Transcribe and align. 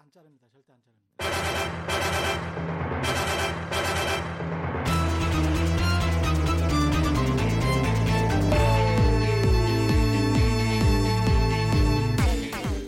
안 0.00 0.10
자릅니다. 0.10 0.46
절대 0.50 0.72
안 0.72 0.78
자릅니다. 0.80 1.10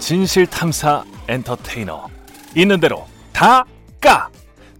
진실 0.00 0.46
탐사 0.46 1.04
엔터테이너 1.28 2.09
있는 2.56 2.80
대로 2.80 3.06
다 3.32 3.66
까. 4.00 4.30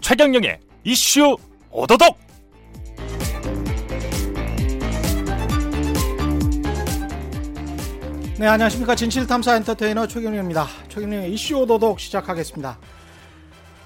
최경영의 0.01 0.59
이슈 0.85 1.37
오도독. 1.71 2.22
네, 8.43 8.49
안녕하십니까. 8.49 8.97
진실탐사 8.97 9.55
엔터테이너 9.55 10.09
최경영입니다. 10.09 10.67
최경영의 10.89 11.33
이슈 11.33 11.59
오도독 11.59 12.01
시작하겠습니다. 12.01 12.77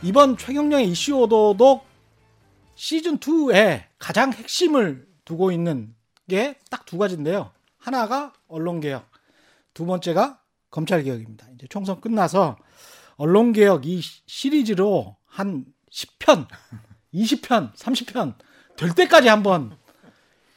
이번 0.02 0.38
최경영의 0.38 0.88
이슈 0.88 1.14
오도독 1.18 1.84
시즌2에 2.74 3.82
가장 3.98 4.32
핵심을 4.32 5.06
두고 5.26 5.52
있는 5.52 5.94
게 6.26 6.54
딱 6.70 6.86
두 6.86 6.96
가지인데요. 6.96 7.50
하나가 7.76 8.32
언론개혁, 8.48 9.06
두 9.74 9.84
번째가 9.84 10.40
검찰개혁입니다. 10.70 11.48
이제 11.54 11.66
총선 11.68 12.00
끝나서 12.00 12.56
언론개혁 13.16 13.84
이 13.84 14.00
시리즈로 14.00 15.16
한 15.26 15.66
10편, 15.92 16.46
20편, 17.12 17.74
30편 17.74 18.36
될 18.78 18.94
때까지 18.94 19.28
한번 19.28 19.76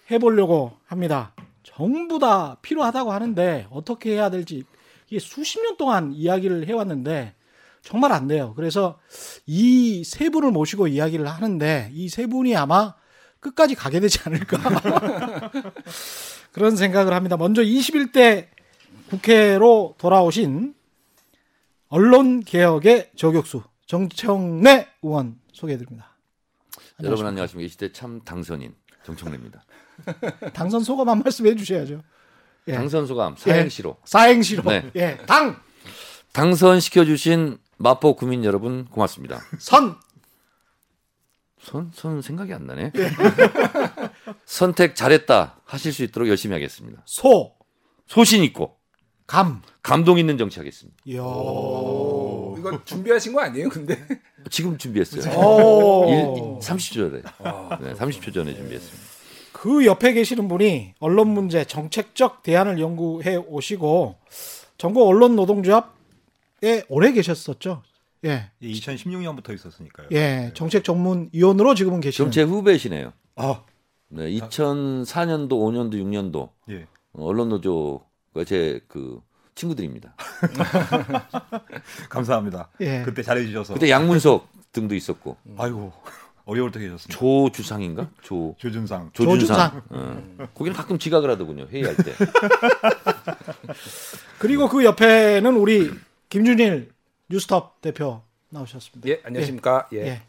해보려고 0.09 0.77
합니다. 0.85 1.33
전부 1.63 2.19
다 2.19 2.57
필요하다고 2.61 3.11
하는데 3.11 3.67
어떻게 3.71 4.11
해야 4.13 4.29
될지 4.29 4.63
이게 5.09 5.19
수십 5.19 5.61
년 5.61 5.77
동안 5.77 6.11
이야기를 6.13 6.67
해왔는데 6.67 7.35
정말 7.81 8.11
안 8.11 8.27
돼요. 8.27 8.53
그래서 8.55 8.99
이 9.45 10.03
세 10.05 10.29
분을 10.29 10.51
모시고 10.51 10.87
이야기를 10.87 11.27
하는데 11.27 11.89
이 11.93 12.09
세 12.09 12.27
분이 12.27 12.55
아마 12.55 12.95
끝까지 13.39 13.75
가게 13.75 13.99
되지 13.99 14.19
않을까 14.25 14.57
그런 16.51 16.75
생각을 16.75 17.13
합니다. 17.13 17.37
먼저 17.37 17.61
21대 17.61 18.47
국회로 19.09 19.95
돌아오신 19.97 20.75
언론 21.87 22.41
개혁의 22.41 23.11
저격수 23.15 23.63
정청래 23.85 24.87
의원 25.01 25.39
소개해드립니다. 25.53 26.15
여러분 27.01 27.25
안녕하십니까. 27.25 27.65
이 27.65 27.69
시대 27.69 27.91
참 27.91 28.21
당선인 28.21 28.75
정청래입니다. 29.03 29.63
당선 30.53 30.83
소감 30.83 31.09
한 31.09 31.19
말씀 31.19 31.45
해주셔야죠. 31.47 32.01
예. 32.67 32.73
당선 32.73 33.07
소감 33.07 33.35
사행시로. 33.37 33.97
예. 33.97 34.01
사행시로. 34.05 34.63
네. 34.63 34.89
예. 34.95 35.17
당. 35.25 35.59
당선 36.33 36.79
시켜 36.79 37.05
주신 37.05 37.57
마포 37.77 38.15
구민 38.15 38.43
여러분 38.43 38.85
고맙습니다. 38.85 39.41
선. 39.59 39.97
선, 41.61 41.91
선 41.93 42.21
생각이 42.21 42.53
안 42.53 42.67
나네. 42.67 42.91
예. 42.95 43.11
선택 44.45 44.95
잘했다 44.95 45.61
하실 45.65 45.91
수 45.91 46.03
있도록 46.03 46.29
열심히 46.29 46.53
하겠습니다. 46.53 47.01
소. 47.05 47.55
소신 48.07 48.43
있고. 48.43 48.77
감. 49.27 49.61
감동 49.83 50.17
있는 50.17 50.37
정치 50.37 50.59
하겠습니다. 50.59 50.97
이야. 51.05 51.19
이거 51.19 52.81
준비하신 52.83 53.33
거 53.33 53.41
아니에요, 53.41 53.69
근데? 53.69 54.03
지금 54.49 54.77
준비했어요. 54.77 55.21
1, 55.21 55.27
30초 56.59 56.93
전에. 56.93 57.21
네, 57.81 57.93
30초 57.93 58.33
전에 58.33 58.55
준비했습니다. 58.55 59.08
그 59.51 59.85
옆에 59.85 60.13
계시는 60.13 60.47
분이 60.47 60.93
언론 60.99 61.29
문제 61.29 61.63
정책적 61.65 62.43
대안을 62.43 62.79
연구해 62.79 63.35
오시고 63.35 64.15
전국 64.77 65.07
언론 65.07 65.35
노동조합에 65.35 66.83
오래 66.89 67.11
계셨었죠. 67.11 67.83
예. 68.25 68.51
2016년부터 68.61 69.53
있었으니까요. 69.53 70.07
예. 70.11 70.51
정책 70.53 70.83
전문 70.83 71.29
위원으로 71.33 71.73
지금은 71.75 71.99
계시는. 72.01 72.31
제 72.31 72.43
후배시네요. 72.43 73.13
아. 73.35 73.63
네, 74.09 74.29
2004년도, 74.31 75.49
5년도, 75.49 75.93
6년도 75.93 76.49
예. 76.71 76.87
언론 77.13 77.49
노조가 77.49 78.43
제 78.45 78.81
그 78.87 79.21
친구들입니다. 79.59 80.15
감사합니다. 82.09 82.69
예. 82.79 83.01
그때 83.03 83.21
잘해 83.21 83.45
주셔서. 83.45 83.73
그때 83.73 83.89
양문석 83.89 84.47
등도 84.71 84.95
있었고. 84.95 85.35
아이고. 85.57 85.91
어려울 86.49 86.71
때 86.71 86.79
계셨습니다. 86.79 87.19
조주상인가? 87.19 88.09
조 88.23 88.55
조준상. 88.57 89.11
조준상. 89.13 89.39
조준상. 89.39 89.81
어. 89.89 90.47
거기는 90.55 90.75
가끔 90.75 90.97
지각을 90.97 91.29
하더군요. 91.29 91.67
회의할 91.69 91.95
때. 91.95 92.11
그리고 94.39 94.67
그 94.67 94.83
옆에는 94.83 95.55
우리 95.55 95.91
김준일 96.29 96.91
뉴스톱 97.29 97.81
대표 97.81 98.23
나오셨습니다. 98.49 99.07
예, 99.09 99.21
안녕하십니까? 99.23 99.89
예. 99.93 99.97
예. 99.97 100.21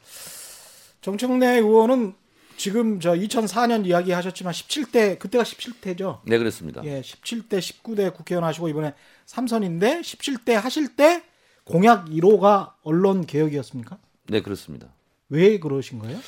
정청래 1.01 1.59
의원은 1.59 2.13
지금 2.59 3.01
저 3.01 3.15
2004년 3.15 3.87
이야기 3.87 4.13
하셨지만 4.13 4.53
17대 4.53 5.19
그때가 5.19 5.45
17대죠. 5.45 6.19
네, 6.27 6.37
그렇습니다. 6.37 6.85
예, 6.85 7.01
17대 7.01 7.61
19대 7.61 8.13
국회의원 8.13 8.45
하시고 8.45 8.69
이번에 8.69 8.93
3선인데 9.25 10.03
17대 10.03 10.53
하실 10.53 10.97
때 10.97 11.23
공약 11.65 12.11
1호가 12.11 12.73
언론 12.83 13.25
개혁이었습니까? 13.25 13.97
네, 14.29 14.43
그렇습니다. 14.43 14.89
왜 15.31 15.59
그러신 15.59 15.99
거예요? 16.01 16.19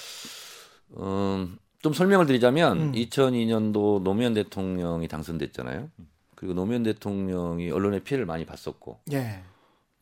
음, 0.97 1.59
좀 1.81 1.93
설명을 1.93 2.27
드리자면 2.27 2.81
음. 2.81 2.93
2002년도 2.93 4.03
노무현 4.03 4.35
대통령이 4.35 5.09
당선됐잖아요. 5.09 5.91
그리고 6.35 6.55
노무현 6.55 6.83
대통령이 6.83 7.71
언론의 7.71 8.01
피해를 8.01 8.27
많이 8.27 8.47
봤었고, 8.47 9.01
예. 9.13 9.43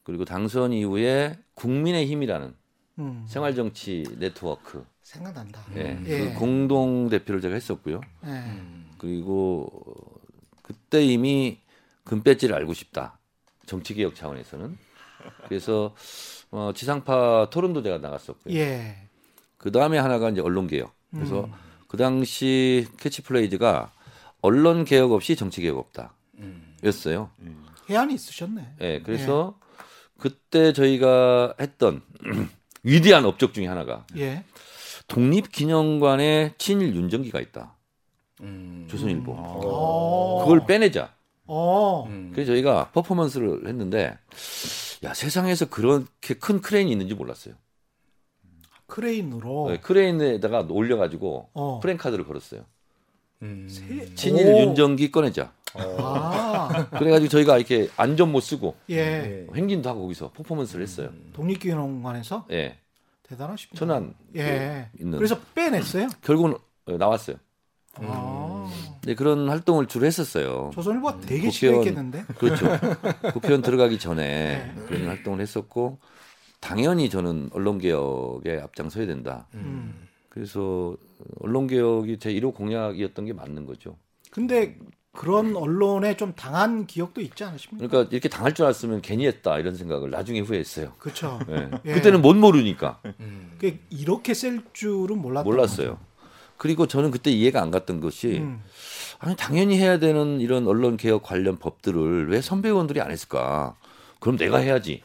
그리고 0.04 0.24
당선 0.24 0.72
이후에 0.72 1.38
국민의 1.54 2.06
힘이라는 2.06 2.54
음. 2.98 3.24
생활 3.26 3.54
정치 3.54 4.04
네트워크 4.18 4.84
생각난다. 5.02 5.62
예, 5.76 5.98
예. 6.06 6.18
그 6.18 6.38
공동 6.38 7.08
대표를 7.08 7.40
제가 7.40 7.54
했었고요. 7.54 8.00
예. 8.26 8.42
그리고 8.98 9.70
그때 10.62 11.02
이미 11.04 11.58
금배지를 12.04 12.54
알고 12.54 12.74
싶다. 12.74 13.18
정치 13.66 13.94
개혁 13.94 14.14
차원에서는 14.14 14.76
그래서 15.48 15.94
어, 16.50 16.72
지상파 16.74 17.48
토론도 17.50 17.82
제가 17.82 17.98
나갔었고요. 17.98 18.54
예. 18.54 18.96
그 19.56 19.70
다음에 19.70 19.98
하나가 19.98 20.30
이제 20.30 20.40
언론 20.40 20.66
개혁. 20.66 20.92
그래서 21.10 21.44
음. 21.44 21.52
그 21.88 21.96
당시 21.96 22.86
캐치플레이즈가 22.98 23.92
언론 24.40 24.84
개혁 24.84 25.12
없이 25.12 25.36
정치 25.36 25.60
개혁 25.60 25.78
없다. 25.78 26.12
음. 26.38 26.74
였어요. 26.82 27.30
음. 27.40 27.66
해안이 27.88 28.14
있으셨네. 28.14 28.74
네, 28.78 29.02
그래서 29.02 29.54
예. 29.56 29.84
그때 30.18 30.72
저희가 30.72 31.54
했던 31.60 32.02
위대한 32.82 33.24
업적 33.24 33.52
중에 33.52 33.66
하나가 33.66 34.06
예. 34.16 34.44
독립기념관에 35.08 36.54
친일 36.58 36.94
윤전기가 36.94 37.40
있다. 37.40 37.74
음. 38.42 38.86
조선일보. 38.90 39.32
음. 39.32 40.40
그걸 40.40 40.66
빼내자. 40.66 41.12
오. 41.46 42.06
그래서 42.32 42.52
저희가 42.52 42.90
퍼포먼스를 42.92 43.66
했는데 43.66 44.16
야 45.02 45.14
세상에서 45.14 45.68
그렇게 45.68 46.34
큰 46.34 46.60
크레인이 46.60 46.90
있는지 46.92 47.14
몰랐어요. 47.14 47.54
크레인으로 48.86 49.70
네, 49.70 49.80
크레인에다가 49.80 50.66
올려가지고 50.68 51.50
어. 51.54 51.80
플래카드를 51.80 52.26
걸었어요. 52.26 52.64
음. 53.42 53.68
친일 54.14 54.46
오. 54.46 54.58
윤전기 54.60 55.10
꺼내자. 55.10 55.52
아. 55.74 56.88
그래가지고 56.98 57.30
저희가 57.30 57.56
이렇게 57.56 57.88
안전모 57.96 58.40
쓰고 58.40 58.76
예. 58.90 59.46
행진도 59.54 59.88
하고 59.88 60.02
거기서 60.02 60.32
퍼포먼스를 60.32 60.82
했어요. 60.82 61.10
독립기념관에서 61.32 62.46
예. 62.50 62.76
대단하십니다. 63.22 63.78
천안 63.78 64.14
예. 64.36 64.90
있는. 64.98 65.16
그래서 65.18 65.40
빼냈어요? 65.54 66.08
결국은 66.22 66.56
나왔어요. 66.86 67.36
아. 67.96 68.70
네, 69.02 69.14
그런 69.14 69.48
활동을 69.48 69.86
주로 69.86 70.06
했었어요. 70.06 70.70
조선일보가 70.74 71.20
되게 71.20 71.50
싫어했겠는데? 71.50 72.24
그렇죠. 72.38 72.66
국회의원 73.32 73.62
들어가기 73.62 73.98
전에 73.98 74.72
네. 74.74 74.82
그런 74.86 75.08
활동을 75.08 75.40
했었고 75.40 75.98
당연히 76.60 77.08
저는 77.08 77.50
언론개혁에 77.52 78.60
앞장서야 78.62 79.06
된다. 79.06 79.46
음. 79.54 80.08
그래서 80.28 80.96
언론개혁이 81.40 82.18
제 82.18 82.32
1호 82.34 82.54
공약이었던 82.54 83.24
게 83.24 83.32
맞는 83.32 83.66
거죠. 83.66 83.96
근데 84.30 84.76
그런 85.12 85.56
언론에 85.56 86.16
좀 86.16 86.34
당한 86.34 86.86
기억도 86.86 87.20
있지 87.20 87.42
않으십니까? 87.42 87.88
그러니까 87.88 88.10
이렇게 88.12 88.28
당할 88.28 88.54
줄 88.54 88.64
알았으면 88.66 89.02
괜히 89.02 89.26
했다 89.26 89.58
이런 89.58 89.74
생각을 89.74 90.10
나중에 90.10 90.40
후회했어요. 90.40 90.92
그렇죠. 90.98 91.40
네. 91.48 91.68
예. 91.84 91.94
그때는 91.94 92.22
못 92.22 92.36
모르니까. 92.36 93.00
음. 93.18 93.58
이렇게 93.90 94.34
셀 94.34 94.62
줄은 94.72 95.18
몰랐던 95.18 95.50
몰랐어요. 95.52 95.98
그리고 96.60 96.86
저는 96.86 97.10
그때 97.10 97.30
이해가 97.30 97.62
안 97.62 97.70
갔던 97.70 98.02
것이 98.02 98.36
음. 98.36 98.62
아니 99.18 99.34
당연히 99.34 99.78
해야 99.78 99.98
되는 99.98 100.42
이런 100.42 100.66
언론 100.68 100.98
개혁 100.98 101.22
관련 101.22 101.56
법들을 101.58 102.30
왜 102.30 102.42
선배 102.42 102.68
의원들이 102.68 103.00
안 103.00 103.10
했을까? 103.10 103.76
그럼 104.18 104.36
내가 104.36 104.58
해야지. 104.58 105.02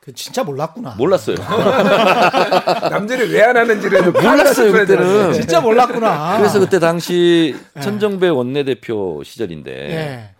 그 0.00 0.14
진짜 0.14 0.44
몰랐구나. 0.44 0.94
몰랐어요. 0.94 1.34
남들이 2.88 3.32
왜 3.32 3.42
안 3.42 3.56
하는지를 3.56 4.12
몰랐어요 4.12 4.70
그때는. 4.70 5.32
진짜 5.32 5.60
몰랐구나. 5.60 6.38
그래서 6.38 6.60
그때 6.60 6.78
당시 6.78 7.56
네. 7.74 7.80
천정배 7.80 8.28
원내대표 8.28 9.24
시절인데 9.24 9.72
네. 9.72 10.34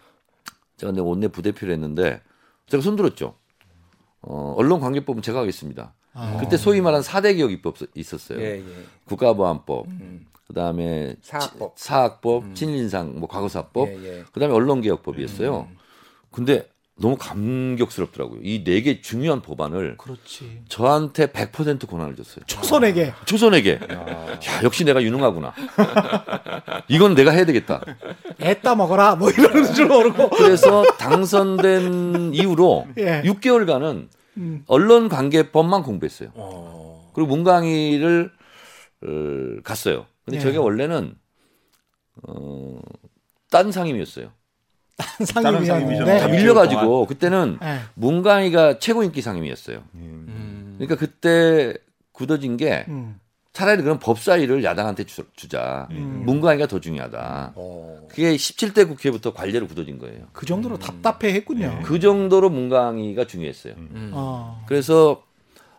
제가 0.76 0.92
내 0.92 1.00
원내 1.00 1.26
부대표를 1.26 1.74
했는데 1.74 2.20
제가 2.68 2.84
손들었죠. 2.84 3.34
어, 4.22 4.54
언론 4.56 4.78
관계법은 4.78 5.22
제가 5.22 5.40
하겠습니다. 5.40 5.92
아. 6.14 6.36
그때 6.40 6.56
소위 6.56 6.80
말하는 6.80 7.02
4대 7.04 7.34
개혁 7.36 7.50
입법 7.50 7.74
있었어요. 7.96 8.40
예, 8.40 8.58
예. 8.58 8.64
국가보안법, 9.06 9.86
음. 9.88 10.26
그다음에 10.48 11.16
사학법. 11.22 11.76
치- 11.76 11.84
사학법, 11.84 12.54
친인상, 12.54 13.18
뭐 13.18 13.28
과거사법, 13.28 13.88
예, 13.88 14.04
예. 14.18 14.24
그다음에 14.32 14.54
언론개혁법이었어요. 14.54 15.66
음. 15.70 15.76
근데 16.30 16.68
너무 16.98 17.16
감격스럽더라고요. 17.18 18.40
이 18.42 18.64
네 18.64 18.80
개 18.80 19.02
중요한 19.02 19.42
법안을 19.42 19.96
그렇지. 19.98 20.62
저한테 20.68 21.26
100% 21.26 21.86
권한을 21.88 22.16
줬어요. 22.16 22.44
초선에게 22.46 23.12
초선에게. 23.26 23.80
야, 23.90 24.38
역시 24.62 24.84
내가 24.84 25.02
유능하구나. 25.02 25.52
이건 26.88 27.14
내가 27.14 27.32
해야 27.32 27.44
되겠다. 27.44 27.82
애따 28.40 28.74
먹어라 28.76 29.16
뭐 29.16 29.30
이러는 29.30 29.74
줄 29.74 29.86
모르고. 29.88 30.30
그래서 30.30 30.84
당선된 30.98 32.32
이후로 32.34 32.86
예. 32.98 33.22
6개월간은 33.22 34.08
음. 34.38 34.62
언론 34.66 35.08
관계법만 35.08 35.82
공부했어요. 35.82 36.30
어. 36.34 37.10
그리고 37.14 37.28
문강의를 37.36 38.30
어, 39.06 39.08
갔어요. 39.64 40.06
근데 40.26 40.38
예. 40.38 40.42
저게 40.42 40.58
원래는 40.58 41.14
어, 42.24 42.78
딴 43.50 43.72
상임이었어요. 43.72 44.30
상임위원회. 45.24 45.66
상임위죠. 45.66 46.04
다 46.04 46.26
네. 46.26 46.36
밀려가지고 46.36 47.06
그때는 47.06 47.58
예. 47.62 47.78
문강의가 47.94 48.78
최고 48.78 49.02
인기 49.02 49.22
상임이었어요. 49.22 49.82
음. 49.94 50.74
그러니까 50.78 50.96
그때 50.96 51.74
굳어진 52.12 52.56
게 52.56 52.84
음. 52.88 53.20
차라리 53.52 53.82
그럼 53.82 53.98
법사위를 53.98 54.64
야당한테 54.64 55.04
주, 55.04 55.24
자 55.48 55.86
음. 55.92 56.24
문강의가 56.26 56.66
더 56.66 56.80
중요하다. 56.80 57.52
어. 57.54 58.06
그게 58.08 58.34
17대 58.34 58.88
국회부터 58.88 59.32
관례로 59.32 59.66
굳어진 59.68 59.98
거예요. 59.98 60.26
그 60.32 60.44
정도로 60.44 60.78
답답해했군요. 60.78 61.82
그 61.84 62.00
정도로 62.00 62.50
문강의가 62.50 63.26
중요했어요. 63.26 63.74
음. 63.76 64.10
어. 64.12 64.64
그래서 64.66 65.22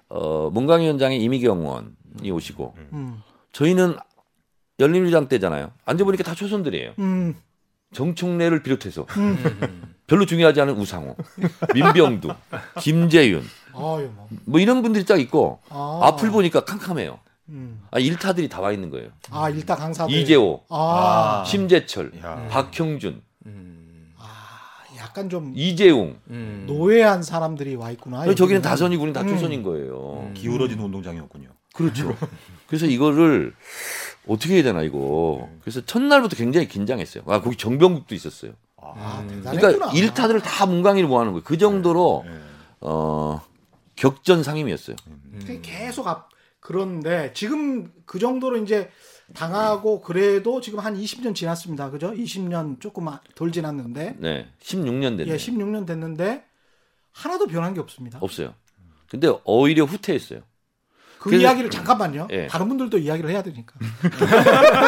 어, 0.09 0.49
문강위원장이 0.53 1.21
이미경 1.21 1.59
의원이 1.59 2.31
오시고 2.31 2.75
음. 2.93 3.21
저희는 3.51 3.97
열린우리당 4.79 5.27
때잖아요. 5.27 5.71
앉아보니까 5.85 6.23
다 6.23 6.35
초선들이에요. 6.35 6.93
음. 6.99 7.35
정청래를 7.93 8.63
비롯해서 8.63 9.05
음. 9.17 9.95
별로 10.07 10.25
중요하지 10.25 10.59
않은 10.61 10.75
우상호, 10.75 11.15
민병두, 11.73 12.29
김재윤 12.81 13.43
아유 13.73 14.09
뭐. 14.15 14.27
뭐 14.45 14.59
이런 14.59 14.81
분들이 14.81 15.05
딱 15.05 15.19
있고 15.19 15.59
아. 15.69 16.01
앞을 16.03 16.31
보니까 16.31 16.65
캄캄해요. 16.65 17.19
음. 17.49 17.81
아, 17.91 17.99
일타들이 17.99 18.49
다 18.49 18.59
와 18.61 18.71
있는 18.73 18.89
거예요. 18.89 19.09
아 19.31 19.49
일타 19.49 19.75
강사들. 19.75 20.13
이재호, 20.13 20.65
아. 20.69 21.43
심재철, 21.47 22.11
야. 22.23 22.47
박형준, 22.49 23.21
음. 23.45 24.13
아, 24.17 24.25
약간 24.97 25.29
좀 25.29 25.53
이재용. 25.55 26.17
음. 26.29 26.65
노예한 26.67 27.23
사람들이 27.23 27.75
와 27.75 27.89
있구나. 27.91 28.25
저기는. 28.35 28.61
다선이고 28.61 29.01
우리는 29.01 29.13
다 29.13 29.21
음. 29.21 29.29
초선인 29.33 29.63
거예요. 29.63 30.29
기울어진 30.33 30.77
운동장이었군요. 30.79 31.49
그렇죠. 31.73 32.17
그래서 32.67 32.85
이거를 32.85 33.53
어떻게 34.27 34.55
해야 34.55 34.63
되나 34.63 34.81
이거. 34.81 35.49
그래서 35.61 35.81
첫날부터 35.85 36.35
굉장히 36.35 36.67
긴장했어요. 36.67 37.23
아 37.27 37.41
거기 37.41 37.55
정병국도 37.55 38.15
있었어요. 38.15 38.53
아, 38.77 39.25
대단했구나. 39.27 39.71
그러니까 39.71 39.91
일타들을 39.93 40.41
다 40.41 40.65
문강의를 40.65 41.07
모아는 41.09 41.31
거예요. 41.33 41.43
그 41.43 41.57
정도로 41.57 42.23
네. 42.25 42.39
어 42.81 43.41
격전 43.95 44.43
상임이었어요. 44.43 44.95
그게 45.39 45.59
계속 45.61 46.07
앞 46.07 46.29
그런데 46.59 47.31
지금 47.33 47.91
그 48.05 48.19
정도로 48.19 48.57
이제 48.57 48.89
당하고 49.33 50.01
그래도 50.01 50.61
지금 50.61 50.79
한 50.79 50.95
20년 50.95 51.35
지났습니다. 51.35 51.89
그죠? 51.89 52.11
20년 52.13 52.79
조금 52.79 53.07
덜 53.35 53.51
지났는데 53.51 54.15
네, 54.19 54.47
16년 54.61 55.17
됐네요. 55.17 55.33
예, 55.33 55.37
16년 55.37 55.85
됐는데 55.85 56.43
하나도 57.11 57.47
변한 57.47 57.73
게 57.73 57.79
없습니다. 57.79 58.19
없어요. 58.21 58.53
근데 59.09 59.29
오히려 59.43 59.85
후퇴했어요. 59.85 60.41
그 61.19 61.29
그래서- 61.29 61.43
이야기를 61.43 61.69
잠깐만요. 61.69 62.27
예. 62.31 62.47
다른 62.47 62.67
분들도 62.67 62.97
이야기를 62.97 63.29
해야 63.29 63.41
되니까. 63.41 63.73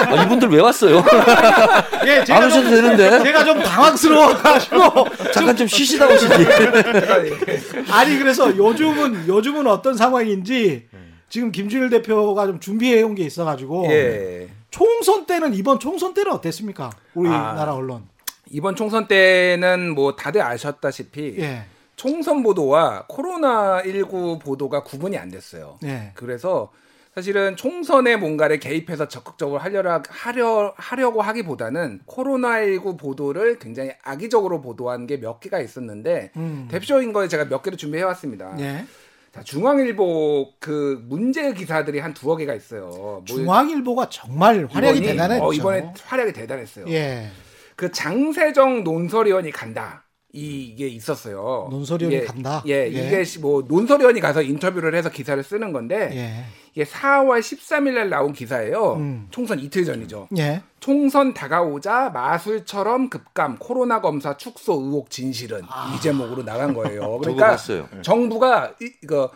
아, 0.08 0.24
이분들 0.24 0.50
왜 0.50 0.62
왔어요? 0.62 0.98
예, 2.06 2.20
안 2.20 2.26
제가 2.26 2.46
오셔도 2.48 2.70
좀, 2.70 2.72
되는데. 2.72 3.24
제가 3.24 3.44
좀 3.44 3.62
당황스러워가지고 3.64 4.78
잠깐 5.34 5.56
좀 5.56 5.68
쉬시다 5.68 6.08
오시지. 6.08 6.34
아니 7.92 8.18
그래서 8.18 8.56
요즘은 8.56 9.28
요즘은 9.28 9.68
어떤 9.68 9.96
상황인지 9.96 10.88
지금 11.30 11.52
김준일 11.52 11.90
대표가 11.90 12.46
좀 12.48 12.60
준비해 12.60 13.02
온 13.02 13.16
게 13.16 13.24
있어가지고 13.24 13.88
예. 13.92 14.48
총선 14.72 15.26
때는 15.26 15.54
이번 15.56 15.80
총선 15.80 16.14
때는 16.14 16.32
어땠습니까? 16.32 16.92
우리나라 17.16 17.72
아. 17.72 17.74
언론. 17.74 18.04
이번 18.52 18.76
총선 18.76 19.08
때는 19.08 19.94
뭐 19.94 20.16
다들 20.16 20.42
아셨다시피 20.42 21.36
예, 21.40 21.66
총선 22.00 22.44
보도와 22.44 23.06
코로나19 23.10 24.40
보도가 24.40 24.84
구분이 24.84 25.18
안 25.18 25.30
됐어요. 25.30 25.78
예. 25.84 26.12
그래서 26.16 26.72
사실은 27.14 27.58
총선에 27.58 28.16
뭔가를 28.16 28.58
개입해서 28.62 29.10
적극적으로 29.10 29.60
하려라, 29.60 30.02
하려, 30.08 30.74
하려고 30.78 31.22
하기보다는 31.22 32.00
코로나19 32.08 32.98
보도를 32.98 33.60
굉장히 33.60 33.92
악의적으로 34.02 34.62
보도한 34.62 35.08
게 35.08 35.18
몇 35.18 35.42
개가 35.42 35.60
있었는데 35.60 36.32
음. 36.38 36.70
대표적인 36.72 37.12
거에 37.12 37.28
제가 37.28 37.50
몇 37.50 37.62
개를 37.64 37.78
준비해 37.78 38.02
왔습니다. 38.06 38.56
예. 38.60 38.86
자, 39.34 39.44
중앙일보 39.44 40.54
그 40.60 41.04
문제 41.06 41.54
기사들이 41.54 42.00
한 42.00 42.14
두어 42.14 42.38
개가 42.38 42.54
있어요. 42.54 42.88
뭐 42.88 43.24
중앙일보가 43.26 44.08
정말 44.10 44.66
활약이 44.72 45.02
대단했죠. 45.02 45.44
어, 45.46 45.52
이번에 45.52 45.92
활약이 46.06 46.32
대단했어요. 46.32 46.86
예. 46.88 47.28
그 47.76 47.92
장세정 47.92 48.86
논설위원이 48.86 49.52
간다. 49.52 50.06
이- 50.32 50.72
이게 50.74 50.88
있었어요. 50.88 51.68
논설위원이 51.72 52.18
이게- 52.18 52.26
간다? 52.26 52.62
예, 52.68 52.84
예. 52.84 52.88
이게 52.88 53.24
시- 53.24 53.40
뭐 53.40 53.64
논설위원이 53.68 54.20
가서 54.20 54.42
인터뷰를 54.44 54.94
해서 54.94 55.10
기사를 55.10 55.42
쓰는 55.44 55.74
건데 55.74 56.12
예. 56.14 56.46
이게 56.76 56.84
4월 56.86 57.40
13일 57.40 57.94
날 57.96 58.10
나온 58.10 58.32
기사예요. 58.32 58.94
음. 58.98 59.28
총선 59.32 59.60
이틀 59.60 59.86
전이죠. 59.86 60.28
예. 60.38 60.62
총선 60.80 61.34
다가오자 61.34 62.12
마술처럼 62.14 63.10
급감 63.10 63.58
코로나 63.58 64.02
검사 64.02 64.38
축소 64.38 64.74
의혹 64.74 65.10
진실은 65.10 65.62
이 65.96 66.02
제목으로 66.02 66.44
나간 66.44 66.76
거예요. 66.76 67.18
그러니까 67.24 67.48
봤어요. 67.48 67.88
정부가 68.04 68.74
이, 68.82 68.92
이거 69.04 69.32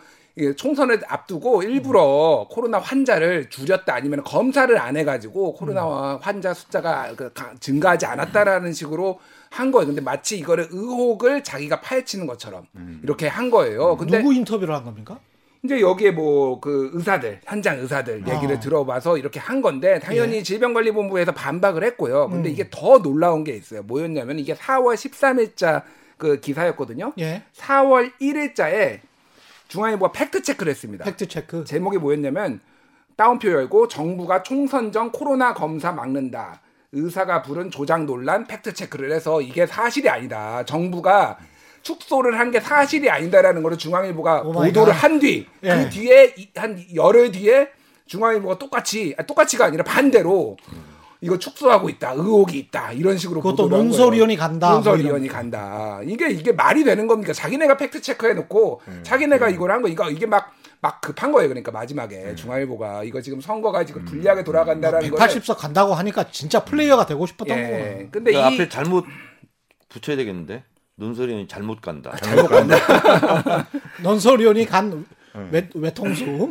총선을 0.56 1.00
앞두고 1.08 1.62
일부러 1.64 2.46
코로나 2.50 2.78
환자를 2.78 3.50
줄였다 3.50 3.94
아니면 3.94 4.22
검사를 4.24 4.76
안 4.78 4.96
해가지고 4.96 5.54
코로나 5.54 6.18
환자 6.22 6.54
숫자가 6.54 7.14
그 7.16 7.32
가- 7.32 7.52
증가하지 7.60 8.06
않았다라는 8.06 8.72
식으로 8.72 9.18
한 9.54 9.70
거예요. 9.70 9.86
근데 9.86 10.00
마치 10.00 10.36
이거를 10.38 10.68
의혹을 10.70 11.44
자기가 11.44 11.80
파헤치는 11.80 12.26
것처럼 12.26 12.66
이렇게 13.02 13.28
한 13.28 13.50
거예요. 13.50 13.96
근데 13.96 14.18
누구 14.18 14.34
인터뷰를 14.34 14.74
한 14.74 14.84
겁니까? 14.84 15.18
이제 15.62 15.80
여기에 15.80 16.10
뭐 16.10 16.60
그 16.60 16.90
의사들 16.92 17.40
현장 17.44 17.78
의사들 17.78 18.26
얘기를 18.28 18.56
아. 18.56 18.60
들어봐서 18.60 19.16
이렇게 19.18 19.40
한 19.40 19.62
건데 19.62 19.98
당연히 19.98 20.36
예. 20.36 20.42
질병관리본부에서 20.42 21.32
반박을 21.32 21.84
했고요. 21.84 22.28
근데 22.28 22.50
음. 22.50 22.52
이게 22.52 22.68
더 22.70 22.98
놀라운 22.98 23.44
게 23.44 23.52
있어요. 23.52 23.82
뭐였냐면 23.82 24.38
이게 24.38 24.54
4월 24.54 24.94
13일자 24.94 25.82
그 26.18 26.40
기사였거든요. 26.40 27.12
예. 27.18 27.42
4월 27.56 28.12
1일자에 28.20 29.00
중앙일보가 29.68 30.12
fact 30.12 30.42
check를 30.42 30.70
했습니다. 30.70 31.04
fact 31.04 31.26
check. 31.28 31.64
제목이 31.64 31.98
뭐였냐면 31.98 32.60
따옴표 33.16 33.50
열고 33.50 33.88
정부가 33.88 34.42
총선 34.42 34.92
전 34.92 35.10
코로나 35.12 35.54
검사 35.54 35.92
막는다. 35.92 36.60
의사가 36.98 37.42
부른 37.42 37.70
조작 37.70 38.04
논란 38.04 38.46
fact 38.46 38.72
check를 38.72 39.12
해서 39.12 39.40
이게 39.42 39.66
사실이 39.66 40.08
아니다. 40.08 40.64
정부가 40.64 41.36
축소를 41.82 42.38
한 42.38 42.50
게 42.50 42.60
사실이 42.60 43.10
아니다라는 43.10 43.62
거를 43.62 43.76
중앙일보가 43.76 44.42
보도를 44.44 44.92
갓. 44.94 45.04
한뒤그 45.04 45.46
예. 45.64 45.88
뒤에 45.90 46.34
이- 46.38 46.48
한 46.54 46.78
열흘 46.94 47.30
뒤에 47.32 47.68
중앙일보가 48.06 48.58
똑같이 48.58 49.14
아, 49.18 49.22
똑같이가 49.24 49.66
아니라 49.66 49.82
반대로 49.84 50.56
이거 51.20 51.38
축소하고 51.38 51.88
있다 51.88 52.12
의혹이 52.12 52.58
있다 52.58 52.92
이런 52.92 53.16
식으로 53.18 53.40
그것도 53.40 53.64
보도를 53.64 53.78
한 53.78 53.88
거예요. 53.88 53.98
논설위원이 54.02 54.36
간다. 54.36 54.68
뭐 54.68 54.76
논설위원이 54.76 55.26
간다. 55.28 56.00
이게 56.04 56.30
이게 56.30 56.52
말이 56.52 56.84
되는 56.84 57.06
겁니까? 57.06 57.32
자기네가 57.32 57.76
팩트 57.76 58.00
체크해 58.02 58.34
놓고 58.34 58.80
음. 58.88 59.00
자기네가 59.02 59.48
이걸 59.48 59.70
한 59.72 59.82
거 59.82 59.88
이거 59.88 60.08
이게 60.10 60.26
막 60.26 60.52
막 60.84 61.00
급한 61.00 61.32
거예요. 61.32 61.48
그러니까 61.48 61.72
마지막에 61.72 62.34
중앙일보가 62.34 63.04
이거 63.04 63.22
지금 63.22 63.40
선거가 63.40 63.86
지금 63.86 64.04
불리하게 64.04 64.44
돌아간다라는 64.44 65.10
거를 65.10 65.26
180석 65.26 65.56
간다고 65.56 65.94
하니까 65.94 66.30
진짜 66.30 66.62
플레이어가 66.62 67.06
되고 67.06 67.24
싶었던 67.24 67.56
거구나. 67.56 67.78
예. 67.78 68.08
근데 68.10 68.32
그이 68.32 68.42
앞에 68.42 68.68
잘못 68.68 69.06
붙여야 69.88 70.18
되겠는데 70.18 70.62
논설위원이 70.96 71.48
잘못 71.48 71.80
간다. 71.80 72.14
잘못 72.16 72.48
간다. 72.48 72.76
논설위원이 74.04 74.66
간 74.66 75.06
외, 75.50 75.66
외통수. 75.74 76.26
뭐. 76.26 76.50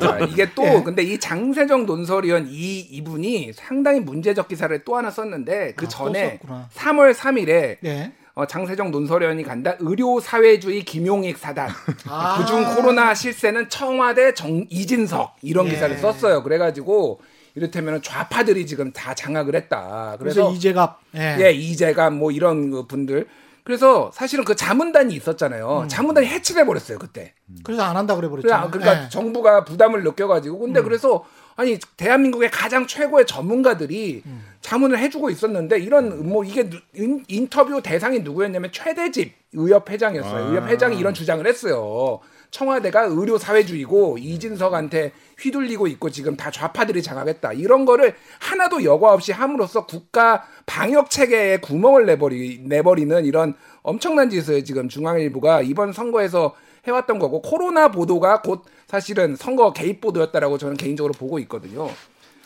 자, 0.00 0.18
이게 0.20 0.48
또 0.54 0.64
예. 0.64 0.82
근데 0.82 1.02
이 1.02 1.20
장세정 1.20 1.84
논설위원 1.84 2.46
이 2.48 2.80
이분이 2.80 3.52
상당히 3.52 4.00
문제적 4.00 4.48
기사를 4.48 4.82
또 4.84 4.96
하나 4.96 5.10
썼는데 5.10 5.74
그 5.76 5.84
아, 5.84 5.88
또 5.88 5.88
전에 5.88 6.38
썼구나. 6.40 6.68
3월 6.72 7.12
3일에 7.12 7.76
예. 7.84 8.12
어, 8.34 8.46
장세정 8.46 8.90
논설위원이 8.90 9.44
간다 9.44 9.76
의료 9.78 10.18
사회주의 10.18 10.82
김용익 10.82 11.38
사단 11.38 11.70
아. 12.08 12.38
그중 12.38 12.74
코로나 12.74 13.14
실세는 13.14 13.68
청와대 13.68 14.34
정 14.34 14.66
이진석 14.68 15.36
이런 15.42 15.66
예. 15.66 15.70
기사를 15.70 15.96
썼어요. 15.98 16.42
그래가지고 16.42 17.20
이를테면 17.54 18.02
좌파들이 18.02 18.66
지금 18.66 18.92
다 18.92 19.14
장악을 19.14 19.54
했다. 19.54 20.16
그래서 20.18 20.42
그래서 20.42 20.52
이재갑. 20.52 21.00
예. 21.14 21.36
예 21.40 21.52
이재가 21.52 22.10
뭐 22.10 22.32
이런 22.32 22.72
그 22.72 22.86
분들 22.88 23.28
그래서 23.62 24.10
사실은 24.12 24.44
그 24.44 24.56
자문단이 24.56 25.14
있었잖아요. 25.14 25.86
자문단이 25.88 26.26
해체돼 26.26 26.66
버렸어요 26.66 26.98
그때. 26.98 27.34
그래서 27.62 27.82
안 27.82 27.96
한다 27.96 28.16
그래 28.16 28.28
그래, 28.28 28.42
버렸죠. 28.42 28.70
그러니까 28.72 29.08
정부가 29.08 29.64
부담을 29.64 30.02
느껴가지고 30.02 30.58
근데 30.58 30.82
그래서 30.82 31.24
아니 31.56 31.78
대한민국의 31.96 32.50
가장 32.50 32.86
최고의 32.86 33.26
전문가들이 33.26 34.22
자문을 34.60 34.98
해주고 34.98 35.30
있었는데 35.30 35.78
이런 35.78 36.28
뭐 36.28 36.42
이게 36.44 36.68
누- 36.68 36.78
인, 36.94 37.24
인터뷰 37.28 37.80
대상이 37.82 38.20
누구였냐면 38.20 38.72
최대집 38.72 39.32
의협 39.52 39.88
회장이었어요. 39.90 40.44
아. 40.46 40.48
의협 40.48 40.68
회장이 40.68 40.98
이런 40.98 41.14
주장을 41.14 41.46
했어요. 41.46 42.18
청와대가 42.50 43.02
의료 43.02 43.36
사회주의고 43.36 44.18
이진석한테 44.18 45.12
휘둘리고 45.38 45.86
있고 45.88 46.10
지금 46.10 46.36
다 46.36 46.50
좌파들이 46.50 47.02
장악했다. 47.02 47.52
이런 47.54 47.84
거를 47.84 48.14
하나도 48.40 48.84
여과 48.84 49.12
없이 49.12 49.32
함으로써 49.32 49.86
국가 49.86 50.44
방역 50.66 51.10
체계에 51.10 51.58
구멍을 51.58 52.06
내버리 52.06 52.60
내버리는 52.64 53.24
이런 53.24 53.54
엄청난 53.82 54.30
짓을 54.30 54.64
지금 54.64 54.88
중앙일보가 54.88 55.62
이번 55.62 55.92
선거에서 55.92 56.54
해왔던 56.86 57.18
거고 57.18 57.42
코로나 57.42 57.90
보도가 57.90 58.42
곧 58.42 58.64
사실은 58.86 59.36
선거 59.36 59.72
개입 59.72 60.00
보도였다라고 60.00 60.58
저는 60.58 60.76
개인적으로 60.76 61.12
보고 61.14 61.38
있거든요. 61.40 61.88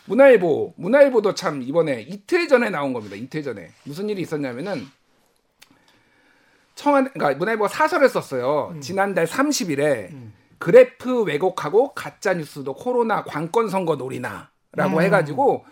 문화일보, 0.05 0.73
문화일보도 0.77 1.35
참 1.35 1.61
이번에 1.61 2.01
이틀 2.01 2.47
전에 2.47 2.69
나온 2.69 2.93
겁니다. 2.93 3.15
이틀 3.15 3.43
전에 3.43 3.71
무슨 3.83 4.09
일이 4.09 4.21
있었냐면은 4.21 4.87
청와대, 6.75 7.11
그러니까 7.13 7.37
문화일보가 7.37 7.67
사설을 7.67 8.09
썼어요. 8.09 8.75
지난달 8.81 9.25
30일에 9.25 10.09
그래프 10.57 11.23
왜곡하고 11.23 11.93
가짜 11.93 12.33
뉴스도 12.33 12.73
코로나 12.73 13.23
관건 13.23 13.69
선거 13.69 13.95
놀이나라고 13.95 15.01
해가지고 15.01 15.65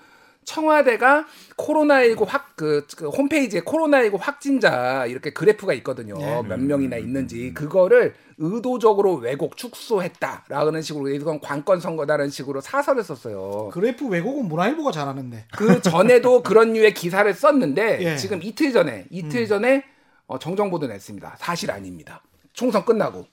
청와대가 0.48 1.26
코로나19 1.58 2.26
확, 2.26 2.56
그, 2.56 2.88
그 2.96 3.10
홈페이지에 3.10 3.60
코로나19 3.62 4.18
확진자 4.18 5.06
이렇게 5.06 5.32
그래프가 5.32 5.74
있거든요. 5.76 6.18
몇 6.44 6.58
명이나 6.58 6.96
있는지. 6.96 7.54
그거를 7.54 8.16
의도적으로 8.38 9.16
왜곡, 9.16 9.58
축소했다라는 9.58 10.82
식으로 10.82 11.10
이건 11.10 11.42
관건 11.42 11.82
선거다라는 11.82 12.30
식으로 12.30 12.62
사설을 12.62 13.04
썼어요. 13.04 13.72
그래프 13.74 14.08
왜곡은 14.08 14.46
문화일보가 14.48 14.92
잘하는데. 14.92 15.48
그 15.52 15.82
전에도 15.82 16.42
그런 16.42 16.72
류의 16.72 16.94
기사를 16.94 17.32
썼는데 17.34 18.00
예. 18.14 18.16
지금 18.16 18.42
이틀 18.42 18.72
전에 18.72 19.06
이틀 19.10 19.48
전에 19.48 19.84
어, 20.28 20.40
정정 20.40 20.72
보도 20.72 20.88
냈습니다. 20.88 21.36
사실 21.40 21.72
아닙니다. 21.72 22.24
총선 22.54 22.86
끝나고 22.86 23.26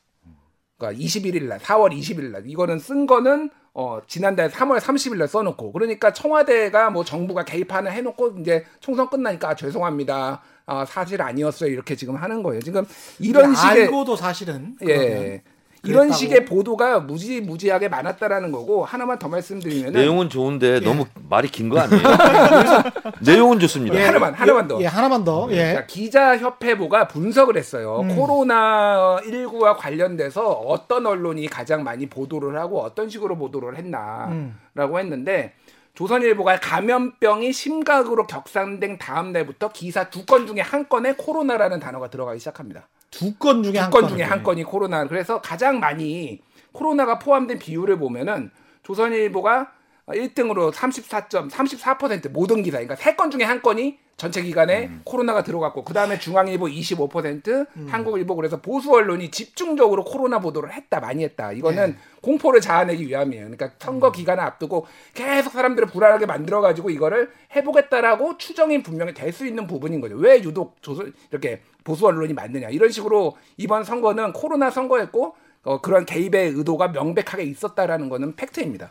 그러니까 0.85 1.03
21일 1.03 1.45
날 1.45 1.59
4월 1.59 1.93
20일 1.93 2.31
날 2.31 2.43
이거는 2.47 2.79
쓴 2.79 3.07
거는 3.07 3.51
어, 3.73 4.01
지난달 4.07 4.51
3월 4.51 4.79
30일 4.79 5.17
날 5.17 5.27
써놓고 5.27 5.73
그러니까 5.73 6.13
청와대가 6.13 6.91
뭐 6.91 7.05
정부가 7.05 7.45
개입하는 7.45 7.91
해놓고 7.91 8.37
이제 8.41 8.65
총선 8.81 9.09
끝나니까 9.09 9.51
아, 9.51 9.55
죄송합니다. 9.55 10.43
아, 10.67 10.85
사실 10.85 11.21
아니었어요. 11.21 11.71
이렇게 11.71 11.97
지금 11.97 12.15
하는 12.17 12.43
거예요. 12.43 12.61
지금 12.61 12.85
이런 13.19 13.55
식의 13.55 13.83
알고도 13.85 14.17
사실은 14.17 14.77
예. 14.87 15.43
이런. 15.91 16.13
식의 16.13 16.45
보도가 16.45 17.01
무지무지하게 17.01 17.89
많았다라는 17.89 18.53
거고 18.53 18.85
하나만 18.85 19.19
더 19.19 19.29
말씀드리면은 19.29 19.93
내용은 20.01 20.29
좋은데 20.29 20.75
예. 20.77 20.81
너무 20.81 21.07
말이 21.29 21.49
긴 21.49 21.69
거 21.69 21.81
아니에요? 21.81 22.03
내용은 23.21 23.59
좋습니다. 23.61 23.97
예, 23.97 24.05
하나만 24.07 24.35
하나만 24.35 24.69
더. 24.69 24.81
예, 24.81 24.87
하나만 24.87 25.25
더. 25.25 25.49
예. 25.51 25.75
자, 25.75 25.87
기자 25.87 26.37
협회보가 26.39 27.09
분석을 27.09 27.57
했어요. 27.57 28.01
음. 28.03 28.17
코로나 28.17 29.19
19와 29.25 29.77
관련돼서 29.77 30.51
어떤 30.51 31.07
언론이 31.07 31.47
가장 31.49 31.83
많이 31.85 32.07
보도를 32.07 32.59
하고 32.59 32.81
어떤 32.83 33.09
식으로 33.09 33.37
보도를 33.37 33.77
했나라고 33.77 34.31
음. 34.33 34.99
했는데 34.99 35.55
조선일보가 35.95 36.59
감염병이 36.61 37.53
심각으로 37.53 38.27
격상된 38.27 38.99
다음 38.99 39.33
날부터 39.33 39.69
기사 39.71 40.11
두 40.11 40.25
건 40.27 40.47
중에 40.47 40.61
한 40.61 40.89
건에 40.89 41.13
코로나라는 41.15 41.79
단어가 41.81 42.09
들어가기 42.11 42.39
시작합니다. 42.41 42.89
두 43.19 43.39
건 43.39 43.63
중에 43.63 43.79
한두건 43.79 44.03
건. 44.03 44.11
중에 44.11 44.23
한 44.25 44.43
건이 44.43 44.65
코로나. 44.65 45.07
그래서 45.07 45.41
가장 45.41 45.81
많이 45.81 46.41
코로나가 46.73 47.19
포함된 47.19 47.59
비율을 47.59 47.99
보면은 47.99 48.51
조선일보가 48.83 49.73
1등으로 50.09 50.71
34점, 50.73 51.51
34% 51.51 52.31
모든 52.31 52.63
기사, 52.63 52.77
그러니까 52.77 52.97
세건 52.97 53.31
중에 53.31 53.43
한 53.45 53.63
건이 53.63 53.99
전체 54.17 54.43
기간에 54.43 54.91
코로나가 55.05 55.43
들어갔고, 55.43 55.83
그 55.83 55.93
다음에 55.95 56.19
중앙일보 56.19 56.67
25%, 56.67 57.67
한국일보 57.89 58.37
그래서 58.37 58.61
보수 58.61 58.93
언론이 58.93 59.31
집중적으로 59.31 60.05
코로나 60.05 60.39
보도를 60.41 60.73
했다, 60.73 61.01
많이 61.01 61.25
했다. 61.25 61.51
이거는 61.53 61.97
공포를 62.21 62.61
자아내기 62.61 63.09
위함이에요. 63.09 63.43
그러니까 63.45 63.71
선거 63.79 64.13
기간을 64.13 64.45
앞두고 64.45 64.87
계속 65.15 65.53
사람들을 65.53 65.89
불안하게 65.89 66.27
만들어 66.27 66.61
가지고 66.61 66.91
이거를 66.91 67.31
해보겠다라고 67.57 68.37
추정이 68.39 68.83
분명히 68.83 69.15
될 69.15 69.33
수 69.33 69.47
있는 69.47 69.67
부분인 69.67 70.01
거죠. 70.01 70.15
왜 70.17 70.41
유독 70.45 70.77
조선, 70.81 71.13
이렇게 71.33 71.63
보수 71.85 72.07
언론이 72.07 72.33
만드냐. 72.33 72.71
이런 72.71 72.91
식으로 72.91 73.37
이번 73.57 73.85
선거는 73.85 74.33
코로나 74.33 74.71
선거였고, 74.71 75.37
어, 75.65 75.81
그런 75.81 76.05
개입의 76.05 76.51
의도가 76.51 76.89
명백하게 76.89 77.45
있었다라는 77.45 78.11
거는 78.11 78.37
팩트입니다. 78.37 78.91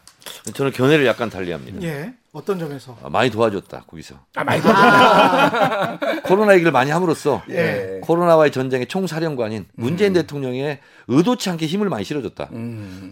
저는 0.53 0.71
견해를 0.71 1.05
약간 1.05 1.29
달리합니다. 1.29 1.81
예. 1.83 2.13
어떤 2.31 2.57
점에서? 2.57 2.97
아, 3.03 3.09
많이 3.09 3.29
도와줬다 3.29 3.83
거기서 3.85 4.15
아, 4.35 4.43
많이 4.43 4.59
코로나 6.25 6.55
얘기를 6.55 6.71
많이 6.71 6.89
함으로써 6.89 7.43
예. 7.49 7.99
코로나와의 8.01 8.51
전쟁의 8.51 8.87
총사령관인 8.87 9.67
문재인 9.75 10.13
대통령의 10.13 10.79
의도치 11.07 11.51
않게 11.51 11.67
힘을 11.67 11.89
많이 11.89 12.03
실어줬다. 12.03 12.49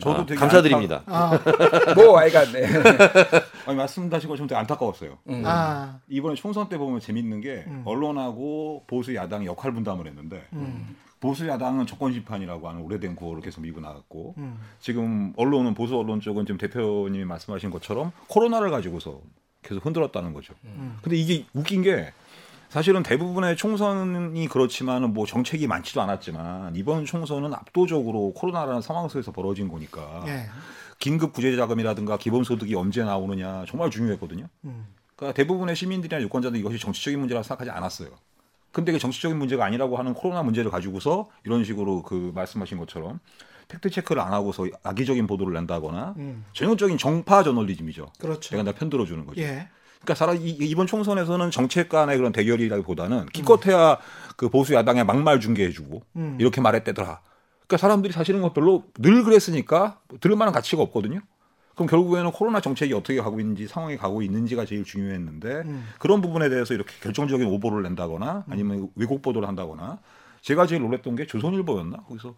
저도 0.01 0.21
아, 0.21 0.25
되게 0.25 0.39
감사드립니다. 0.39 1.03
아, 1.05 1.39
뭐 1.95 2.17
알겠네. 2.17 2.65
안타, 2.65 3.41
아니 3.67 3.77
말씀하신 3.77 4.27
것처럼 4.27 4.47
되게 4.47 4.55
안타까웠어요. 4.55 5.19
아, 5.43 5.99
이번에 6.09 6.33
총선 6.33 6.67
때 6.67 6.79
보면 6.79 6.99
재밌는 6.99 7.41
게 7.41 7.63
음. 7.67 7.83
언론하고 7.85 8.85
보수 8.87 9.13
야당이 9.13 9.45
역할 9.45 9.71
분담을 9.71 10.07
했는데 10.07 10.47
음. 10.53 10.95
보수 11.21 11.47
야당은 11.47 11.85
정권 11.85 12.11
심판이라고 12.11 12.67
하는 12.67 12.81
오래된 12.81 13.15
구호를 13.15 13.41
계속 13.41 13.61
밀고 13.61 13.79
나갔고 13.79 14.33
음. 14.39 14.59
지금 14.79 15.33
언론은 15.37 15.75
보수 15.75 15.97
언론 15.97 16.19
쪽은 16.19 16.45
지금 16.45 16.57
대표님이 16.57 17.23
말씀하신 17.23 17.69
것처럼 17.69 18.11
코로나를 18.27 18.71
가지고서 18.71 19.21
계속 19.61 19.85
흔들었다는 19.85 20.33
거죠. 20.33 20.55
음. 20.65 20.97
근데 21.01 21.15
이게 21.15 21.45
웃긴 21.53 21.83
게 21.83 22.11
사실은 22.69 23.03
대부분의 23.03 23.55
총선이 23.55 24.47
그렇지만은 24.47 25.13
뭐 25.13 25.27
정책이 25.27 25.67
많지도 25.67 26.01
않았지만 26.01 26.75
이번 26.75 27.05
총선은 27.05 27.53
압도적으로 27.53 28.33
코로나라는 28.33 28.81
상황 28.81 29.07
속에서 29.07 29.31
벌어진 29.31 29.67
거니까 29.67 30.23
예. 30.25 30.45
긴급 30.97 31.33
구제 31.33 31.55
자금이라든가 31.55 32.17
기본소득이 32.17 32.73
언제 32.75 33.03
나오느냐 33.03 33.65
정말 33.67 33.91
중요했거든요. 33.91 34.47
음. 34.63 34.87
그러니까 35.15 35.35
대부분의 35.35 35.75
시민들이나 35.75 36.19
유권자들 36.23 36.59
이것이 36.59 36.79
정치적인 36.79 37.19
문제라 37.19 37.41
고 37.41 37.43
생각하지 37.43 37.69
않았어요. 37.69 38.09
근데 38.71 38.91
그 38.91 38.99
정치적인 38.99 39.37
문제가 39.37 39.65
아니라고 39.65 39.97
하는 39.97 40.13
코로나 40.13 40.43
문제를 40.43 40.71
가지고서 40.71 41.29
이런 41.43 41.63
식으로 41.63 42.03
그 42.03 42.31
말씀하신 42.33 42.77
것처럼 42.77 43.19
팩트 43.67 43.89
체크를 43.89 44.21
안 44.21 44.33
하고서 44.33 44.67
악의적인 44.83 45.27
보도를 45.27 45.53
낸다거나 45.53 46.15
음. 46.17 46.45
전형적인 46.53 46.97
정파 46.97 47.43
저널리즘이죠. 47.43 48.11
그렇죠. 48.19 48.55
내가 48.55 48.63
나 48.63 48.71
편들어 48.71 49.05
주는 49.05 49.25
거죠. 49.25 49.41
예. 49.41 49.69
그러니까 50.01 50.15
사람 50.15 50.37
이, 50.37 50.49
이번 50.49 50.87
총선에서는 50.87 51.51
정책 51.51 51.89
간의 51.89 52.17
그런 52.17 52.31
대결이라기보다는 52.31 53.27
기껏해야 53.27 53.97
그 54.35 54.49
보수 54.49 54.73
야당의 54.73 55.05
막말 55.05 55.39
중계해주고 55.39 56.01
음. 56.15 56.37
이렇게 56.39 56.59
말했대더라. 56.59 57.21
그러니까 57.67 57.77
사람들이 57.77 58.11
사실은 58.11 58.41
뭐 58.41 58.51
별로 58.51 58.83
늘 58.99 59.23
그랬으니까 59.23 59.99
들을 60.19 60.35
만한 60.35 60.53
가치가 60.53 60.81
없거든요. 60.81 61.21
그럼 61.81 61.87
결국에는 61.87 62.31
코로나 62.31 62.61
정책이 62.61 62.93
어떻게 62.93 63.19
가고 63.21 63.39
있는지 63.39 63.67
상황이 63.67 63.97
가고 63.97 64.21
있는지가 64.21 64.65
제일 64.65 64.83
중요했는데 64.83 65.63
음. 65.65 65.87
그런 65.99 66.21
부분에 66.21 66.49
대해서 66.49 66.73
이렇게 66.73 66.93
결정적인 67.01 67.47
오보를 67.47 67.83
낸다거나 67.83 68.45
아니면 68.49 68.89
왜곡 68.95 69.21
보도를 69.21 69.47
한다거나 69.47 69.99
제가 70.41 70.67
제일 70.67 70.81
놀랬던 70.81 71.15
게 71.15 71.25
조선일보였나 71.25 71.97
거기서 72.07 72.35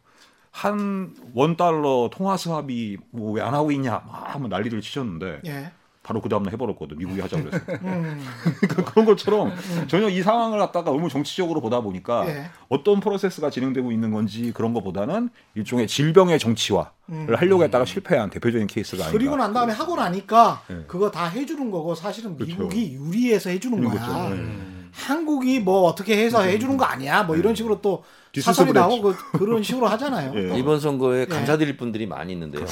한 0.51 1.15
원 1.33 1.57
달러 1.57 2.09
통화 2.13 2.37
수합이 2.37 2.97
뭐 3.11 3.33
왜 3.35 3.41
안 3.41 3.53
하고 3.53 3.71
있냐 3.71 3.91
막 4.05 4.35
하면 4.35 4.49
난리를 4.49 4.79
치셨는데 4.81 5.41
예. 5.47 5.71
바로 6.03 6.19
그 6.19 6.27
다음날 6.27 6.51
해버렸거든 6.53 6.97
미국이 6.97 7.21
하자고 7.21 7.43
그래서 7.43 7.63
음. 7.83 8.21
그러니까 8.67 8.91
그런 8.91 9.05
것처럼 9.05 9.53
전혀 9.87 10.09
이 10.09 10.21
상황을 10.21 10.59
갖다가 10.59 10.91
너무 10.91 11.07
정치적으로 11.07 11.61
보다 11.61 11.79
보니까 11.79 12.27
예. 12.27 12.45
어떤 12.67 12.99
프로세스가 12.99 13.49
진행되고 13.49 13.89
있는 13.91 14.11
건지 14.11 14.51
그런 14.53 14.73
것보다는 14.73 15.29
일종의 15.55 15.87
질병의 15.87 16.39
정치화를 16.39 17.35
하려고 17.37 17.63
했다가 17.63 17.85
실패한 17.85 18.29
대표적인 18.31 18.67
케이스가 18.67 19.05
아닌가. 19.05 19.11
음. 19.15 19.17
그리고 19.17 19.37
난 19.37 19.53
다음에 19.53 19.71
하고 19.71 19.95
나니까 19.95 20.61
예. 20.71 20.83
그거 20.87 21.09
다 21.09 21.27
해주는 21.29 21.71
거고 21.71 21.95
사실은 21.95 22.35
그렇죠. 22.35 22.51
미국이 22.51 22.93
유리해서 22.93 23.49
해주는 23.51 23.81
거야. 23.83 23.99
거죠. 23.99 24.35
예. 24.35 24.73
한국이 24.91 25.59
뭐 25.61 25.83
어떻게 25.83 26.17
해서 26.23 26.43
해주는 26.43 26.75
거 26.77 26.83
아니야? 26.85 27.23
뭐 27.23 27.35
이런 27.37 27.55
식으로 27.55 27.81
또 27.81 28.03
사설이 28.39 28.73
나오고 28.73 29.13
그- 29.31 29.37
그런 29.39 29.63
식으로 29.63 29.87
하잖아요. 29.87 30.33
예. 30.35 30.49
또. 30.49 30.57
이번 30.57 30.79
선거에 30.81 31.21
예. 31.21 31.25
감사드릴 31.25 31.77
분들이 31.77 32.05
많이 32.05 32.33
있는데요. 32.33 32.65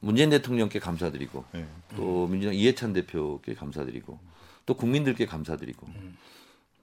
문재인 0.00 0.30
대통령께 0.30 0.78
감사드리고 0.78 1.44
예. 1.56 1.66
또 1.96 2.26
민주당 2.28 2.54
이해찬 2.54 2.92
대표께 2.92 3.54
감사드리고 3.54 4.18
또 4.66 4.74
국민들께 4.74 5.26
감사드리고 5.26 5.88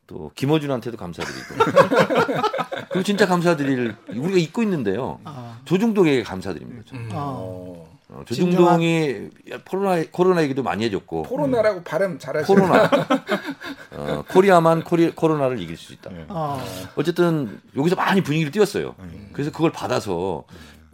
또 0.07 0.31
김어준한테도 0.35 0.97
감사드리고 0.97 1.55
그리고 2.89 3.03
진짜 3.03 3.25
감사드릴 3.25 3.95
우리가 4.09 4.37
잊고 4.37 4.61
있는데요. 4.63 5.19
아. 5.23 5.59
조중동에게 5.65 6.23
감사드립니다. 6.23 6.83
저는. 6.85 7.09
어. 7.13 7.95
어, 8.07 8.21
조중동이 8.23 9.29
코로나 9.67 10.03
코로나 10.11 10.43
얘기도 10.43 10.61
많이 10.61 10.83
해줬고 10.85 11.23
코로나라고 11.23 11.83
발음 11.83 12.19
잘하시는 12.19 12.45
코로나 12.45 12.83
어, 13.91 14.23
코리아만 14.29 14.83
코리, 14.83 15.09
코로나를 15.09 15.59
이길 15.59 15.75
수 15.75 15.91
있다. 15.93 16.11
예. 16.11 16.25
어. 16.29 16.63
어쨌든 16.95 17.59
여기서 17.75 17.95
많이 17.95 18.21
분위기를 18.21 18.51
띄웠어요. 18.51 18.95
음. 18.99 19.29
그래서 19.33 19.51
그걸 19.51 19.71
받아서 19.71 20.43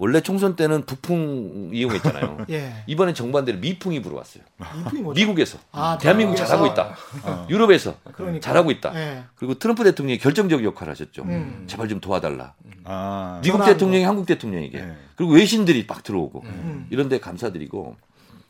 원래 0.01 0.19
총선 0.19 0.55
때는 0.55 0.87
북풍 0.87 1.69
이용했잖아요. 1.73 2.45
예. 2.49 2.73
이번엔 2.87 3.13
정반대로 3.13 3.59
미풍이 3.59 4.01
불어왔어요. 4.01 4.43
뭐죠? 5.03 5.11
미국에서 5.11 5.59
아, 5.71 5.95
대한민국. 6.01 6.37
잘하고 6.37 6.65
있다. 6.65 6.95
유럽에서 7.47 7.95
그러니까. 8.11 8.39
잘하고 8.39 8.71
있다. 8.71 8.95
예. 8.95 9.23
그리고 9.35 9.59
트럼프 9.59 9.83
대통령이 9.83 10.17
결정적 10.17 10.63
역할을 10.63 10.89
하셨죠. 10.93 11.21
음. 11.21 11.65
제발 11.67 11.87
좀 11.87 11.99
도와달라. 11.99 12.55
아, 12.83 13.41
미국 13.43 13.63
대통령이 13.63 14.03
한국 14.03 14.25
대통령에게 14.25 14.81
네. 14.81 14.97
그리고 15.15 15.33
외신들이 15.33 15.85
막 15.87 16.01
들어오고 16.01 16.41
음. 16.45 16.87
이런데 16.89 17.19
감사드리고 17.19 17.95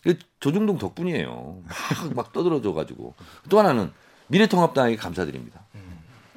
이게 0.06 0.18
조중동 0.40 0.78
덕분이에요. 0.78 1.64
막, 1.66 2.16
막 2.16 2.32
떠들어져 2.32 2.72
가지고 2.74 3.14
또 3.50 3.60
하나는 3.60 3.92
미래통합당에게 4.28 4.96
감사드립니다. 4.96 5.66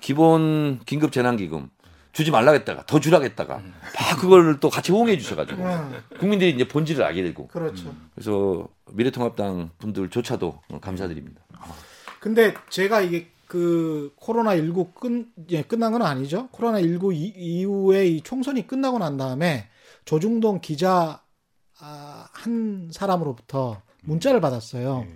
기본 0.00 0.80
긴급 0.84 1.12
재난기금 1.12 1.70
주지 2.14 2.30
말라겠다가 2.30 2.86
더 2.86 3.00
주라겠다가 3.00 3.56
막 3.56 4.20
그걸 4.20 4.60
또 4.60 4.70
같이 4.70 4.92
호응해 4.92 5.18
주셔가지고 5.18 5.62
음. 5.62 6.02
국민들이 6.18 6.52
이제 6.52 6.66
본질을 6.66 7.04
알게 7.04 7.22
되고 7.22 7.48
그렇죠. 7.48 7.94
그래서 8.14 8.68
미래통합당 8.92 9.70
분들조차도 9.78 10.60
감사드립니다. 10.80 11.42
근데 12.20 12.54
제가 12.70 13.00
이게 13.00 13.28
그 13.48 14.12
코로나 14.16 14.56
19 14.56 14.92
끝, 14.92 15.26
예, 15.50 15.62
끝난 15.62 15.92
건 15.92 16.02
아니죠. 16.02 16.48
코로나 16.52 16.80
19 16.80 17.12
이, 17.12 17.32
이후에 17.36 18.06
이 18.06 18.20
총선이 18.22 18.66
끝나고 18.66 18.98
난 18.98 19.16
다음에 19.16 19.68
조중동 20.04 20.60
기자 20.60 21.20
아, 21.80 22.28
한 22.32 22.90
사람으로부터 22.92 23.82
문자를 24.02 24.40
받았어요. 24.40 25.06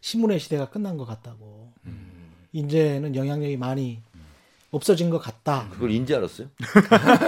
신문의 0.00 0.40
시대가 0.40 0.68
끝난 0.68 0.96
것 0.96 1.04
같다고. 1.04 1.72
이제는 2.52 3.14
영향력이 3.16 3.56
많이 3.56 4.02
없어진 4.72 5.10
것 5.10 5.18
같다. 5.18 5.68
그걸 5.70 5.90
인지 5.92 6.14
알았어요? 6.14 6.48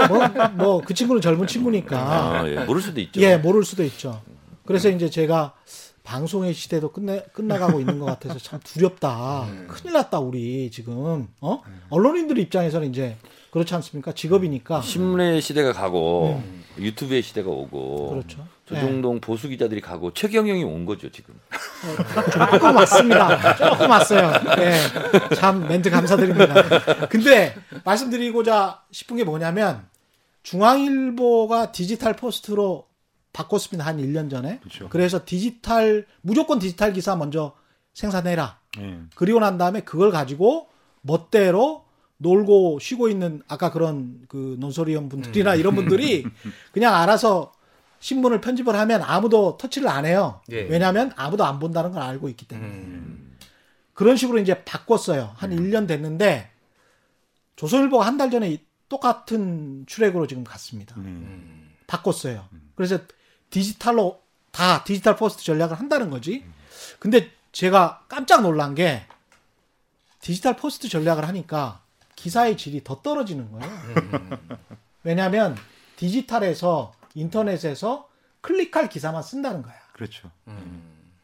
뭐, 0.08 0.48
뭐, 0.54 0.80
그 0.80 0.94
친구는 0.94 1.20
젊은 1.20 1.46
친구니까. 1.46 2.40
아, 2.40 2.48
예. 2.48 2.64
모를 2.64 2.80
수도 2.80 3.00
있죠. 3.02 3.20
예, 3.20 3.36
모를 3.36 3.62
수도 3.64 3.84
있죠. 3.84 4.22
그래서 4.64 4.88
이제 4.88 5.10
제가 5.10 5.54
방송의 6.04 6.54
시대도 6.54 6.92
끝내, 6.92 7.22
끝나가고 7.34 7.80
있는 7.80 7.98
것 7.98 8.06
같아서 8.06 8.38
참 8.38 8.60
두렵다. 8.64 9.46
큰일 9.68 9.92
났다, 9.92 10.20
우리 10.20 10.70
지금. 10.70 11.28
어? 11.40 11.60
언론인들 11.90 12.38
입장에서는 12.38 12.88
이제 12.88 13.16
그렇지 13.50 13.74
않습니까? 13.74 14.12
직업이니까. 14.12 14.80
신문의 14.80 15.42
시대가 15.42 15.72
가고 15.72 16.42
유튜브의 16.78 17.22
시대가 17.22 17.50
오고 17.50 18.10
음. 18.10 18.20
그렇죠. 18.20 18.46
조중동 18.66 19.20
보수 19.20 19.48
기자들이 19.48 19.80
가고 19.80 20.12
최경영이 20.14 20.64
온 20.64 20.86
거죠 20.86 21.10
지금. 21.10 21.38
조금 22.32 22.76
왔습니다. 22.76 23.56
조금 23.56 23.90
왔어요. 23.90 24.32
예. 24.58 25.34
참 25.34 25.66
멘트 25.68 25.90
감사드립니다. 25.90 27.06
근데 27.08 27.54
말씀드리고자 27.84 28.82
싶은 28.90 29.16
게 29.16 29.24
뭐냐면 29.24 29.86
중앙일보가 30.42 31.72
디지털 31.72 32.14
포스트로 32.14 32.86
바꿨습니다. 33.32 33.84
한 33.84 33.98
1년 33.98 34.30
전에. 34.30 34.60
그렇죠. 34.60 34.88
그래서 34.88 35.20
디지털 35.24 36.06
무조건 36.22 36.58
디지털 36.58 36.92
기사 36.92 37.16
먼저 37.16 37.54
생산해라. 37.92 38.58
예. 38.78 38.98
그리고 39.14 39.40
난 39.40 39.58
다음에 39.58 39.80
그걸 39.80 40.10
가지고 40.10 40.68
멋대로 41.02 41.83
놀고 42.18 42.78
쉬고 42.80 43.08
있는 43.08 43.42
아까 43.48 43.70
그런 43.70 44.20
그 44.28 44.56
논소리원 44.60 45.08
분들이나 45.08 45.54
이런 45.56 45.74
분들이 45.74 46.24
그냥 46.72 46.94
알아서 46.94 47.52
신문을 48.00 48.40
편집을 48.40 48.74
하면 48.74 49.02
아무도 49.02 49.56
터치를 49.56 49.88
안 49.88 50.04
해요. 50.06 50.40
예. 50.50 50.62
왜냐하면 50.62 51.12
아무도 51.16 51.44
안 51.44 51.58
본다는 51.58 51.92
걸 51.92 52.02
알고 52.02 52.28
있기 52.30 52.46
때문에. 52.46 52.68
음. 52.68 53.36
그런 53.94 54.16
식으로 54.16 54.38
이제 54.38 54.62
바꿨어요. 54.64 55.32
한 55.36 55.50
1년 55.50 55.86
됐는데 55.88 56.50
조선일보가 57.56 58.04
한 58.06 58.18
달 58.18 58.30
전에 58.30 58.50
이 58.50 58.60
똑같은 58.88 59.84
전략으로 59.86 60.26
지금 60.26 60.44
갔습니다. 60.44 60.94
음. 60.98 61.70
바꿨어요. 61.86 62.44
그래서 62.74 62.98
디지털로 63.50 64.20
다 64.50 64.84
디지털 64.84 65.16
first 65.16 65.42
전략을 65.44 65.78
한다는 65.78 66.10
거지. 66.10 66.44
근데 66.98 67.30
제가 67.52 68.04
깜짝 68.08 68.42
놀란 68.42 68.74
게 68.74 69.02
디지털 70.20 70.56
first 70.56 70.88
전략을 70.88 71.26
하니까 71.26 71.82
기사의 72.24 72.56
질이 72.56 72.82
더 72.82 73.02
떨어지는 73.02 73.52
거예요. 73.52 74.38
왜냐하면 75.02 75.58
디지털에서 75.96 76.94
인터넷에서 77.14 78.08
클릭할 78.40 78.88
기사만 78.88 79.22
쓴다는 79.22 79.60
거야. 79.60 79.74
그렇죠. 79.92 80.30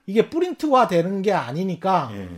이게 0.05 0.29
프린트화 0.29 0.89
되는 0.89 1.23
게 1.23 1.33
아니니까 1.33 2.11
예. 2.13 2.29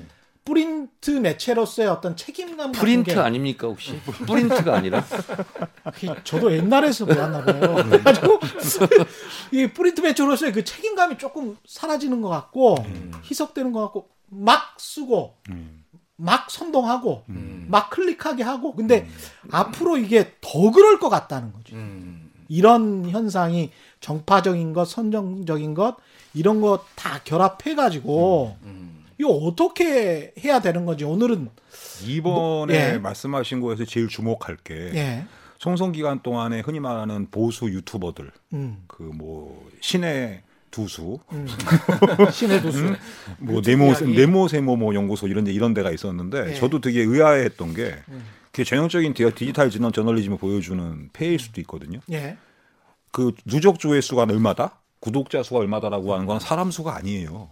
프린트 0.44 1.10
매체로서의 1.10 1.88
어떤 1.88 2.14
책임감 2.16 2.70
같은 2.70 2.72
프린트 2.72 3.14
게 3.14 3.18
아닙니까 3.18 3.66
혹시? 3.66 3.98
프린트가 4.00 4.76
아니라 4.76 5.04
저도 6.22 6.52
옛날에서 6.52 7.04
몰랐나 7.04 7.44
봐요. 7.44 7.74
그래가지고 7.90 8.38
이 9.50 9.66
프린트 9.66 10.02
매체로서의 10.02 10.52
그 10.52 10.62
책임감이 10.62 11.18
조금 11.18 11.56
사라지는 11.66 12.22
것 12.22 12.28
같고 12.28 12.76
희석되는 13.24 13.72
것 13.72 13.80
같고 13.80 14.08
막 14.28 14.76
쓰고 14.78 15.36
음. 15.50 15.81
막 16.22 16.50
선동하고 16.50 17.24
막 17.66 17.90
클릭하게 17.90 18.42
하고 18.42 18.74
근데 18.74 19.08
앞으로 19.50 19.96
이게 19.96 20.32
더 20.40 20.70
그럴 20.70 20.98
것 20.98 21.08
같다는 21.08 21.52
거죠. 21.52 21.74
음. 21.76 22.30
이런 22.48 23.08
현상이 23.08 23.70
정파적인 24.00 24.72
것, 24.72 24.84
선정적인 24.84 25.74
것 25.74 25.96
이런 26.34 26.60
것다 26.60 27.22
결합해 27.24 27.74
가지고 27.74 28.56
이거 29.18 29.30
어떻게 29.30 30.32
해야 30.44 30.60
되는 30.60 30.84
건지 30.84 31.04
오늘은 31.04 31.48
이번에 32.06 32.94
예. 32.94 32.98
말씀하신 32.98 33.60
거에서 33.60 33.84
제일 33.84 34.08
주목할 34.08 34.56
게 34.64 34.74
예. 34.94 35.24
총선 35.58 35.92
기간 35.92 36.20
동안에 36.22 36.60
흔히 36.60 36.80
말하는 36.80 37.30
보수 37.30 37.66
유튜버들 37.66 38.30
음. 38.52 38.82
그뭐 38.86 39.70
신의 39.80 40.42
두수 40.76 41.20
음. 41.32 41.46
신의 42.32 42.60
두수. 42.62 42.96
뭐 43.38 43.60
네모 43.64 43.86
이야기. 43.92 44.16
네모 44.16 44.48
세모 44.48 44.74
뭐 44.76 44.94
연구소 44.94 45.28
이런 45.28 45.44
데 45.44 45.52
이런 45.52 45.74
데가 45.74 45.92
있었는데 45.92 46.50
예. 46.50 46.54
저도 46.54 46.80
되게 46.80 47.02
의아했던 47.02 47.74
게 47.74 47.94
음. 48.08 48.24
그게 48.50 48.64
전형적인 48.64 49.14
디- 49.14 49.30
디지털 49.34 49.70
진원 49.70 49.92
저널리즘을 49.92 50.38
보여주는 50.38 51.10
폐일 51.12 51.38
수도 51.38 51.60
있거든요. 51.60 52.00
예. 52.10 52.36
그 53.12 53.32
누적 53.44 53.78
조회수가 53.78 54.22
얼마다, 54.24 54.80
구독자 54.98 55.42
수가 55.42 55.60
얼마다라고 55.60 56.14
하는 56.14 56.26
건 56.26 56.40
사람 56.40 56.70
수가 56.70 56.96
아니에요. 56.96 57.50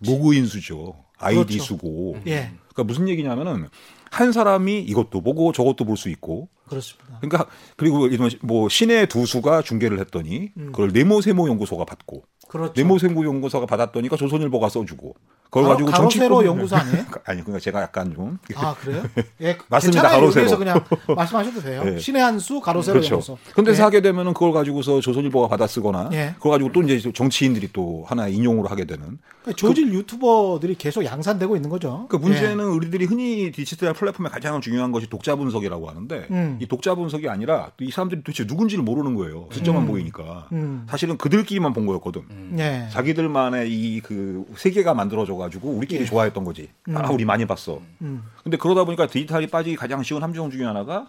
모그인 0.00 0.46
수죠. 0.46 0.94
아이디 1.18 1.40
음, 1.40 1.46
그렇죠. 1.46 1.62
수고. 1.64 2.16
예. 2.26 2.50
그러니까 2.68 2.84
무슨 2.84 3.08
얘기냐면은 3.08 3.68
한 4.10 4.32
사람이 4.32 4.80
이것도 4.82 5.22
보고 5.22 5.52
저것도 5.52 5.84
볼 5.84 5.96
수 5.96 6.08
있고. 6.10 6.48
그렇습니다. 6.68 7.18
그러니까 7.20 7.46
그리고 7.76 8.06
이런 8.06 8.30
뭐 8.42 8.68
신의 8.68 9.08
두 9.08 9.24
수가 9.26 9.62
중계를 9.62 9.98
했더니 10.00 10.50
그걸 10.54 10.90
네모세모 10.92 11.48
연구소가 11.48 11.84
받고 11.84 12.16
음. 12.18 12.48
그렇죠. 12.48 12.72
네모세모 12.76 13.24
연구소가 13.24 13.66
받았더니까 13.66 14.16
조선일보가 14.16 14.68
써주고 14.68 15.14
그걸 15.46 15.62
가로- 15.64 15.68
가지고 15.86 15.90
가로세로 15.90 16.28
정치권- 16.36 16.44
연구소 16.46 16.76
아니에요? 16.76 17.04
아니 17.24 17.40
그러니까 17.42 17.58
제가 17.60 17.82
약간 17.82 18.12
좀 18.14 18.38
아 18.56 18.74
그래요? 18.74 19.02
예, 19.42 19.56
맞습니다. 19.68 20.02
가로세로. 20.08 20.58
그냥 20.58 20.80
말씀하셔도 21.16 21.60
돼요. 21.60 21.82
네. 21.84 21.98
신의 21.98 22.22
한수 22.22 22.60
가로세로 22.60 22.94
그렇죠. 23.00 23.14
연구소. 23.14 23.38
근데서 23.54 23.80
예. 23.80 23.82
하게 23.84 24.00
되면은 24.00 24.34
그걸 24.34 24.52
가지고서 24.52 25.00
조선일보가 25.00 25.48
받아 25.48 25.66
쓰거나 25.66 26.10
예. 26.12 26.34
그걸 26.36 26.52
가지고 26.52 26.72
또 26.72 26.82
이제 26.82 27.10
정치인들이 27.12 27.70
또 27.72 28.04
하나 28.08 28.28
인용으로 28.28 28.68
하게 28.68 28.84
되는 28.84 29.18
그러니까 29.42 29.56
저질 29.56 29.92
유튜버들이 29.92 30.74
계속 30.76 31.04
양산되고 31.04 31.54
있는 31.56 31.70
거죠. 31.70 32.06
그 32.08 32.16
문제는 32.16 32.64
우리들이 32.64 33.04
흔히 33.06 33.50
디지털 33.52 33.92
플랫폼의 33.92 34.30
가장 34.30 34.60
중요한 34.60 34.92
것이 34.92 35.08
독자 35.08 35.34
분석이라고 35.36 35.88
하는데 35.88 36.26
음. 36.30 36.55
이 36.60 36.66
독자 36.66 36.94
분석이 36.94 37.28
아니라 37.28 37.70
이 37.80 37.90
사람들이 37.90 38.22
도대체 38.22 38.44
누군지를 38.44 38.82
모르는 38.84 39.14
거예요. 39.14 39.48
숫자만 39.52 39.82
음. 39.82 39.86
보이니까. 39.88 40.48
음. 40.52 40.86
사실은 40.88 41.16
그들끼리만 41.18 41.72
본 41.72 41.86
거였거든. 41.86 42.56
예. 42.58 42.62
예. 42.86 42.88
자기들만의 42.90 43.70
이 43.70 44.00
그 44.02 44.44
세계가 44.56 44.94
만들어져 44.94 45.34
가지고 45.36 45.70
우리끼리 45.70 46.02
예. 46.02 46.04
좋아했던 46.04 46.44
거지. 46.44 46.68
아, 46.94 47.08
음. 47.08 47.14
우리 47.14 47.24
많이 47.24 47.44
봤어. 47.46 47.80
음. 48.02 48.22
근데 48.44 48.56
그러다 48.56 48.84
보니까 48.84 49.06
디지털이 49.06 49.48
빠지기 49.48 49.76
가장 49.76 50.02
쉬운 50.02 50.22
함정 50.22 50.50
중에 50.50 50.64
하나가 50.64 51.08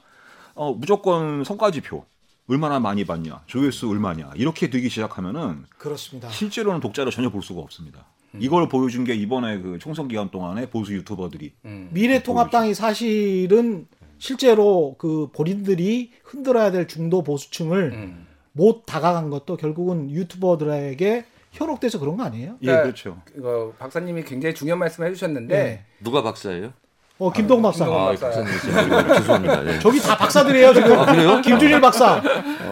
어, 0.56 0.74
무조건 0.74 1.44
성과지표. 1.44 2.04
얼마나 2.50 2.80
많이 2.80 3.04
봤냐, 3.04 3.42
조회수 3.46 3.90
얼마냐 3.90 4.32
이렇게 4.36 4.70
되기 4.70 4.88
시작하면은 4.90 5.66
그렇습니다. 5.78 6.30
실제로는 6.30 6.80
독자를 6.80 7.12
전혀 7.12 7.30
볼 7.30 7.44
수가 7.44 7.60
없습니다. 7.62 8.06
음. 8.36 8.40
이걸 8.42 8.70
보여준 8.70 9.04
게 9.04 9.14
이번에 9.16 9.60
그 9.60 9.78
총선 9.80 10.08
기간 10.08 10.30
동안에 10.32 10.70
보수 10.70 10.94
유튜버들이 10.94 11.52
음. 11.66 11.90
미래통합당이 11.92 12.74
사실은 12.74 13.88
실제로 14.20 14.96
그 14.98 15.30
본인들이 15.34 16.12
흔들어야 16.24 16.72
될 16.72 16.88
중도 16.88 17.24
보수층을 17.24 17.92
음. 17.94 18.28
못 18.52 18.86
다가간 18.86 19.30
것도 19.30 19.58
결국은 19.58 20.10
유튜버들에게 20.10 21.26
현혹돼서 21.52 22.00
그런 22.00 22.18
거 22.18 22.24
아니에요? 22.24 22.58
예 22.62 22.66
그러니까 22.66 22.84
그렇죠. 22.84 23.22
이거 23.38 23.74
박사님이 23.78 24.24
굉장히 24.24 24.54
중요한 24.56 24.80
말씀을 24.80 25.10
해주셨는데 25.10 25.64
네. 25.64 25.86
누가 26.04 26.22
박사예요? 26.24 26.74
어, 27.20 27.32
김동 27.32 27.62
박사. 27.64 27.86
아, 27.86 28.10
박사. 28.10 28.28
박사님 28.28 29.08
죄송합니다. 29.18 29.62
네. 29.62 29.80
저기 29.80 30.00
다 30.00 30.16
박사들이에요, 30.16 30.74
지금. 30.74 31.00
아, 31.00 31.06
그래요? 31.06 31.42
김준일 31.42 31.82
박사. 31.82 32.22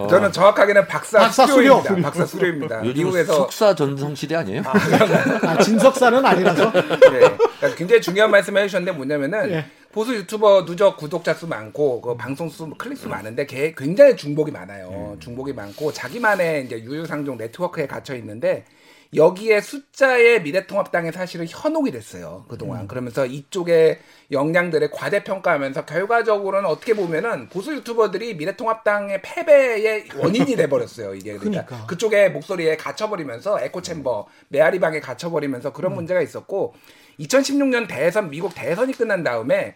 저는 0.07 0.31
정확하게는 0.31 0.87
박사, 0.87 1.17
박사 1.19 1.47
수료입니다. 1.47 1.89
수료. 1.89 2.01
박사 2.03 2.25
수료입니다. 2.25 2.81
미국에서 2.81 3.33
석사 3.33 3.73
전성 3.73 4.13
시대 4.13 4.35
아니에요? 4.35 4.61
아, 4.65 5.57
진석사는 5.57 6.23
아니라서. 6.23 6.71
네. 6.71 6.89
그러니까 6.99 7.75
굉장히 7.75 8.01
중요한 8.01 8.29
말씀을 8.29 8.61
해주셨는데 8.63 8.95
뭐냐면은 8.95 9.49
예. 9.51 9.65
보수 9.91 10.13
유튜버 10.13 10.65
누적 10.65 10.97
구독자 10.97 11.33
수 11.33 11.47
많고 11.47 12.01
그 12.01 12.15
방송 12.15 12.49
수 12.49 12.69
클릭 12.77 12.97
수 12.97 13.07
많은데 13.07 13.47
걔 13.47 13.73
굉장히 13.75 14.15
중복이 14.15 14.51
많아요. 14.51 15.15
중복이 15.21 15.53
많고 15.53 15.91
자기만의 15.91 16.65
이제 16.65 16.83
유유상종 16.83 17.37
네트워크에 17.37 17.87
갇혀 17.87 18.13
있는데 18.15 18.65
여기에 19.15 19.61
숫자의 19.61 20.41
미래통합당에 20.41 21.11
사실은 21.11 21.45
현혹이 21.47 21.91
됐어요 21.91 22.45
그동안. 22.47 22.87
그러면서 22.87 23.25
이쪽의 23.25 23.99
역량들의 24.31 24.91
과대평가하면서 24.91 25.85
결과적으로는 25.85 26.69
어떻게 26.69 26.93
보면은 26.93 27.49
보수 27.49 27.73
유튜버들이 27.75 28.35
미래통합당의 28.35 29.21
패배의 29.21 30.05
원인이 30.17 30.55
돼버렸어요 30.57 31.15
이게. 31.15 31.37
그러니까, 31.37 31.65
그러니까. 31.65 31.87
그쪽의 31.87 32.31
목소리에 32.31 32.77
갇혀버리면서 32.77 33.61
echo 33.61 33.85
chamber 33.85 34.27
메아리방에 34.49 34.99
갇혀버리면서 34.99 35.73
그런 35.73 35.93
문제가 35.95 36.21
있었고 36.21 36.73
2016년 37.19 37.87
대선 37.87 38.29
미국 38.29 38.53
대선이 38.55 38.93
끝난 38.93 39.23
다음에 39.23 39.75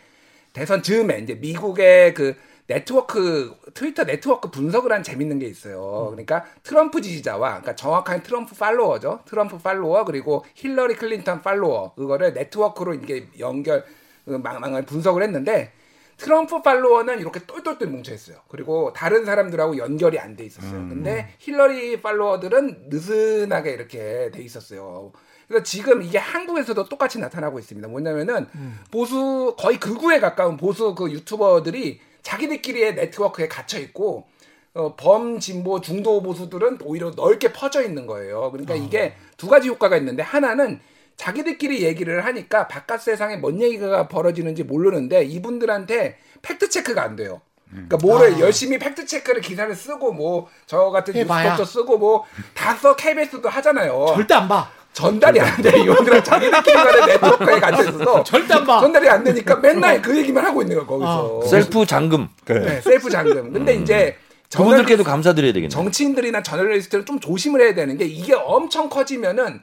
대선 0.54 0.82
즈음에 0.82 1.19
이제 1.19 1.36
미국의 1.36 2.13
그 2.13 2.36
네트워크 2.70 3.56
트위터 3.74 4.04
네트워크 4.04 4.52
분석을 4.52 4.92
한 4.92 5.02
재밌는 5.02 5.40
게 5.40 5.48
있어요. 5.48 6.10
그러니까 6.12 6.46
트럼프 6.62 7.02
지지자와 7.02 7.50
그러니까 7.50 7.76
정확한 7.76 8.22
트럼프 8.22 8.56
follower죠. 8.56 9.22
트럼프 9.26 9.58
팔로워 9.58 10.06
그리고 10.06 10.46
힐러리 10.54 10.96
클린턴 10.96 11.42
팔로워 11.42 11.96
그거를 11.96 12.34
네트워크로 12.34 12.94
이게 12.94 13.28
연결 13.40 13.84
그 14.24 14.34
망망을 14.34 14.86
분석을 14.86 15.24
했는데 15.24 15.74
트럼프 16.18 16.62
팔로워는 16.62 17.20
이렇게 17.20 17.40
똘똘똘 17.48 17.88
뭉쳐 17.88 18.14
있어요. 18.14 18.38
그리고 18.48 18.94
다른 18.94 19.26
사람들하고 19.26 19.78
연결이 19.78 20.20
안 20.20 20.36
돼 20.36 20.46
있었어요. 20.46 20.88
근데 20.90 21.34
힐러리 21.40 22.02
팔로워들은 22.04 22.90
느슨하게 22.90 23.72
이렇게 23.72 24.30
돼 24.32 24.44
있었어요. 24.44 25.12
그래서 25.48 25.64
지금 25.64 26.04
이게 26.04 26.20
한국에서도 26.20 26.88
똑같이 26.88 27.18
나타나고 27.18 27.58
있습니다. 27.58 27.88
뭐냐면은 27.88 28.46
보수 28.92 29.56
거의 29.58 29.80
극우에 29.80 30.20
가까운 30.20 30.56
보수 30.56 30.94
그 30.94 31.12
유튜버들이 31.12 32.09
자기들끼리의 32.30 32.94
네트워크에 32.96 33.48
갇혀 33.48 33.80
있고 33.80 34.28
어, 34.76 34.96
범진보 34.96 35.82
중도 35.82 36.22
보수들은 36.22 36.78
오히려 36.84 37.12
넓게 37.15 37.52
퍼져 37.52 37.82
있는 37.84 38.06
거예요. 38.06 38.52
그러니까 38.52 38.76
이게 38.76 39.15
두 39.36 39.48
가지 39.48 39.68
효과가 39.68 39.98
있는데 39.98 40.22
하나는 40.22 40.80
자기들끼리 41.18 41.84
얘기를 41.84 42.24
하니까 42.26 42.68
바깥 42.68 43.02
세상에 43.02 43.36
뭔 43.36 43.60
얘기가 43.62 44.08
벌어지는지 44.08 44.63
모르는데 44.63 45.24
이분들한테 45.24 46.18
fact 46.44 46.70
check가 46.70 47.02
안 47.02 47.15
돼요. 47.15 47.42
그러니까 47.72 47.98
뭐를 47.98 48.39
열심히 48.39 48.80
fact 48.80 49.06
check를 49.06 49.42
기사를 49.42 49.74
쓰고 49.76 50.12
뭐 50.13 50.48
저 50.68 50.89
같은. 50.92 51.13
뉴스톱도 51.50 51.65
쓰고 51.65 51.98
뭐 51.98 52.26
다 52.56 52.76
써 52.76 52.96
KBS도 52.96 53.50
하잖아요. 53.50 54.06
절대 54.15 54.34
안 54.36 54.48
봐. 54.48 54.72
전달이 54.93 55.39
안 55.39 55.62
돼. 55.62 55.80
이분들은 55.80 56.23
자기들끼리만의 56.23 57.06
네트워크에 57.08 57.60
갇혀 57.60 57.84
있어서 57.84 58.23
절대 58.23 58.54
안 58.56 58.65
봐. 58.65 58.80
전달이 58.82 59.08
안 59.10 59.23
되니까 59.23 59.56
맨날 59.58 60.02
그 60.02 60.17
얘기만 60.17 60.45
하고 60.45 60.62
있는 60.62 60.75
거야 60.78 60.86
거기서. 60.86 61.41
셀프 61.47 61.86
잠금. 61.86 62.28
네, 62.45 62.82
셀프 62.82 63.10
잠금. 63.10 63.54
근데 63.54 63.75
이제 63.75 64.17
그분들께도 64.52 65.04
감사드려야 65.04 65.54
되겠네요. 65.54 65.69
정치인들이나 65.69 66.41
저널리스트는 66.43 67.06
좀 67.06 67.19
조심을 67.19 67.62
해야 67.62 67.73
되는 67.75 67.97
게 67.97 68.06
이게 68.06 68.34
엄청 68.34 68.89
커지면은 68.89 69.62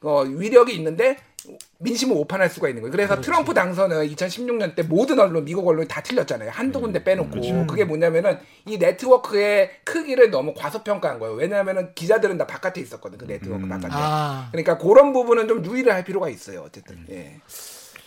어, 0.00 0.22
위력이 0.26 0.72
있는데 0.76 1.16
민심을 1.78 2.16
오판할 2.16 2.50
수가 2.50 2.68
있는 2.68 2.82
거예요. 2.82 2.92
그래서 2.92 3.20
트럼프 3.20 3.54
당선은 3.54 4.08
2016년 4.08 4.74
때 4.74 4.82
모든 4.82 5.18
언론, 5.20 5.44
미국 5.44 5.66
언론이 5.66 5.86
다 5.88 6.02
틀렸잖아요. 6.02 6.50
한두 6.50 6.80
군데 6.80 7.02
빼놓고. 7.04 7.66
그게 7.66 7.84
뭐냐면은 7.84 8.38
이 8.66 8.78
네트워크의 8.78 9.70
크기를 9.84 10.30
너무 10.30 10.54
과소평가한 10.54 11.18
거예요. 11.20 11.34
왜냐하면은 11.36 11.94
기자들은 11.94 12.38
다 12.38 12.46
바깥에 12.46 12.80
있었거든. 12.80 13.18
그 13.18 13.26
네트워크 13.26 13.66
바깥에. 13.68 13.88
아. 13.92 14.48
그러니까 14.50 14.78
그런 14.78 15.12
부분은 15.12 15.46
좀 15.48 15.64
유의를 15.64 15.92
할 15.92 16.04
필요가 16.04 16.28
있어요. 16.28 16.62
어쨌든. 16.66 17.04
예. 17.10 17.40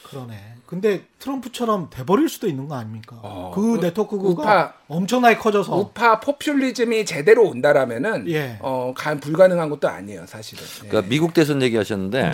그러네. 0.04 0.56
근데 0.66 1.06
트럼프처럼 1.20 1.90
돼버릴 1.90 2.28
수도 2.28 2.48
있는 2.48 2.68
거 2.68 2.76
아닙니까? 2.76 3.52
그 3.56 3.80
네트워크가 3.82 4.24
우파. 4.28 4.74
엄청나게 4.90 5.38
커져서. 5.38 5.78
우파 5.78 6.20
포퓰리즘이 6.20 7.06
제대로 7.06 7.48
온다라면은 7.48 8.30
예. 8.30 8.58
어, 8.60 8.94
가 8.96 9.16
불가능한 9.16 9.70
것도 9.70 9.88
아니에요, 9.88 10.26
사실은. 10.28 10.64
예. 10.84 10.88
그러니까 10.90 11.10
미국 11.10 11.34
대선 11.34 11.62
얘기하셨는데 11.62 12.34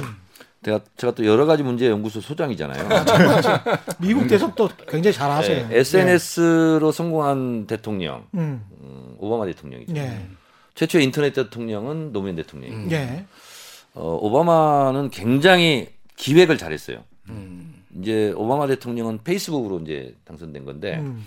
제가 0.64 0.82
제가 0.98 1.14
또 1.14 1.26
여러 1.26 1.46
가지 1.46 1.64
문제 1.64 1.88
연구소 1.88 2.20
소장이잖아요. 2.20 2.90
미국 4.00 4.28
대선도 4.28 4.70
굉장히 4.88 5.14
잘 5.14 5.30
하세요. 5.30 5.68
네, 5.68 5.78
SNS로 5.80 6.92
성공한 6.92 7.68
대통령 7.68 8.26
음. 8.34 8.66
음, 8.82 9.16
오바마 9.20 9.46
대통령이죠. 9.46 9.96
예. 9.96 10.26
최초의 10.76 11.06
인터넷 11.06 11.34
대통령은 11.34 12.12
노무현 12.12 12.36
대통령이고 12.36 12.92
예. 12.92 13.26
어, 13.94 14.18
오바마는 14.22 15.10
굉장히 15.10 15.90
기획을 16.16 16.58
잘했어요. 16.58 17.04
음. 17.30 17.84
이제 18.00 18.32
오바마 18.36 18.68
대통령은 18.68 19.20
페이스북으로 19.24 19.80
이제 19.80 20.16
당선된 20.26 20.66
건데 20.66 20.98
음. 21.00 21.24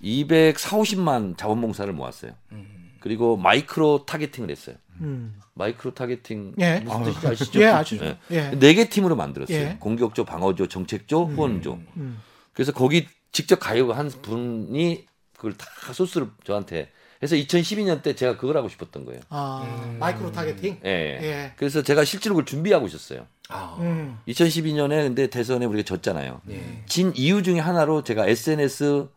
240, 0.00 0.98
50만 0.98 1.36
자원봉사를 1.36 1.92
모았어요. 1.92 2.32
그리고 3.00 3.36
micro 3.36 4.04
targeting을 4.06 4.50
했어요. 4.50 4.76
음. 5.00 5.38
micro 5.54 5.94
targeting 5.94 6.54
예. 6.58 6.80
무슨 6.80 7.04
뜻인지 7.04 7.26
아시죠? 7.26 7.60
예, 7.60 7.66
아시죠. 7.66 8.04
네. 8.04 8.18
예. 8.30 8.50
네개 8.50 8.88
팀으로 8.88 9.16
만들었어요. 9.16 9.58
예. 9.58 9.76
공격조, 9.80 10.24
방어조, 10.24 10.68
정책조, 10.68 11.24
후원조. 11.26 11.78
음. 11.96 12.20
그래서 12.52 12.72
거기 12.72 13.08
직접 13.32 13.56
가입한 13.56 14.10
분이 14.22 15.06
그걸 15.36 15.54
다 15.54 15.66
소스를 15.92 16.28
저한테 16.44 16.90
해서 17.22 17.36
2012년 17.36 18.02
때 18.02 18.14
제가 18.14 18.36
그걸 18.36 18.56
하고 18.56 18.68
싶었던 18.68 19.04
거예요. 19.04 19.20
아, 19.28 19.96
micro 19.98 20.32
targeting? 20.32 20.80
예. 20.84 20.88
예. 20.90 21.52
그래서 21.56 21.82
제가 21.82 22.04
실제로 22.04 22.34
그걸 22.34 22.46
준비하고 22.46 22.86
있었어요. 22.86 23.26
아. 23.48 23.76
음. 23.80 24.18
2012년에 24.28 24.88
근데 25.02 25.26
대선에 25.26 25.66
우리가 25.66 25.84
졌잖아요. 25.84 26.40
예. 26.50 26.82
진 26.86 27.12
이유 27.16 27.42
중에 27.42 27.58
하나로 27.58 28.04
제가 28.04 28.26
SNS 28.26 29.08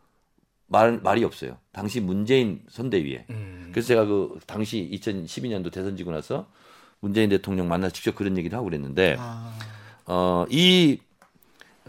말, 0.73 0.99
말이 1.03 1.23
없어요. 1.23 1.57
당시 1.71 2.01
문재인 2.01 2.62
선대위에. 2.67 3.27
음. 3.29 3.69
그래서 3.71 3.89
제가 3.89 4.05
그 4.05 4.39
당시 4.47 4.89
2012년도 4.91 5.71
대선 5.71 5.95
지고 5.95 6.12
나서 6.12 6.47
문재인 6.99 7.29
대통령 7.29 7.67
만나 7.67 7.89
직접 7.89 8.15
그런 8.15 8.38
얘기를 8.38 8.57
하고 8.57 8.65
그랬는데 8.65 9.15
아. 9.19 9.53
어, 10.07 10.45
이 10.49 10.97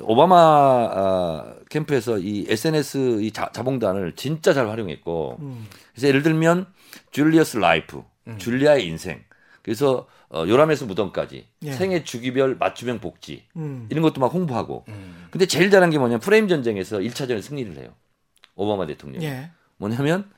오바마 0.01 0.37
아, 0.37 1.55
캠프에서 1.71 2.19
이 2.19 2.45
SNS 2.47 3.23
이 3.23 3.33
자, 3.33 3.51
자봉단을 3.53 4.13
진짜 4.17 4.53
잘 4.53 4.69
활용했고 4.69 5.39
음. 5.41 5.67
그래서 5.93 6.09
예를 6.09 6.23
들면 6.23 6.67
Julia's 7.11 7.57
Life, 7.57 8.03
줄리아의 8.37 8.87
인생. 8.87 9.25
그래서 9.63 10.07
어, 10.29 10.45
요람에서 10.47 10.85
무덤까지 10.85 11.47
예. 11.63 11.73
생애 11.73 12.05
주기별 12.05 12.57
맞춤형 12.57 12.99
복지 12.99 13.45
음. 13.57 13.87
이런 13.89 14.03
것도 14.03 14.21
막 14.21 14.35
홍보하고. 14.35 14.85
음. 14.89 15.27
근데 15.31 15.47
제일 15.47 15.71
잘한 15.71 15.89
게 15.89 15.97
뭐냐면 15.97 16.21
프레임 16.21 16.49
전쟁에서 16.49 16.99
1차전에 16.99 17.41
승리를 17.41 17.75
해요. 17.79 17.95
오바마 18.55 18.87
대통령. 18.87 19.23
이 19.23 19.27
예. 19.27 19.51
뭐냐면 19.77 20.31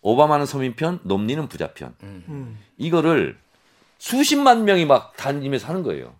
오바마는 0.00 0.46
서민편, 0.46 1.00
놈니는 1.02 1.48
부자편. 1.48 1.94
음. 2.02 2.58
이거를 2.76 3.36
수십만 3.98 4.64
명이 4.64 4.84
막 4.84 5.16
다니면서 5.16 5.66
하는 5.68 5.82
거예요. 5.82 6.14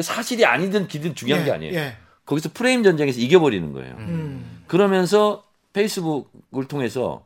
사실이 0.00 0.44
아니든 0.44 0.88
기든 0.88 1.14
중요한 1.14 1.42
예, 1.42 1.46
게 1.46 1.52
아니에요. 1.52 1.74
예. 1.74 1.96
거기서 2.24 2.50
프레임 2.54 2.82
전쟁에서 2.82 3.20
이겨버리는 3.20 3.72
거예요. 3.72 3.94
음. 3.98 4.62
그러면서 4.66 5.44
페이스북을 5.72 6.68
통해서 6.68 7.24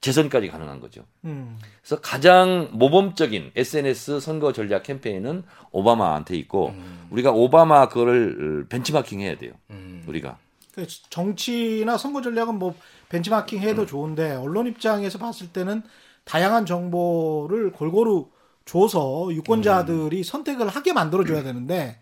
재선까지 0.00 0.48
가능한 0.48 0.80
거죠. 0.80 1.04
음. 1.24 1.58
그래서 1.82 2.00
가장 2.00 2.70
모범적인 2.72 3.52
SNS 3.54 4.20
선거 4.20 4.52
전략 4.52 4.84
캠페인은 4.84 5.42
오바마한테 5.72 6.36
있고 6.38 6.74
우리가 7.10 7.32
오바마 7.32 7.88
그거를 7.88 8.66
벤치마킹 8.68 9.20
해야 9.20 9.36
돼요. 9.36 9.52
음. 9.70 10.02
우리가. 10.06 10.38
그 10.74 10.86
정치나 11.10 11.98
선거 11.98 12.22
전략은 12.22 12.58
뭐 12.58 12.74
벤치마킹 13.08 13.60
해도 13.60 13.86
좋은데 13.86 14.34
언론 14.34 14.66
입장에서 14.66 15.18
봤을 15.18 15.52
때는 15.52 15.82
다양한 16.24 16.66
정보를 16.66 17.72
골고루 17.72 18.30
줘서 18.64 19.28
유권자들이 19.32 20.22
선택을 20.22 20.68
하게 20.68 20.92
만들어 20.92 21.24
줘야 21.24 21.42
되는데 21.42 22.00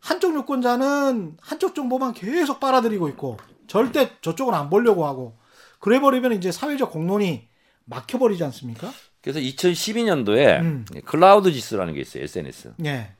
한쪽 0.00 0.34
유권자는 0.34 1.36
한쪽 1.40 1.74
정보만 1.74 2.14
계속 2.14 2.58
빨아들이고 2.58 3.08
있고 3.10 3.36
절대 3.66 4.10
저쪽은 4.22 4.54
안 4.54 4.70
보려고 4.70 5.06
하고 5.06 5.36
그래 5.78 6.00
버리면 6.00 6.32
이제 6.32 6.50
사회적 6.50 6.90
공론이 6.90 7.48
막혀 7.84 8.18
버리지 8.18 8.42
않습니까? 8.44 8.92
그래서 9.20 9.40
2012년도에 9.40 10.60
음. 10.60 10.84
클라우드 11.04 11.52
지수라는 11.52 11.92
게 11.94 12.00
있어요. 12.00 12.24
SNS. 12.24 12.74
예. 12.84 13.12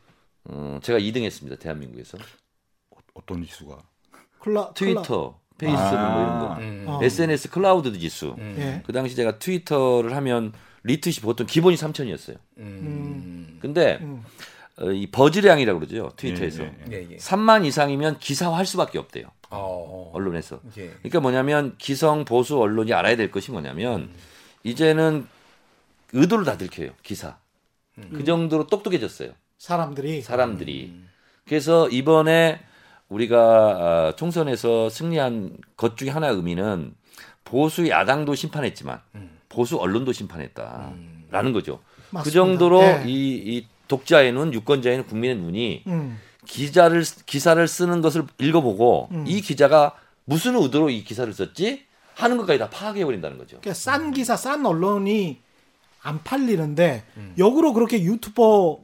어, 0.44 0.78
제가 0.82 0.98
2등 0.98 1.22
했습니다. 1.22 1.58
대한민국에서. 1.58 2.16
어떤 3.14 3.44
지수가? 3.44 3.76
클라, 4.40 4.72
트위터, 4.74 5.38
페이스북 5.58 5.90
뭐 5.90 6.22
이런 6.22 6.38
거. 6.38 6.56
음. 6.58 6.84
어. 6.86 7.00
SNS 7.02 7.50
Klout 7.50 7.98
지수. 7.98 8.34
음. 8.38 8.56
예. 8.58 8.82
그 8.86 8.92
당시 8.92 9.14
제가 9.14 9.38
트위터를 9.38 10.16
하면 10.16 10.52
리트윗이 10.82 11.20
보통 11.20 11.46
기본이 11.46 11.76
3천이었어요. 11.76 12.36
음. 12.58 13.58
근데 13.60 13.98
음. 14.00 14.24
어, 14.80 14.90
이 14.90 15.06
buzz량이라고 15.06 15.80
그러죠. 15.80 16.10
트위터에서. 16.16 16.62
예, 16.62 16.74
예, 16.90 16.92
예. 16.92 16.96
예, 16.96 17.08
예. 17.12 17.16
3만 17.16 17.66
이상이면 17.66 18.18
기사화할 18.18 18.64
수밖에 18.64 18.98
없대요. 18.98 19.26
어. 19.50 20.10
언론에서. 20.14 20.60
예. 20.78 20.88
그러니까 20.88 21.20
뭐냐면 21.20 21.74
기성 21.76 22.24
보수 22.24 22.58
언론이 22.58 22.94
알아야 22.94 23.16
될 23.16 23.30
것이 23.30 23.50
뭐냐면 23.50 24.10
이제는 24.64 25.26
의도를 26.12 26.44
다 26.44 26.56
들켜요 26.56 26.90
기사. 27.02 27.36
그 28.14 28.24
정도로 28.24 28.66
똑똑해졌어요 28.66 29.32
사람들이 29.58 30.22
사람들이. 30.22 30.94
그래서 31.46 31.88
이번에 31.90 32.60
우리가 33.10 33.38
아, 33.38 34.12
총선에서 34.16 34.88
승리한 34.88 35.56
것 35.76 35.96
중에 35.96 36.08
하나의 36.08 36.34
의미는 36.34 36.94
보수 37.44 37.88
야당도 37.88 38.34
심판했지만 38.34 39.00
보수 39.48 39.76
언론도 39.76 40.12
심판했다라는 40.12 41.52
거죠. 41.52 41.80
그 42.10 42.14
맞습니다. 42.14 42.30
정도로 42.30 42.82
예. 42.82 43.02
이, 43.06 43.34
이 43.56 43.66
독자의 43.88 44.32
눈, 44.32 44.54
유권자의 44.54 44.98
눈, 44.98 45.06
국민의 45.06 45.36
눈이 45.36 45.82
음. 45.88 46.18
기자를 46.46 47.04
기사를 47.26 47.66
쓰는 47.68 48.00
것을 48.00 48.24
읽어보고 48.38 49.08
음. 49.10 49.24
이 49.26 49.40
기자가 49.40 49.94
무슨 50.24 50.56
의도로 50.56 50.90
이 50.90 51.02
기사를 51.02 51.30
썼지 51.32 51.84
하는 52.14 52.36
것까지 52.36 52.58
다 52.58 52.70
파악해 52.70 53.04
버린다는 53.04 53.38
거죠. 53.38 53.58
그러니까 53.60 53.74
싼 53.74 54.12
기사, 54.12 54.36
싼 54.36 54.64
언론이 54.64 55.40
안 56.02 56.22
팔리는데 56.22 57.04
음. 57.16 57.34
역으로 57.38 57.72
그렇게 57.72 58.02
유튜버 58.02 58.78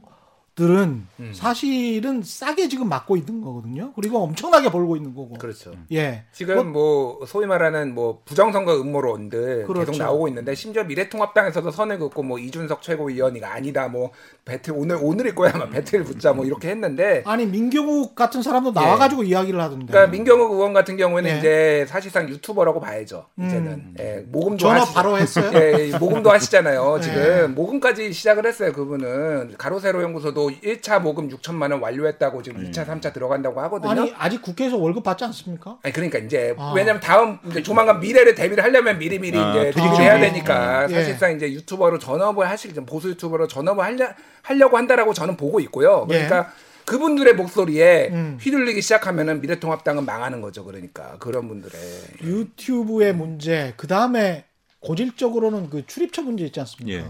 들은 0.57 1.05
사실은 1.33 2.23
싸게 2.23 2.67
지금 2.67 2.89
맞고 2.89 3.15
있는 3.15 3.41
거거든요. 3.41 3.93
그리고 3.95 4.23
엄청나게 4.23 4.71
벌고 4.71 4.95
있는 4.95 5.13
거고. 5.13 5.35
그렇죠. 5.37 5.71
예. 5.91 6.23
지금 6.31 6.71
뭐 6.71 7.19
소위 7.27 7.45
말하는 7.45 7.93
뭐 7.93 8.21
부정선거 8.25 8.81
음모론들 8.81 9.65
그렇죠. 9.67 9.91
계속 9.91 10.03
나오고 10.03 10.27
있는데 10.29 10.55
심지어 10.55 10.83
미래통합당에서도 10.83 11.69
선을 11.69 11.99
긋고 11.99 12.23
뭐 12.23 12.39
이준석 12.39 12.81
최고위원이가 12.81 13.53
아니다 13.53 13.87
뭐 13.87 14.09
배틀 14.45 14.73
오늘 14.75 14.97
오늘일 14.99 15.35
거야 15.35 15.51
아마 15.53 15.69
배틀 15.69 16.03
붙자 16.03 16.33
뭐 16.33 16.43
이렇게 16.43 16.69
했는데 16.69 17.21
아니 17.27 17.45
민경욱 17.45 18.15
같은 18.15 18.41
사람도 18.41 18.73
나와 18.73 18.97
가지고 18.97 19.23
이야기를 19.23 19.61
하던데. 19.61 19.85
예. 19.87 19.91
그러니까 19.91 20.11
민경욱 20.11 20.51
의원 20.53 20.73
같은 20.73 20.97
경우에는 20.97 21.29
예. 21.29 21.37
이제 21.37 21.85
사실상 21.87 22.27
유튜버라고 22.29 22.79
봐야죠 22.79 23.27
이제는 23.39 23.67
음. 23.73 23.93
예, 23.99 24.23
모금도 24.27 24.57
전화 24.57 24.81
하시- 24.81 24.93
바로 24.95 25.17
했어요? 25.19 25.51
예, 25.53 25.95
모금도 25.99 26.31
하시잖아요 26.31 26.95
예. 26.97 27.01
지금 27.03 27.53
모금까지 27.55 28.11
시작을 28.11 28.47
했어요 28.47 28.73
그분은 28.73 29.53
가로세로 29.59 30.01
연구소도 30.01 30.46
1차 30.49 31.01
모금 31.01 31.29
6천만 31.29 31.71
원 31.71 31.81
완료했다고 31.81 32.43
지금 32.43 32.63
2차 32.63 32.85
3차 32.85 33.13
들어간다고 33.13 33.61
하거든요 33.61 33.91
아니 33.91 34.13
아직 34.17 34.41
국회에서 34.41 34.77
월급 34.77 35.03
받지 35.03 35.23
않습니까? 35.25 35.77
아니 35.83 35.93
그러니까 35.93 36.19
이제 36.19 36.55
아. 36.57 36.73
왜냐면 36.75 37.01
다음 37.01 37.39
이제 37.49 37.61
조만간 37.63 37.99
미래를 37.99 38.35
대비를 38.35 38.63
하려면 38.63 38.97
미리미리 38.99 39.37
아, 39.37 39.51
이제 39.51 39.71
대비를 39.71 39.99
해야. 39.99 40.19
되니까 40.19 40.87
예. 40.89 40.93
사실상 40.93 41.35
이제 41.35 41.51
유튜버로 41.51 41.99
전업을 41.99 42.49
하시 42.49 42.73
보수 42.73 43.09
유튜버로 43.09 43.47
전업을 43.47 43.83
하려 43.83 44.09
하려고 44.41 44.77
한다라고 44.77 45.13
저는 45.13 45.37
보고 45.37 45.59
있고요. 45.59 46.05
그러니까 46.07 46.51
그분들의 46.85 47.35
목소리에 47.35 48.09
음. 48.11 48.37
휘둘리기 48.39 48.81
시작하면은 48.81 49.41
미래통합당은 49.41 50.05
망하는 50.05 50.39
거죠. 50.39 50.63
그러니까 50.63 51.17
그런 51.19 51.49
분들의 51.49 51.79
유튜브의 52.23 53.13
문제, 53.13 53.73
그 53.75 53.87
다음에 53.87 54.45
고질적으로는 54.79 55.69
그 55.69 55.85
출입처 55.85 56.21
문제 56.21 56.45
있지 56.45 56.59
않습니까? 56.61 56.97
예. 56.97 57.05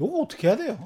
요거 0.00 0.22
어떻게 0.22 0.48
해야 0.48 0.56
돼요? 0.56 0.78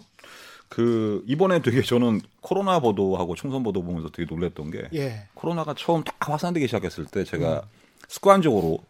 그 0.74 1.22
이번에 1.28 1.62
되게 1.62 1.82
저는 1.82 2.20
코로나 2.40 2.80
보도하고 2.80 3.36
총선 3.36 3.62
보도 3.62 3.80
보면서 3.84 4.08
되게 4.10 4.26
놀랬던 4.28 4.72
게 4.72 4.88
예. 4.92 5.28
코로나가 5.34 5.72
처음 5.74 6.02
딱 6.02 6.16
확산되기 6.18 6.66
시작했을 6.66 7.04
때 7.04 7.22
제가 7.22 7.62
습관적으로 8.08 8.80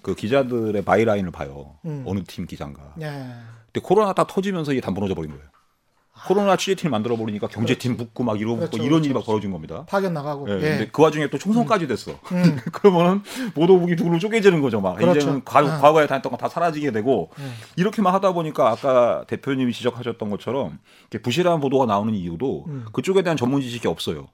그 0.00 0.14
기자들의 0.14 0.84
byline을 0.84 1.32
봐요. 1.32 1.74
음. 1.86 2.04
어느 2.06 2.20
팀 2.24 2.46
기자인가. 2.46 2.94
예. 3.00 3.06
근데 3.72 3.80
코로나 3.82 4.12
딱 4.12 4.28
터지면서 4.28 4.70
이게 4.70 4.80
다 4.80 4.92
무너져 4.92 5.16
버린 5.16 5.32
거예요. 5.32 5.44
코로나 6.26 6.56
취재팀 6.56 6.90
만들어 6.90 7.16
버리니까 7.16 7.48
경제팀 7.48 7.96
붙고 7.96 8.24
막 8.24 8.40
이러고 8.40 8.56
그렇죠, 8.58 8.76
이런 8.78 9.00
일이 9.04 9.08
그렇죠. 9.12 9.14
막 9.20 9.26
벌어진 9.26 9.50
겁니다. 9.50 9.84
파견 9.88 10.14
나가고. 10.14 10.48
예, 10.48 10.54
예. 10.54 10.60
근데 10.60 10.88
그 10.92 11.02
와중에 11.02 11.28
또 11.28 11.38
총선까지 11.38 11.86
됐어. 11.86 12.12
음. 12.32 12.56
그러면은 12.72 13.22
보도국이 13.54 13.96
둘로 13.96 14.18
쪼개지는 14.18 14.60
거죠. 14.62 14.80
막 14.80 14.96
그렇죠. 14.96 15.18
이제는 15.20 15.44
과, 15.44 15.58
아. 15.60 15.80
과거에 15.80 16.06
다녔던 16.06 16.30
건 16.30 16.38
다 16.38 16.48
사라지게 16.48 16.90
되고 16.92 17.30
음. 17.38 17.54
이렇게만 17.76 18.12
하다 18.14 18.32
보니까 18.32 18.70
아까 18.70 19.24
대표님이 19.28 19.72
지적하셨던 19.72 20.30
것처럼 20.30 20.78
부실한 21.22 21.60
보도가 21.60 21.86
나오는 21.86 22.12
이유도 22.14 22.64
음. 22.68 22.84
그쪽에 22.92 23.22
대한 23.22 23.36
전문 23.36 23.60
지식이 23.60 23.86
없어요. 23.88 24.28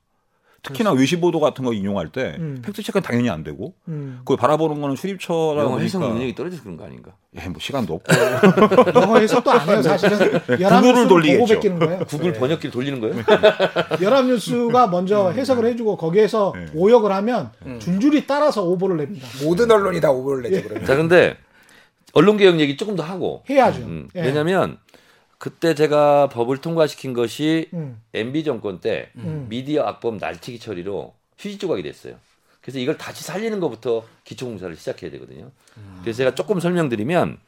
특히나 0.63 0.93
외시 0.93 1.19
보도 1.19 1.41
같은 1.41 1.65
거 1.65 1.73
인용할 1.73 2.11
때 2.13 2.37
음. 2.39 2.61
팩트 2.65 2.83
체크는 2.83 3.03
당연히 3.03 3.31
안 3.31 3.43
되고 3.43 3.75
음. 3.89 4.19
그걸 4.21 4.37
바라보는 4.37 4.81
거는 4.81 4.95
출입처라 4.97 5.63
영어 5.63 5.79
해석 5.79 6.01
보니까 6.01 6.15
능력이 6.15 6.35
떨어져서 6.35 6.63
그런 6.63 6.77
거 6.77 6.85
아닌가? 6.85 7.13
예, 7.39 7.49
뭐 7.49 7.57
시간도 7.61 7.95
없고 7.95 8.13
영어 9.01 9.19
해석도 9.19 9.51
안 9.51 9.69
해요, 9.69 9.83
사실은. 9.83 10.19
연합뉴스를 10.61 10.81
구글을 10.93 11.09
돌리겠죠. 11.09 11.39
보고 11.39 11.47
베끼는 11.47 11.79
거예요. 11.79 11.99
구글 12.07 12.33
번역기를 12.35 12.71
돌리는 12.73 13.01
거예요? 13.01 13.15
연합뉴스가 14.03 14.89
먼저 14.89 15.31
해석을 15.31 15.65
해주고 15.67 15.97
거기에서 15.97 16.53
네. 16.55 16.67
오역을 16.75 17.11
하면 17.13 17.51
줄줄이 17.79 18.27
따라서 18.27 18.63
오보를 18.65 18.97
냅니다. 18.99 19.27
모든 19.45 19.71
언론이 19.71 20.01
다 20.01 20.11
오보를 20.11 20.43
내죠. 20.51 20.63
그러면. 20.69 20.87
자, 20.87 20.97
근데 20.97 21.37
언론 22.13 22.37
개혁 22.37 22.59
얘기 22.61 22.77
조금 22.77 22.97
더 22.97 23.03
하고. 23.03 23.43
해야죠. 23.49 23.83
음, 23.83 24.09
예. 24.17 24.23
왜냐면 24.23 24.79
그때 25.41 25.75
제가 25.75 26.29
법을 26.29 26.59
통과시킨 26.59 27.15
것이 27.15 27.71
음. 27.73 27.99
MB 28.13 28.45
정권 28.45 28.79
때 28.79 29.09
음. 29.17 29.47
미디어 29.49 29.85
악법 29.85 30.17
날치기 30.17 30.59
처리로 30.59 31.15
휴지 31.39 31.57
조각이 31.57 31.83
됐어요. 31.83 32.17
그래서 32.61 32.79
이걸 32.79 32.99
다시 32.99 33.25
살리는 33.25 33.59
것부터 33.59 34.05
기초공사를 34.25 34.77
시작해야 34.77 35.11
되거든요. 35.13 35.51
그래서 36.03 36.19
제가 36.19 36.35
조금 36.35 36.61
설명드리면 36.61 37.39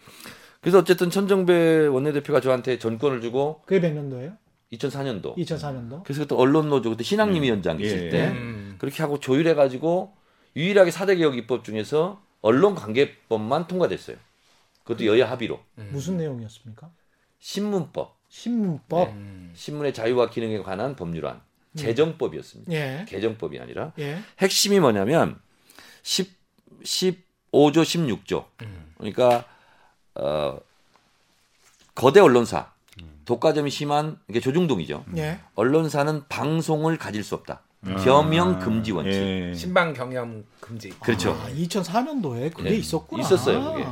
그래서 0.62 0.78
어쨌든 0.78 1.10
천정배 1.10 1.88
원내대표가 1.88 2.40
저한테 2.40 2.78
전권을 2.78 3.20
주고 3.20 3.60
그게 3.66 3.78
몇 3.78 3.92
년도예요? 3.92 4.38
2004년도 4.72 5.36
2004년도. 5.36 6.02
그래서 6.04 6.22
그때 6.22 6.34
언론노조 6.34 6.88
그때 6.88 7.04
신학림 7.04 7.42
위원장 7.42 7.76
계실 7.76 8.06
예. 8.06 8.08
때 8.08 8.28
음. 8.28 8.76
그렇게 8.78 9.02
하고 9.02 9.20
조율해 9.20 9.52
가지고 9.52 10.14
유일하게 10.56 10.90
4대 10.90 11.18
개혁 11.18 11.36
입법 11.36 11.62
중에서 11.62 12.22
언론 12.40 12.74
관계법만 12.74 13.66
통과됐어요. 13.66 14.16
그것도 14.84 15.04
여야 15.04 15.30
합의로 15.30 15.60
무슨 15.90 16.16
내용이었습니까? 16.16 16.90
신문법, 17.42 18.16
신문법. 18.28 19.08
음. 19.10 19.50
신문의 19.54 19.92
자유와 19.92 20.30
기능에 20.30 20.62
관한 20.62 20.94
법률안, 20.94 21.40
제정법이었습니다. 21.74 22.72
예. 22.72 23.04
개정법이 23.08 23.58
아니라 23.58 23.92
예. 23.98 24.20
핵심이 24.38 24.78
뭐냐면 24.78 25.38
10, 26.04 26.30
15조, 26.84 27.82
16조. 27.82 28.44
그러니까 28.96 29.44
어, 30.14 30.60
거대 31.96 32.20
언론사, 32.20 32.72
독과점이 33.24 33.70
심한 33.70 34.18
이게 34.28 34.38
조중동이죠. 34.38 35.04
예. 35.16 35.40
언론사는 35.56 36.28
방송을 36.28 36.96
가질 36.96 37.24
수 37.24 37.34
없다. 37.34 37.62
겸용 38.04 38.60
금지 38.60 38.92
원칙. 38.92 39.20
예. 39.20 39.54
신방 39.54 39.92
경영 39.94 40.44
금지. 40.60 40.90
그렇죠. 41.00 41.32
아, 41.32 41.50
2004년도에 41.50 42.54
그게 42.54 42.70
네. 42.70 42.76
있었구나. 42.76 43.20
있었어요, 43.20 43.72
그게. 43.72 43.84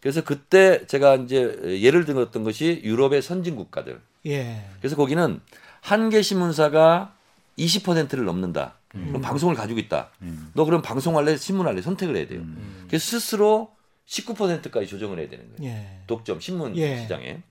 그래서 0.00 0.22
그때 0.22 0.86
제가 0.86 1.16
이제 1.16 1.58
예를 1.82 2.04
들었던 2.04 2.42
것이 2.44 2.80
유럽의 2.84 3.22
선진 3.22 3.56
국가들. 3.56 4.00
예. 4.26 4.64
그래서 4.80 4.96
거기는 4.96 5.40
한 5.80 6.10
개 6.10 6.22
신문사가 6.22 7.14
20%를 7.58 8.24
넘는다. 8.24 8.74
그럼 8.88 9.20
방송을 9.20 9.54
가지고 9.54 9.78
있다. 9.78 10.10
너 10.54 10.64
그럼 10.64 10.82
방송할래, 10.82 11.36
신문할래 11.36 11.80
선택을 11.82 12.16
해야 12.16 12.26
돼요. 12.26 12.42
그래서 12.88 13.04
스스로 13.18 13.72
19%까지 14.06 14.86
조정을 14.86 15.18
해야 15.20 15.28
되는 15.28 15.44
거예요. 15.56 15.72
예. 15.72 15.98
독점 16.06 16.40
신문 16.40 16.76
예. 16.76 16.98
시장에. 17.02 17.42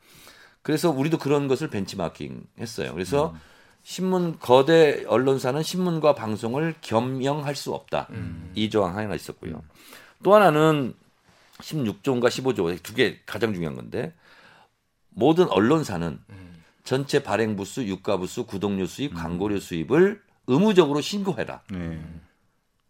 그래서 0.62 0.90
우리도 0.90 1.18
그런 1.18 1.48
것을 1.48 1.70
벤치마킹 1.70 2.44
했어요. 2.60 2.92
그래서 2.94 3.36
신문 3.84 4.38
거대 4.40 5.06
언론사는 5.08 5.64
신문과 5.64 6.14
방송을 6.16 6.76
겸용할 6.82 7.56
수 7.56 7.74
없다. 7.74 8.10
이 8.56 8.70
조항 8.70 8.98
하나 8.98 9.16
있었고요. 9.16 9.64
또 10.22 10.36
하나는 10.36 10.94
16조인가 11.62 12.28
15조 12.28 12.82
두 12.84 12.94
개 12.96 13.18
가장 13.26 13.54
중요한 13.54 13.76
건데 13.76 14.14
모든 15.10 15.48
언론사는 15.50 16.20
전체 16.84 17.22
발행 17.22 17.56
부수, 17.56 17.84
유가 17.86 18.18
부수, 18.18 18.46
구독료 18.46 18.86
수입, 18.86 19.14
광고료 19.14 19.60
수입을 19.60 20.22
의무적으로 20.48 21.02
신고해라. 21.02 21.62
예. 21.74 22.00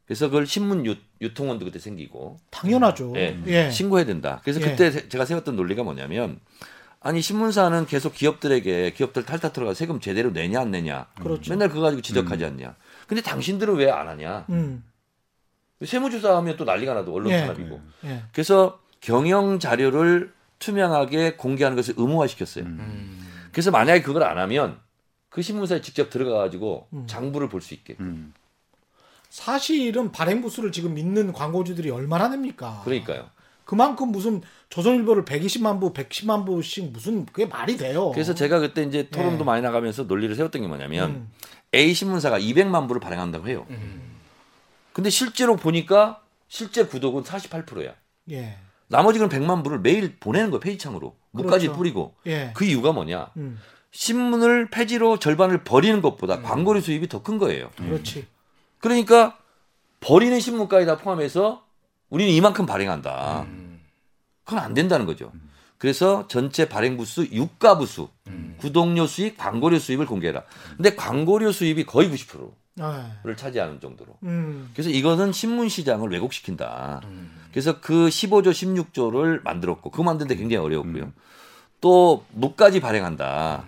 그래서 0.06 0.28
그걸 0.28 0.46
신문 0.48 0.86
유, 0.86 0.96
유통원도 1.22 1.66
그때 1.66 1.80
생기고 1.80 2.40
당연하죠. 2.50 3.14
예, 3.18 3.38
예. 3.48 3.70
신고해야 3.72 4.06
된다. 4.06 4.40
그래서 4.44 4.62
예. 4.62 4.66
그때 4.66 4.92
세- 4.92 5.10
제가 5.10 5.26
세웠던 5.26 5.56
논리가 5.56 5.84
뭐냐면 5.84 6.40
아니 7.02 7.22
신문사는 7.22 7.86
계속 7.88 8.14
기업들에게 8.14 8.92
기업들 8.94 9.24
탈탈 9.26 9.54
털어가 9.54 9.74
세금 9.74 10.00
제대로 10.00 10.32
내냐 10.32 10.62
안 10.62 10.72
내냐 10.72 11.08
그렇죠. 11.22 11.52
맨날 11.52 11.70
그거 11.70 11.82
가지고 11.82 12.02
지적하지 12.02 12.46
않냐. 12.46 12.76
근데 13.08 13.22
당신들은 13.22 13.76
왜 13.76 13.90
안 13.92 14.08
하냐. 14.08 14.46
음. 14.50 14.84
세무조사하면 15.86 16.58
또 16.58 16.66
난리가 16.66 16.94
나도 16.94 17.14
언론 17.14 17.32
예. 17.32 17.40
탄압이고. 17.42 17.82
예. 18.06 18.24
그래서 18.34 18.80
경영 19.02 19.60
자료를 19.60 20.34
투명하게 20.60 21.36
공개하는 21.38 21.76
것을 21.78 21.94
의무화시켰어요. 21.98 22.66
그래서 23.52 23.72
만약에 23.72 24.02
그걸 24.02 24.24
안 24.24 24.38
하면 24.38 24.78
그 25.30 25.42
신문사에 25.42 25.82
직접 25.82 26.10
들어가 26.10 26.38
가지고 26.40 26.88
음. 26.94 27.06
장부를 27.08 27.48
볼 27.50 27.62
수 27.62 27.74
있게. 27.74 27.96
음. 28.00 28.34
사실은 29.30 30.12
발행 30.12 30.42
부수를 30.42 30.72
지금 30.72 30.96
믿는 30.96 31.34
광고주들이 31.34 31.92
얼마나 31.92 32.30
됩니까? 32.30 32.82
그러니까요. 32.84 33.30
그만큼 33.64 34.12
무슨 34.12 34.42
조선일보를 34.70 35.26
120만 35.26 35.80
부, 35.80 35.94
110만 35.94 36.46
부씩 36.46 36.92
무슨 36.92 37.28
그게 37.28 37.46
말이 37.46 37.78
돼요. 37.78 38.10
그래서 38.12 38.34
제가 38.34 38.58
그때 38.60 38.82
이제 38.84 39.08
토론도 39.10 39.42
예. 39.42 39.46
많이 39.46 39.62
나가면서 39.62 40.04
논리를 40.06 40.34
세웠던 40.36 40.64
게 40.64 40.68
뭐냐면 40.68 41.10
음. 41.12 41.32
A 41.76 41.94
신문사가 41.94 42.40
200만 42.40 42.88
부를 42.88 43.00
발행한다고 43.00 43.48
해요. 43.48 43.68
근데 44.94 45.10
실제로 45.10 45.56
보니까 45.56 46.22
실제 46.48 46.86
구독은 46.86 47.24
48%야. 47.24 47.94
예. 48.32 48.58
나머지 48.88 49.20
그런 49.20 49.30
100만 49.30 49.64
부를 49.64 49.80
매일 49.80 50.18
보내는 50.20 50.50
거야 50.50 50.60
페이지창으로 50.60 51.16
무까지 51.32 51.68
그렇죠. 51.68 51.78
뿌리고 51.78 52.16
예. 52.26 52.52
그 52.56 52.66
이유가 52.66 52.92
뭐냐 52.92 53.30
음. 53.38 53.60
신문을 53.92 54.70
폐지로 54.70 55.20
절반을 55.20 55.64
버리는 55.64 56.02
것보다 56.02 56.42
광고료 56.42 56.82
수입이 56.82 57.08
더 57.08 57.22
큰 57.22 57.38
거예요 57.38 57.70
그렇지. 57.78 58.28
그러니까 58.80 59.38
버리는 60.00 60.40
신문까지 60.40 60.86
다 60.88 60.98
포함해서 60.98 61.64
우리는 62.10 62.32
이만큼 62.34 62.66
발행한다 62.66 63.46
그건 64.44 64.60
안 64.64 64.74
된다는 64.74 65.06
거죠 65.06 65.32
그래서 65.78 66.28
전체 66.28 66.68
발행 66.68 66.98
부수 66.98 67.26
유가 67.32 67.78
부수 67.78 68.10
구독료 68.58 69.06
수익 69.06 69.38
광고료 69.38 69.78
수입을 69.80 70.06
공개해라 70.08 70.44
근데 70.78 70.96
광고료 70.96 71.52
수입이 71.52 71.86
거의 71.86 72.10
90% 72.10 72.52
를 72.80 73.34
아. 73.34 73.36
차지하는 73.36 73.82
정도로 73.82 74.16
음. 74.24 74.70
그래서 74.74 74.90
이거는 74.90 75.34
신문 75.34 75.68
시장을 75.68 76.10
왜곡시킨다. 76.10 77.02
그래서 77.52 77.82
그 77.82 78.08
15조, 78.08 78.52
16조를 78.52 79.44
만들었고 79.44 79.92
그거 79.92 80.04
만드는데 80.04 80.36
굉장히 80.36 80.64
어려웠고요. 80.66 81.12
또 81.82 82.26
무까지 82.32 82.80
발행한다. 82.80 83.66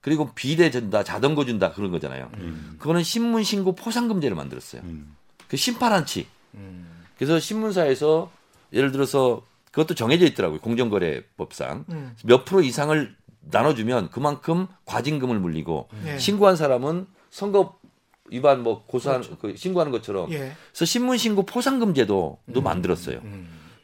그리고 0.00 0.30
비대 0.34 0.70
준다, 0.70 1.04
자동거 1.04 1.44
준다 1.44 1.72
그런 1.72 1.90
거잖아요. 1.90 2.30
그거는 2.78 3.02
신문 3.02 3.42
신고 3.42 3.74
포상금제를 3.74 4.34
만들었어요. 4.36 4.82
그 5.48 5.56
심판한치. 5.56 6.26
그래서 7.16 7.38
신문사에서 7.38 8.30
예를 8.72 8.92
들어서 8.92 9.42
그것도 9.72 9.94
정해져 9.94 10.24
있더라고요. 10.26 10.60
공정거래법상 10.60 11.84
음. 11.90 12.16
몇 12.24 12.44
프로 12.44 12.62
이상을 12.62 13.14
나눠주면 13.40 14.10
그만큼 14.10 14.66
과징금을 14.84 15.38
물리고 15.38 15.88
예. 16.06 16.18
신고한 16.18 16.56
사람은 16.56 17.06
선거 17.30 17.77
위반 18.30 18.62
뭐 18.62 18.84
고소한 18.86 19.22
그 19.40 19.56
신고하는 19.56 19.92
것처럼 19.92 20.30
예. 20.32 20.52
그래서 20.70 20.84
신문 20.84 21.16
신고 21.16 21.44
포상 21.44 21.78
금 21.78 21.94
제도도 21.94 22.60
만들었어요. 22.62 23.20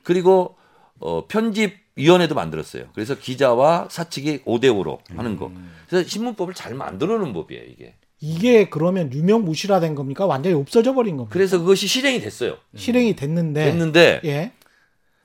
그리고 0.03 0.57
어 1.01 1.27
편집 1.27 1.85
위원회도 1.97 2.35
만들었어요. 2.35 2.87
그래서 2.95 3.15
기자와 3.17 3.89
사측이 3.91 4.45
5대 4.45 4.65
5로 4.65 4.99
하는 5.17 5.37
거. 5.37 5.51
그래서 5.89 6.09
신문법을 6.09 6.55
잘 6.55 6.75
만들어 6.75 7.19
놓은 7.19 7.33
법이에요, 7.33 7.65
이게. 7.65 7.95
이게 8.21 8.69
그러면 8.69 9.13
유명 9.13 9.45
무실화된 9.45 9.95
겁니까? 9.95 10.27
완전히 10.27 10.57
없어져 10.57 10.95
버린 10.95 11.17
겁니까? 11.17 11.33
그래서 11.33 11.59
그것이 11.59 11.87
실행이 11.87 12.21
됐어요. 12.21 12.57
실행이 12.75 13.17
됐는데. 13.17 13.65
됐는데 13.65 14.21
예. 14.25 14.53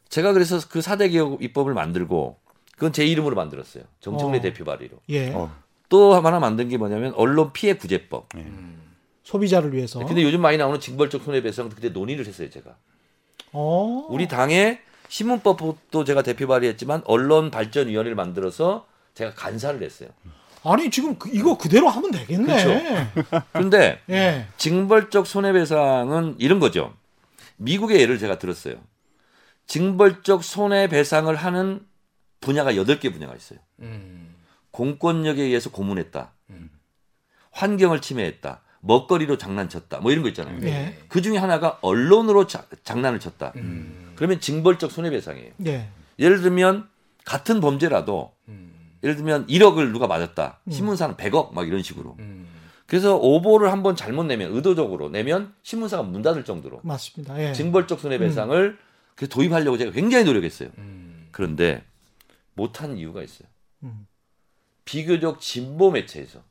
제가 0.09 0.33
그래서 0.33 0.59
그 0.69 0.79
4대 0.79 1.11
개혁 1.11 1.41
입법을 1.41 1.73
만들고 1.73 2.37
그건 2.75 2.91
제 2.91 3.05
이름으로 3.05 3.35
만들었어요. 3.35 3.83
정청래 3.99 4.39
어. 4.39 4.41
대표 4.41 4.65
발의로. 4.65 4.97
예. 5.09 5.31
어. 5.31 5.51
또 5.87 6.13
하나 6.13 6.39
만든 6.39 6.67
게 6.69 6.77
뭐냐면 6.77 7.13
언론 7.15 7.53
피해 7.53 7.73
구제법. 7.73 8.29
소비자를 9.33 9.73
위해서. 9.73 9.99
근데 10.03 10.23
요즘 10.23 10.41
많이 10.41 10.57
나오는 10.57 10.79
징벌적 10.79 11.21
손해배상 11.23 11.69
그때 11.69 11.89
논의를 11.89 12.25
했어요, 12.25 12.49
제가. 12.49 12.75
어. 13.51 14.07
우리 14.09 14.27
당에 14.27 14.81
신문법도 15.07 16.03
제가 16.03 16.23
대표 16.23 16.47
발의했지만 16.47 17.03
언론 17.05 17.51
발전위원회를 17.51 18.15
만들어서 18.15 18.87
제가 19.13 19.33
간사를 19.35 19.81
했어요. 19.83 20.09
아니 20.63 20.89
지금 20.89 21.17
그- 21.19 21.29
이거 21.31 21.57
그대로 21.57 21.89
하면 21.89 22.09
되겠네. 22.11 23.11
그런데 23.53 24.01
예. 24.09 24.47
징벌적 24.57 25.25
손해배상은 25.27 26.35
이런 26.39 26.59
거죠. 26.59 26.93
미국의 27.57 28.01
예를 28.01 28.17
제가 28.17 28.39
들었어요. 28.39 28.75
징벌적 29.67 30.43
손해배상을 30.43 31.33
하는 31.35 31.85
분야가 32.41 32.73
8개 32.73 33.11
분야가 33.13 33.35
있어요. 33.35 33.59
공권력에 34.71 35.41
의해서 35.43 35.69
고문했다. 35.71 36.31
환경을 37.51 38.01
침해했다. 38.01 38.61
먹거리로 38.81 39.37
장난쳤다. 39.37 39.99
뭐 39.99 40.11
이런 40.11 40.23
거 40.23 40.29
있잖아요. 40.29 40.57
예. 40.63 40.97
그 41.07 41.21
중에 41.21 41.37
하나가 41.37 41.77
언론으로 41.81 42.47
자- 42.47 42.65
장난을 42.83 43.19
쳤다. 43.19 43.53
그러면 44.15 44.39
징벌적 44.39 44.91
손해배상이에요. 44.91 45.51
예. 45.67 45.89
예를 46.17 46.41
들면 46.41 46.87
같은 47.25 47.59
범죄라도 47.61 48.33
예를 49.03 49.15
들면 49.15 49.47
1억을 49.47 49.91
누가 49.91 50.07
맞았다. 50.07 50.59
신문사는 50.69 51.15
100억 51.15 51.53
막 51.53 51.67
이런 51.67 51.81
식으로. 51.83 52.17
그래서 52.85 53.15
오보를 53.17 53.71
한번 53.71 53.95
잘못 53.95 54.23
내면 54.23 54.51
의도적으로 54.55 55.09
내면 55.09 55.53
신문사가 55.63 56.03
문 56.03 56.21
닫을 56.21 56.43
정도로 56.43 56.79
맞습니다. 56.83 57.39
예. 57.41 57.53
징벌적 57.53 57.99
손해배상을 57.99 58.77
그 59.15 59.27
도입하려고 59.29 59.77
제가 59.77 59.91
굉장히 59.91 60.23
노력했어요. 60.25 60.69
그런데 61.31 61.83
못한 62.55 62.97
이유가 62.97 63.21
있어요. 63.23 63.47
음. 63.83 64.07
비교적 64.85 65.39
진보 65.39 65.91
매체에서 65.91 66.41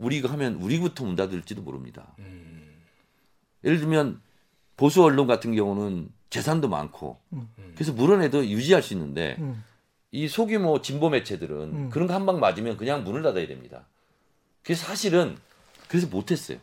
우리가 0.00 0.30
하면 0.32 0.54
우리부터 0.56 1.04
문 1.04 1.14
닫을지도 1.14 1.62
모릅니다. 1.62 2.14
예를 3.64 3.78
들면 3.78 4.20
보수 4.76 5.04
언론 5.04 5.26
같은 5.26 5.54
경우는 5.54 6.08
재산도 6.30 6.68
많고 6.68 7.20
그래서 7.74 7.92
물어내도 7.92 8.46
유지할 8.46 8.82
수 8.82 8.94
있는데 8.94 9.36
음. 9.38 9.62
이 10.10 10.26
소규모 10.26 10.80
진보 10.82 11.10
매체들은 11.10 11.56
음. 11.74 11.90
그런 11.90 12.08
거 12.08 12.14
한 12.14 12.26
방 12.26 12.40
맞으면 12.40 12.76
그냥 12.76 13.04
문을 13.04 13.22
닫아야 13.22 13.46
됩니다. 13.46 13.86
그래서 14.62 14.86
사실은 14.86 15.36
그래서 15.88 16.06
못했어요. 16.08 16.58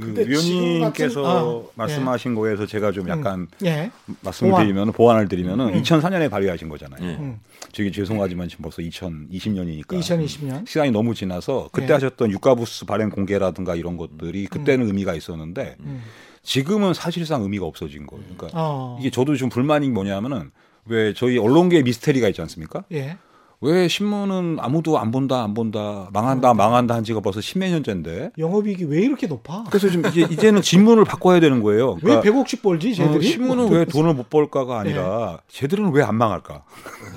그 0.00 0.14
위원님께서 0.28 1.22
같은- 1.22 1.26
아, 1.26 1.62
말씀하신 1.74 2.34
거에서 2.34 2.66
제가 2.66 2.92
좀 2.92 3.08
약간 3.08 3.48
예. 3.64 3.90
말씀을 4.20 4.50
보완. 4.50 4.64
드리면 4.66 4.92
보완을 4.92 5.28
드리면은 5.28 5.74
음. 5.74 5.82
2004년에 5.82 6.30
발의하신 6.30 6.68
거잖아요. 6.68 7.02
예. 7.02 7.14
음. 7.16 7.40
저기 7.72 7.90
죄송하지만 7.92 8.48
지금 8.48 8.62
벌써 8.62 8.82
2020년이니까 8.82 9.98
2020년. 9.98 10.66
시간이 10.68 10.90
너무 10.90 11.14
지나서 11.14 11.68
그때 11.72 11.88
예. 11.88 11.92
하셨던 11.94 12.30
유가부스 12.30 12.84
발행 12.86 13.10
공개라든가 13.10 13.74
이런 13.74 13.96
것들이 13.96 14.46
그때는 14.46 14.86
의미가 14.86 15.14
있었는데 15.14 15.76
음. 15.80 16.02
지금은 16.42 16.94
사실상 16.94 17.42
의미가 17.42 17.64
없어진 17.66 18.06
거예요. 18.06 18.24
그러니까 18.36 18.50
어. 18.60 18.98
이게 19.00 19.10
저도 19.10 19.34
좀 19.36 19.48
불만이 19.48 19.88
뭐냐면은 19.90 20.50
왜 20.84 21.12
저희 21.14 21.36
언론계 21.38 21.82
미스테리가 21.82 22.28
있지 22.28 22.40
않습니까? 22.42 22.84
예. 22.92 23.16
왜 23.60 23.88
신문은 23.88 24.58
아무도 24.60 24.98
안 24.98 25.10
본다 25.10 25.42
안 25.42 25.54
본다 25.54 26.08
망한다 26.12 26.52
망한다 26.54 26.94
한 26.94 27.04
지가 27.04 27.20
벌써 27.20 27.40
십몇 27.40 27.70
년째인데 27.70 28.32
영업이익이 28.36 28.84
왜 28.84 29.00
이렇게 29.00 29.26
높아? 29.26 29.64
그래서 29.68 29.88
좀 29.88 30.04
이제 30.06 30.26
이제 30.30 30.50
는 30.50 30.60
질문을 30.62 31.04
바꿔야 31.04 31.40
되는 31.40 31.62
거예요. 31.62 31.92
왜 32.02 32.20
그러니까 32.20 32.30
100억씩 32.30 32.62
벌지, 32.62 32.90
어, 32.92 32.94
쟤들이? 32.94 33.26
신문은 33.26 33.70
왜 33.70 33.84
돈을 33.86 34.14
못 34.14 34.28
벌까가 34.30 34.78
아니라 34.80 35.40
쟤들은 35.48 35.92
왜 35.92 36.02
안 36.06 36.14
망할까? 36.14 36.62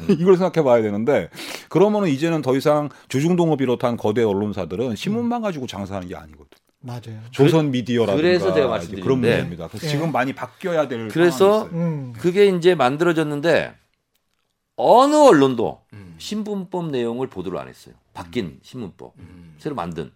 이걸 0.19 0.36
생각해 0.38 0.63
봐야 0.65 0.82
되는데 0.82 1.30
그러면은 1.67 2.08
이제는 2.10 2.41
더 2.41 2.56
이상 2.56 2.89
조중동을 3.10 3.58
비롯한 3.58 3.97
거대 3.97 4.23
언론사들은 4.23 4.95
신문만 4.95 5.41
가지고 5.41 5.67
장사하는 5.67 6.08
게 6.08 6.15
아니거든. 6.15 6.47
맞아요. 6.82 7.19
조선 7.32 7.71
미디어라든가 7.71 8.15
그래서 8.21 8.54
제가 8.54 8.78
이제 8.78 8.95
그런 9.02 9.19
문제입니다. 9.19 9.67
그래서 9.67 9.86
예. 9.86 9.89
지금 9.91 10.12
많이 10.13 10.34
바뀌어야 10.34 10.88
될 10.88 11.10
그래서 11.10 11.65
상황이 11.65 11.67
있어요. 11.67 11.80
음. 11.82 12.13
그게 12.17 12.45
이제 12.47 12.73
만들어졌는데 12.73 13.73
어느 14.82 15.13
언론도 15.13 15.82
신문법 16.18 16.92
내용을 16.92 17.28
보도를 17.28 17.60
안 17.60 17.68
했어요. 17.68 17.96
바뀐 18.13 18.60
신문법 18.63 19.13
새로 19.58 19.76
만든. 19.76 20.12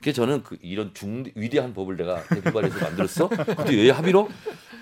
그래서 0.00 0.22
저는 0.22 0.42
그 0.42 0.56
이런 0.62 0.94
중 0.94 1.24
위대한 1.34 1.74
법을 1.74 1.96
내가 1.96 2.22
대표발에서 2.24 2.80
만들었어. 2.80 3.28
근데 3.28 3.74
왜 3.76 3.90
합의로? 3.90 4.28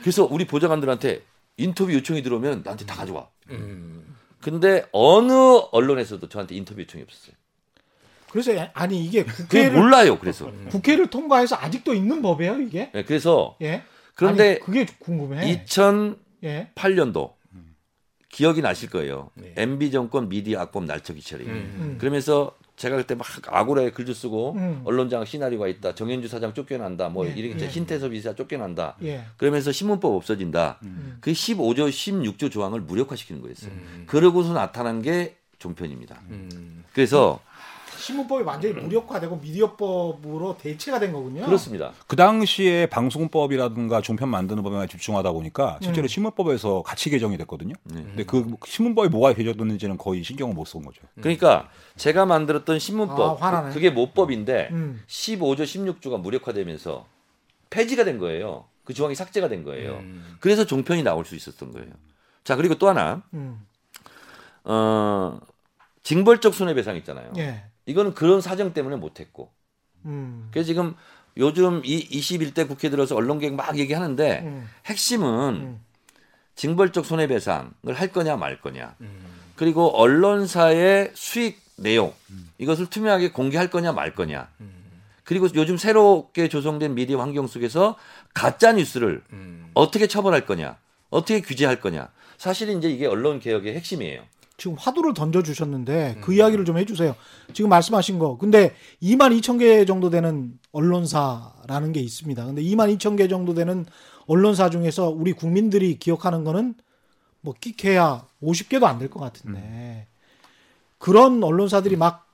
그래서 0.03 0.25
우리 0.25 0.47
보좌관들한테 0.47 1.23
인터뷰 1.57 1.92
요청이 1.92 2.23
들어오면 2.23 2.62
나한테 2.64 2.87
다 2.87 2.94
가져와. 2.94 3.29
근데 4.40 4.87
어느 4.92 5.33
언론에서도 5.73 6.29
저한테 6.29 6.55
인터뷰 6.55 6.81
요청이 6.81 7.03
없었어요. 7.03 7.35
그래서 8.31 8.53
아니 8.75 9.05
이게 9.05 9.25
그게 9.25 9.42
국회를 9.44 9.79
몰라요. 9.79 10.18
그래서. 10.18 10.51
국회를 10.68 11.09
통과해서 11.09 11.57
아직도 11.57 11.94
있는 11.94 12.23
법이에요, 12.23 12.61
이게? 12.61 12.90
네, 12.92 13.05
그래서 13.05 13.57
예. 13.62 13.83
그런데 14.14 14.51
아니, 14.51 14.61
그게 14.61 14.87
궁금해. 14.99 15.64
2008년도 15.64 16.14
예. 16.44 16.70
기억이 18.35 18.62
나실 18.62 18.90
거예요. 18.90 19.31
네. 19.35 19.55
MB 19.57 19.92
정권 19.92 20.29
미디어 20.29 20.59
악법 20.59 20.87
날척 20.87 21.14
기처리. 21.14 21.44
음. 21.44 21.97
그러면서 22.01 22.57
제가 22.75 22.97
그때 22.97 23.14
막 23.14 23.25
아고라에 23.47 23.90
글도 23.90 24.12
쓰고 24.12 24.55
음. 24.55 24.81
언론장 24.85 25.25
시나리오가 25.25 25.68
있다. 25.68 25.94
정현주 25.94 26.27
사장 26.27 26.53
쫓겨난다. 26.53 27.11
뭐 27.11 27.29
예, 27.29 27.33
이렇게 27.33 27.64
예. 27.64 27.70
신태섭 27.70 28.12
이사 28.12 28.35
쫓겨난다. 28.35 28.97
예. 29.05 29.25
그러면서 29.37 29.70
신문법 29.70 30.12
없어진다. 30.14 30.81
음. 30.83 31.18
그 31.20 31.31
15조, 31.31 31.88
16조 31.88 32.51
조항을 32.51 32.81
무력화시키는 32.81 33.40
거였어요. 33.40 33.70
그러고서 34.07 34.53
나타난 34.53 35.01
게 35.01 35.37
종편입니다. 35.61 36.20
그래서 36.92 37.40
신문법이 38.04 38.44
완전히 38.44 38.74
무력화되고 38.74 39.36
미디어법으로 39.36 40.58
대체가 40.58 40.98
된 41.00 41.12
거군요. 41.12 41.46
그렇습니다. 41.46 41.92
그 42.06 42.16
당시에 42.16 42.86
방송법이라든가 42.86 44.02
종편 44.02 44.28
만드는 44.28 44.62
법에만 44.62 44.88
집중하다 44.88 45.32
보니까 45.32 45.78
실제로 45.80 46.05
음. 46.05 46.09
신문법에서 46.09 46.82
같이 46.82 47.09
개정이 47.09 47.38
됐거든요. 47.38 47.74
네. 47.84 48.02
근데 48.02 48.24
그 48.24 48.57
신문법이 48.66 49.09
뭐가 49.09 49.32
개정됐는지는 49.32 49.96
거의 49.96 50.22
신경을 50.22 50.55
못 50.55 50.64
쓴 50.66 50.82
거죠. 50.82 51.00
그러니까 51.20 51.68
제가 51.96 52.26
만들었던 52.26 52.78
신문법 52.78 53.42
아. 53.42 53.68
그- 53.68 53.74
그게 53.74 53.90
모법인데 53.90 54.68
음. 54.72 55.02
15조, 55.07 55.61
16조가 55.62 56.18
무력화되면서 56.20 57.07
폐지가 57.70 58.05
된 58.05 58.18
거예요. 58.18 58.64
그 58.84 58.92
조항이 58.92 59.14
삭제가 59.14 59.48
된 59.48 59.62
거예요. 59.64 60.02
그래서 60.40 60.64
종편이 60.66 61.02
나올 61.02 61.24
수 61.24 61.34
있었던 61.36 61.72
거예요. 61.72 61.88
자 62.44 62.57
그리고 62.57 62.74
또 62.76 62.88
하나 62.88 63.22
음. 63.32 63.61
어, 64.64 65.38
징벌적 66.02 66.52
손해배상 66.55 66.96
있잖아요. 66.96 67.32
예. 67.38 67.64
이거는 67.87 68.14
그런 68.14 68.41
사정 68.41 68.72
때문에 68.72 68.97
못했고 68.97 69.51
음. 70.05 70.49
그래서 70.51 70.66
지금 70.66 70.95
요즘 71.37 71.82
이 71.85 72.09
21대 72.09 72.68
국회 72.68 72.91
들어서 72.91 73.16
언론 73.16 73.39
개혁 73.39 73.55
막 73.55 73.76
얘기하는데 73.76 74.41
음. 74.45 74.68
핵심은 74.87 75.55
음. 75.55 75.85
징벌적 76.55 77.05
손해배상을 77.05 77.95
할 77.95 78.09
거냐 78.09 78.37
말 78.37 78.61
거냐. 78.61 78.95
그리고 79.57 79.89
언론사의 79.97 81.11
수익 81.14 81.61
내용 81.76 82.14
이것을 82.59 82.87
투명하게 82.87 83.32
공개할 83.32 83.70
거냐 83.70 83.93
말 83.93 84.14
거냐. 84.14 84.49
그리고 85.24 85.49
요즘 85.57 85.76
새롭게 85.76 86.49
조성된 86.49 86.95
미디어 86.95 87.18
환경 87.18 87.49
속에서 87.49 87.97
가짜 88.35 88.72
뉴스를 88.72 89.22
어떻게 89.74 90.07
처벌할 90.07 90.47
거냐, 90.47 90.76
어떻게 91.11 91.41
규제할 91.41 91.80
거냐. 91.80 92.09
사실 92.39 92.68
이제 92.68 92.89
이게 92.89 93.07
언론 93.07 93.41
개혁의 93.41 93.74
핵심이에요. 93.74 94.22
지금 94.57 94.76
화두를 94.78 95.14
던져주셨는데 95.14 96.18
그 96.20 96.32
이야기를 96.32 96.64
좀 96.64 96.78
해주세요. 96.78 97.16
지금 97.52 97.70
말씀하신 97.70 98.18
거. 98.18 98.38
근데 98.38 98.74
2만 99.02 99.36
2천 99.40 99.59
개 99.59 99.84
정도 99.84 100.11
되는 100.11 100.59
언론사라는 100.72 101.92
게 101.92 102.00
있습니다. 102.00 102.44
근데 102.46 102.62
2만 102.62 102.96
2천 102.96 103.16
개 103.18 103.26
정도 103.28 103.55
되는 103.55 103.84
언론사 104.26 104.70
중에서 104.70 105.11
우리 105.11 105.32
국민들이 105.32 105.98
기억하는 105.98 106.44
거는 106.44 106.74
뭐 107.40 107.55
끼케야 107.61 108.24
50개도 108.42 108.84
안 108.84 108.98
될 108.98 109.11
것 109.11 109.20
같은데 109.20 110.07
그런 110.98 111.42
언론사들이 111.42 111.96
막 111.96 112.26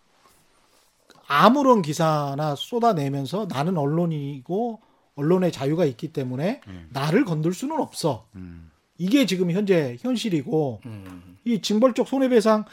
아무런 1.26 1.82
기사나 1.82 2.54
쏟아내면서 2.56 3.46
나는 3.48 3.76
언론이고 3.78 4.80
언론의 5.16 5.52
자유가 5.52 5.84
있기 5.84 6.12
때문에 6.12 6.60
나를 6.90 7.24
건들 7.24 7.52
수는 7.54 7.80
없어. 7.80 8.26
이게 9.00 9.24
지금 9.24 9.50
현재 9.50 9.96
현실이고 10.00 10.82
이 11.46 11.62
징벌적 11.62 12.06
손해배상 12.06 12.66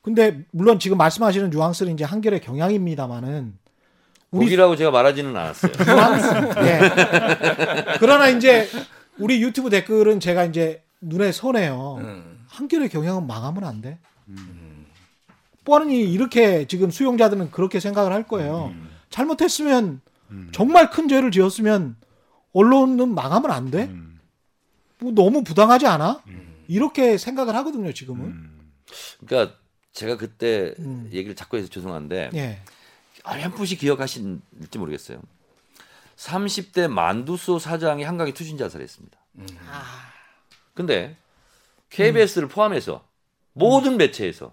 근데 0.00 0.42
물론 0.50 0.78
지금 0.78 0.96
말씀하시는 0.96 1.50
뉘앙스는 1.50 1.92
이제 1.92 2.04
한결의 2.04 2.40
경향입니다만은 2.40 3.52
우리 4.30 4.46
독이라고 4.46 4.76
제가 4.76 4.90
말하지는 4.90 5.36
않았어요. 5.36 5.72
뉘앙스 5.78 6.26
예. 6.64 6.80
그러나 8.00 8.28
이제 8.28 8.66
우리 9.18 9.42
유튜브 9.42 9.68
댓글은 9.68 10.20
제가 10.20 10.46
이제 10.46 10.82
눈에 11.02 11.32
선해요. 11.32 11.98
음. 12.00 12.44
한결의 12.48 12.88
경향은 12.88 13.26
망하면 13.26 13.64
안 13.64 13.82
돼. 13.82 13.98
뻔히 15.64 16.00
이렇게 16.00 16.66
지금 16.66 16.90
수용자들은 16.90 17.50
그렇게 17.50 17.78
생각을 17.78 18.12
할 18.12 18.22
거예요. 18.26 18.72
잘못했으면 19.10 20.00
정말 20.52 20.88
큰 20.90 21.08
죄를 21.08 21.30
지었으면 21.30 21.96
언론은 22.54 23.14
망하면 23.14 23.50
안 23.50 23.70
돼. 23.70 23.90
뭐 25.04 25.12
너무 25.12 25.44
부당하지 25.44 25.86
않아? 25.86 26.22
이렇게 26.66 27.18
생각을 27.18 27.54
하거든요, 27.56 27.92
지금은. 27.92 28.50
그러니까 29.26 29.56
제가 29.92 30.16
그때 30.16 30.74
음. 30.78 31.08
얘기를 31.12 31.36
자꾸 31.36 31.56
해서 31.56 31.68
죄송한데 31.68 32.30
예. 32.34 32.60
어렴풋이 33.22 33.76
기억하실지 33.76 34.78
모르겠어요. 34.78 35.20
30대 36.16 36.88
만두소 36.88 37.58
사장이 37.58 38.02
한강에 38.02 38.32
투신 38.32 38.56
자살했습니다. 38.56 39.18
근데 40.74 41.16
KBS를 41.90 42.48
포함해서 42.48 43.04
모든 43.52 43.96
매체에서 43.96 44.52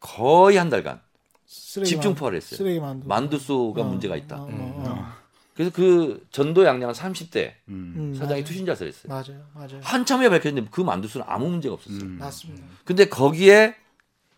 거의 0.00 0.56
한 0.56 0.70
달간 0.70 1.00
쓰레기 1.46 1.90
집중 1.90 2.12
만- 2.12 2.16
포화를 2.18 2.36
했어요. 2.38 2.56
쓰레기 2.56 2.80
만두. 2.80 3.06
만두 3.06 3.38
소가 3.38 3.82
어, 3.82 3.84
문제가 3.84 4.16
있다. 4.16 4.36
어, 4.36 4.46
어, 4.50 4.82
어. 4.86 5.21
그래서 5.54 5.70
그 5.74 6.26
전도 6.30 6.64
양양한 6.64 6.94
30대 6.94 7.52
음, 7.68 8.14
사장이 8.14 8.40
맞아요. 8.40 8.44
투신 8.44 8.64
자살했어요. 8.66 9.08
맞아요, 9.12 9.44
맞아요. 9.54 9.80
한참에 9.82 10.28
밝혔는데 10.30 10.70
그 10.70 10.80
만두소는 10.80 11.26
아무 11.28 11.48
문제가 11.50 11.74
없었어요. 11.74 12.04
맞습니다. 12.08 12.64
근데 12.84 13.08
거기에 13.08 13.74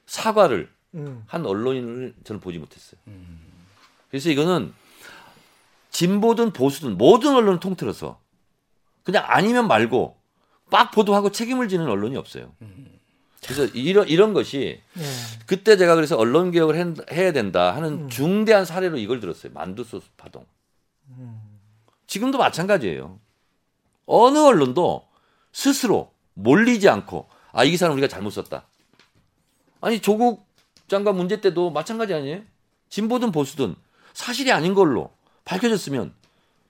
사과를 0.06 0.68
음. 0.94 1.22
한 1.26 1.46
언론인을 1.46 2.14
저는 2.24 2.40
보지 2.40 2.58
못했어요. 2.58 3.00
그래서 4.10 4.28
이거는 4.30 4.72
진보든 5.90 6.52
보수든 6.52 6.98
모든 6.98 7.34
언론을 7.34 7.60
통틀어서 7.60 8.20
그냥 9.04 9.24
아니면 9.26 9.68
말고 9.68 10.16
빡 10.70 10.90
보도하고 10.90 11.30
책임을 11.30 11.68
지는 11.68 11.86
언론이 11.86 12.16
없어요. 12.16 12.52
그래서 13.44 13.66
이런 13.74 14.08
이런 14.08 14.32
것이 14.32 14.80
예. 14.98 15.02
그때 15.46 15.76
제가 15.76 15.94
그래서 15.94 16.16
언론 16.16 16.50
개혁을 16.50 16.78
한- 16.78 16.96
해야 17.12 17.32
된다 17.32 17.76
하는 17.76 18.08
중대한 18.08 18.64
사례로 18.64 18.96
이걸 18.96 19.20
들었어요. 19.20 19.52
만두소 19.52 20.00
파동. 20.16 20.46
지금도 22.06 22.38
마찬가지예요. 22.38 23.18
어느 24.06 24.38
언론도 24.38 25.06
스스로 25.52 26.12
몰리지 26.34 26.88
않고 26.88 27.28
아이 27.52 27.70
기사는 27.70 27.92
우리가 27.92 28.08
잘못 28.08 28.30
썼다. 28.30 28.66
아니 29.80 30.00
조국 30.00 30.46
장관 30.88 31.16
문제 31.16 31.40
때도 31.40 31.70
마찬가지 31.70 32.14
아니에요? 32.14 32.42
진보든 32.88 33.32
보수든 33.32 33.74
사실이 34.12 34.52
아닌 34.52 34.74
걸로 34.74 35.12
밝혀졌으면 35.44 36.14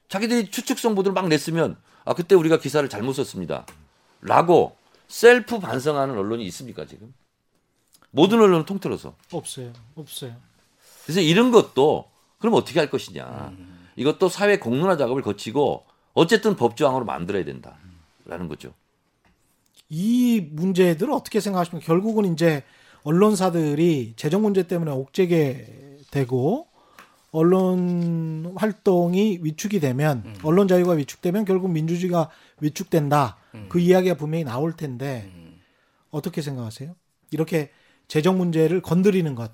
자기들이 0.09 0.51
추측성 0.51 0.95
보도를 0.95 1.15
막 1.15 1.29
냈으면 1.29 1.77
아 2.05 2.15
그때 2.15 2.35
우리가 2.35 2.59
기사를 2.59 2.87
잘못 2.89 3.15
썼습니다. 3.15 3.67
라고 4.21 4.77
셀프 5.09 5.59
반성하는 5.59 6.17
언론이 6.17 6.45
있습니까 6.47 6.87
지금? 6.87 7.15
모든 8.11 8.41
언론을 8.41 8.65
통틀어서. 8.65 9.17
없어요, 9.33 9.73
없어요. 9.97 10.37
그래서 11.05 11.21
이런 11.21 11.51
것도 11.51 12.11
그럼 12.39 12.55
어떻게 12.55 12.79
할 12.79 12.89
것이냐. 12.89 13.53
이것도 13.97 14.29
사회 14.29 14.59
공론화 14.59 14.97
작업을 14.97 15.23
거치고 15.23 15.85
어쨌든 16.15 16.57
법조항으로 16.57 17.05
만들어야 17.05 17.45
된다라는 17.45 18.49
거죠. 18.49 18.73
이 19.89 20.41
문제들을 20.53 21.13
어떻게 21.13 21.41
생각하십니까? 21.41 21.87
결국은 21.87 22.33
이제 22.33 22.63
언론사들이 23.03 24.15
재정 24.17 24.43
문제 24.43 24.65
때문에 24.65 24.91
옥죄게 24.91 25.99
되고 26.11 26.69
언론 27.31 28.55
활동이 28.57 29.41
위축이 29.43 29.81
되면 29.81 30.23
음. 30.25 30.35
언론 30.45 30.69
자유가 30.69 30.93
위축되면 30.93 31.45
결국 31.45 31.71
민주주의가 31.71 32.31
위축된다. 32.61 33.37
음. 33.55 33.67
그 33.69 33.81
이야기가 33.81 34.15
분명히 34.15 34.45
나올 34.45 34.73
텐데 34.73 35.31
어떻게 36.11 36.43
생각하세요? 36.43 36.95
이렇게 37.33 37.71
재정 38.07 38.39
문제를 38.39 38.81
건드리는 38.81 39.35
것. 39.35 39.51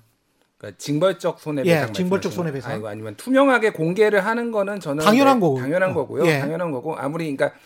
그러니까 0.61 0.77
징벌적 0.77 1.39
손해배상 1.39 1.89
예, 1.89 1.91
징벌적 1.91 2.31
손해배상. 2.31 2.69
거. 2.69 2.75
아니고 2.75 2.87
아니면 2.87 3.15
투명하게 3.15 3.71
공개를 3.71 4.23
하는 4.25 4.51
거는 4.51 4.79
저는 4.79 5.03
당연한 5.03 5.37
네, 5.37 5.41
거고. 5.41 5.59
당연한 5.59 5.89
어, 5.89 5.93
거고요. 5.95 6.25
예. 6.27 6.39
당연한 6.39 6.71
거고 6.71 6.95
아무리 6.95 7.35
그러니까 7.35 7.57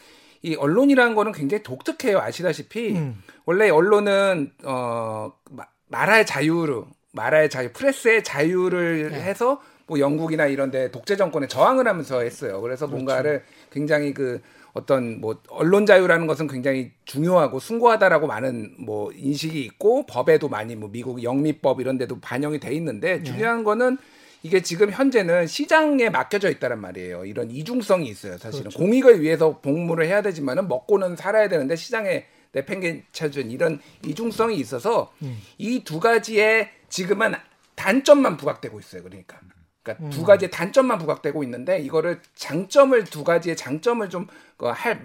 이 0.41 0.56
언론이라는 0.56 1.14
거는 1.14 1.34
굉장히 1.34 1.62
독특해요. 1.64 2.20
아시다시피 2.20 2.96
음. 2.96 3.22
원래 3.46 3.70
언론은 3.70 4.54
어 4.64 5.34
마- 5.52 5.66
말할 5.89 6.26
자유로 6.26 6.88
말할 7.12 7.50
자유, 7.50 7.72
프레스의 7.74 8.24
자유를 8.24 9.10
네. 9.12 9.22
해서 9.22 9.62
뭐 9.88 10.00
영국이나 10.00 10.46
이런 10.48 10.72
데 10.72 10.89
독재 10.91 11.16
정권에 11.18 11.48
저항을 11.48 11.88
하면서 11.88 12.22
했어요. 12.22 12.62
그래서 12.62 12.86
그렇죠. 12.88 12.96
뭔가를 12.96 13.43
굉장히 13.72 14.14
그 14.14 14.41
어떤 14.76 15.22
뭐 15.22 15.42
언론 15.48 15.86
자유라는 15.86 16.28
것은 16.28 16.48
굉장히 16.48 16.92
중요하고 17.06 17.60
숭고하다라고 17.60 18.28
많은 18.28 18.76
뭐 18.78 19.10
인식이 19.14 19.62
있고 19.62 20.06
법에도 20.06 20.50
많이 20.50 20.76
뭐 20.76 20.90
미국 20.92 21.24
영미법 21.24 21.80
이런 21.80 21.98
데도 21.98 22.20
반영이 22.20 22.60
돼 22.60 22.70
네. 22.70 22.76
있는데 22.76 23.24
중요한 23.24 23.64
거는 23.64 23.98
이게 24.44 24.62
지금 24.62 24.92
현재는 24.92 25.48
시장에 25.48 26.10
맡겨져 26.10 26.50
있다란 26.50 26.82
말이에요. 26.82 27.24
이런 27.24 27.52
이중성이 27.52 28.10
있어요. 28.10 28.38
사실은 28.38 28.64
그렇죠. 28.66 28.78
공익을 28.78 29.22
위해서 29.22 29.60
복무를 29.60 30.08
해야 30.08 30.22
되지만은 30.22 30.68
먹고는 30.68 31.16
살아야 31.16 31.48
되는데 31.48 31.78
시장에 31.78 32.26
내팽개쳐준 32.52 33.52
이런 33.52 33.80
이중성이 34.06 34.58
있어서 34.58 35.14
음. 35.22 35.40
이두 35.58 36.02
가지의 36.02 36.70
지금은 36.90 37.34
단점만 37.76 38.36
부각되고 38.36 38.78
있어요. 38.78 39.04
그러니까. 39.04 39.40
그러니까 39.86 40.10
두 40.10 40.24
가지의 40.24 40.50
단점만 40.50 40.98
부각되고 40.98 41.44
있는데 41.44 41.80
이거를 41.80 42.20
장점을 42.34 43.04
두 43.06 43.24
가지의 43.24 43.56
장점을 43.56 44.10
좀할 44.10 45.02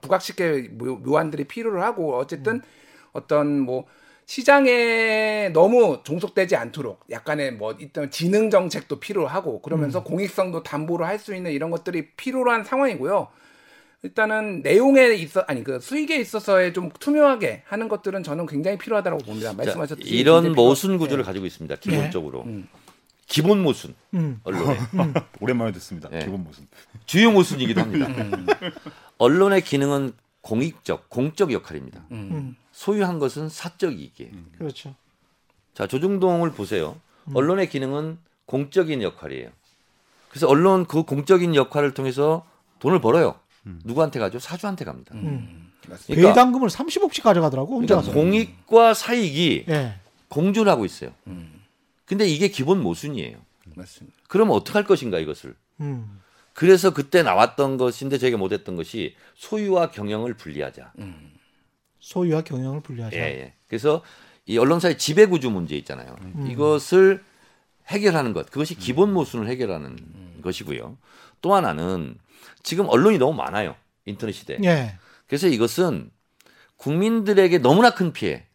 부각시킬 0.00 0.70
묘- 0.72 0.96
묘안들이 0.96 1.44
필요로 1.44 1.82
하고 1.82 2.16
어쨌든 2.18 2.60
어떤 3.12 3.58
뭐 3.60 3.86
시장에 4.26 5.48
너무 5.54 6.00
종속되지 6.04 6.54
않도록 6.56 7.00
약간의 7.10 7.52
뭐 7.54 7.74
있던 7.80 8.10
지능 8.10 8.50
정책도 8.50 9.00
필요하고 9.00 9.62
그러면서 9.62 10.04
공익성도 10.04 10.62
담보로 10.62 11.06
할 11.06 11.18
수 11.18 11.34
있는 11.34 11.50
이런 11.50 11.70
것들이 11.70 12.10
필요로 12.16 12.50
한 12.52 12.62
상황이고요. 12.64 13.28
일단은 14.02 14.60
내용에 14.62 15.08
있어 15.14 15.40
아니 15.48 15.64
그 15.64 15.80
수익에 15.80 16.16
있어서의 16.16 16.72
좀 16.72 16.90
투명하게 17.00 17.62
하는 17.66 17.88
것들은 17.88 18.22
저는 18.22 18.46
굉장히 18.46 18.78
필요하다고 18.78 19.18
봅니다. 19.24 19.50
자, 19.50 19.56
말씀하셨듯이 19.56 20.08
이런 20.14 20.52
모순 20.52 20.98
구조를 20.98 21.24
예. 21.24 21.26
가지고 21.26 21.46
있습니다. 21.46 21.74
기본적으로 21.76 22.42
음. 22.42 22.68
기본 23.28 23.62
모순 23.62 23.94
음. 24.14 24.40
언론의 24.42 24.78
오랜만에 25.40 25.72
듣습니다. 25.72 26.08
예. 26.12 26.20
기본 26.20 26.44
모습. 26.44 26.64
주요 27.06 27.30
모순이기도 27.30 27.80
합니다. 27.80 28.06
음. 28.08 28.46
언론의 29.18 29.62
기능은 29.62 30.14
공익적, 30.40 31.10
공적 31.10 31.52
역할입니다. 31.52 32.04
음. 32.10 32.56
소유한 32.72 33.18
것은 33.18 33.48
사적 33.50 33.92
이익이에요. 33.98 34.30
그렇죠. 34.56 34.94
자, 35.74 35.86
조중동을 35.86 36.52
보세요. 36.52 36.96
음. 37.26 37.36
언론의 37.36 37.68
기능은 37.68 38.18
공적인 38.46 39.02
역할이에요. 39.02 39.50
그래서 40.30 40.48
언론 40.48 40.86
그 40.86 41.02
공적인 41.02 41.54
역할을 41.54 41.92
통해서 41.94 42.46
돈을 42.80 43.00
벌어요. 43.00 43.38
누구한테 43.84 44.18
가죠? 44.18 44.38
사주한테 44.38 44.86
갑니다. 44.86 45.14
음. 45.14 45.70
그러니까, 45.82 46.06
배당금을 46.28 46.68
30억씩 46.70 47.22
가져가더라고. 47.22 47.76
혼자 47.76 47.96
그러니까 47.96 47.96
가서. 47.96 48.12
공익과 48.12 48.94
사익이 48.94 49.66
예. 49.68 49.94
공존을 50.28 50.70
하고 50.72 50.86
있어요. 50.86 51.10
근데 52.08 52.26
이게 52.26 52.48
기본 52.48 52.82
모순이에요. 52.82 53.38
맞습니다. 53.74 54.16
그러면 54.28 54.56
어떻게 54.56 54.72
할 54.72 54.84
것인가 54.84 55.18
이것을. 55.18 55.54
음. 55.80 56.20
그래서 56.54 56.92
그때 56.92 57.22
나왔던 57.22 57.76
것인데 57.76 58.18
저희가 58.18 58.36
못했던 58.36 58.74
것이 58.74 59.14
소유와 59.36 59.90
경영을 59.90 60.34
분리하자. 60.34 60.92
소유와 62.00 62.42
경영을 62.42 62.80
분리하자. 62.80 63.16
예, 63.16 63.20
예. 63.20 63.54
그래서 63.68 64.02
이 64.46 64.58
언론사의 64.58 64.98
지배구조 64.98 65.50
문제 65.50 65.76
있잖아요. 65.76 66.16
이것을 66.48 67.22
해결하는 67.86 68.32
것, 68.32 68.50
그것이 68.50 68.74
기본 68.74 69.12
모순을 69.12 69.46
해결하는 69.48 70.40
것이고요. 70.42 70.98
또 71.42 71.54
하나는 71.54 72.18
지금 72.62 72.88
언론이 72.88 73.18
너무 73.18 73.34
많아요. 73.34 73.76
인터넷 74.04 74.32
시대. 74.32 74.58
예. 74.64 74.98
그래서 75.26 75.46
이것은 75.46 76.10
국민들에게 76.76 77.58
너무나 77.58 77.90
큰 77.90 78.12
피해, 78.12 78.46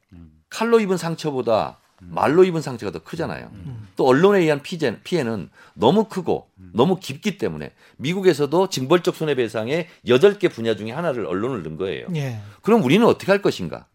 칼로 0.49 0.79
입은 0.79 0.97
상처보다 0.97 1.79
말로 2.09 2.43
입은 2.43 2.61
상처가 2.61 2.91
더 2.91 2.99
크잖아요. 3.03 3.51
또 3.95 4.07
언론에 4.07 4.39
의한 4.39 4.61
피해, 4.61 4.99
피해는 5.03 5.49
너무 5.73 6.05
크고 6.05 6.49
너무 6.73 6.99
깊기 6.99 7.37
때문에 7.37 7.71
미국에서도 7.97 8.69
징벌적 8.69 9.15
손해배상의 9.15 9.87
여덟 10.07 10.39
개 10.39 10.47
분야 10.47 10.75
중에 10.75 10.91
하나를 10.91 11.25
언론을 11.25 11.63
넣은 11.63 11.77
거예요. 11.77 12.07
예. 12.15 12.39
그럼 12.61 12.83
우리는 12.83 13.05
어떻게 13.05 13.31
할 13.31 13.41
것인가? 13.41 13.85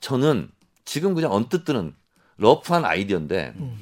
저는 0.00 0.50
지금 0.84 1.14
그냥 1.14 1.32
언뜻 1.32 1.64
드는 1.64 1.94
러프한 2.38 2.84
아이디어인데 2.84 3.54
음. 3.56 3.78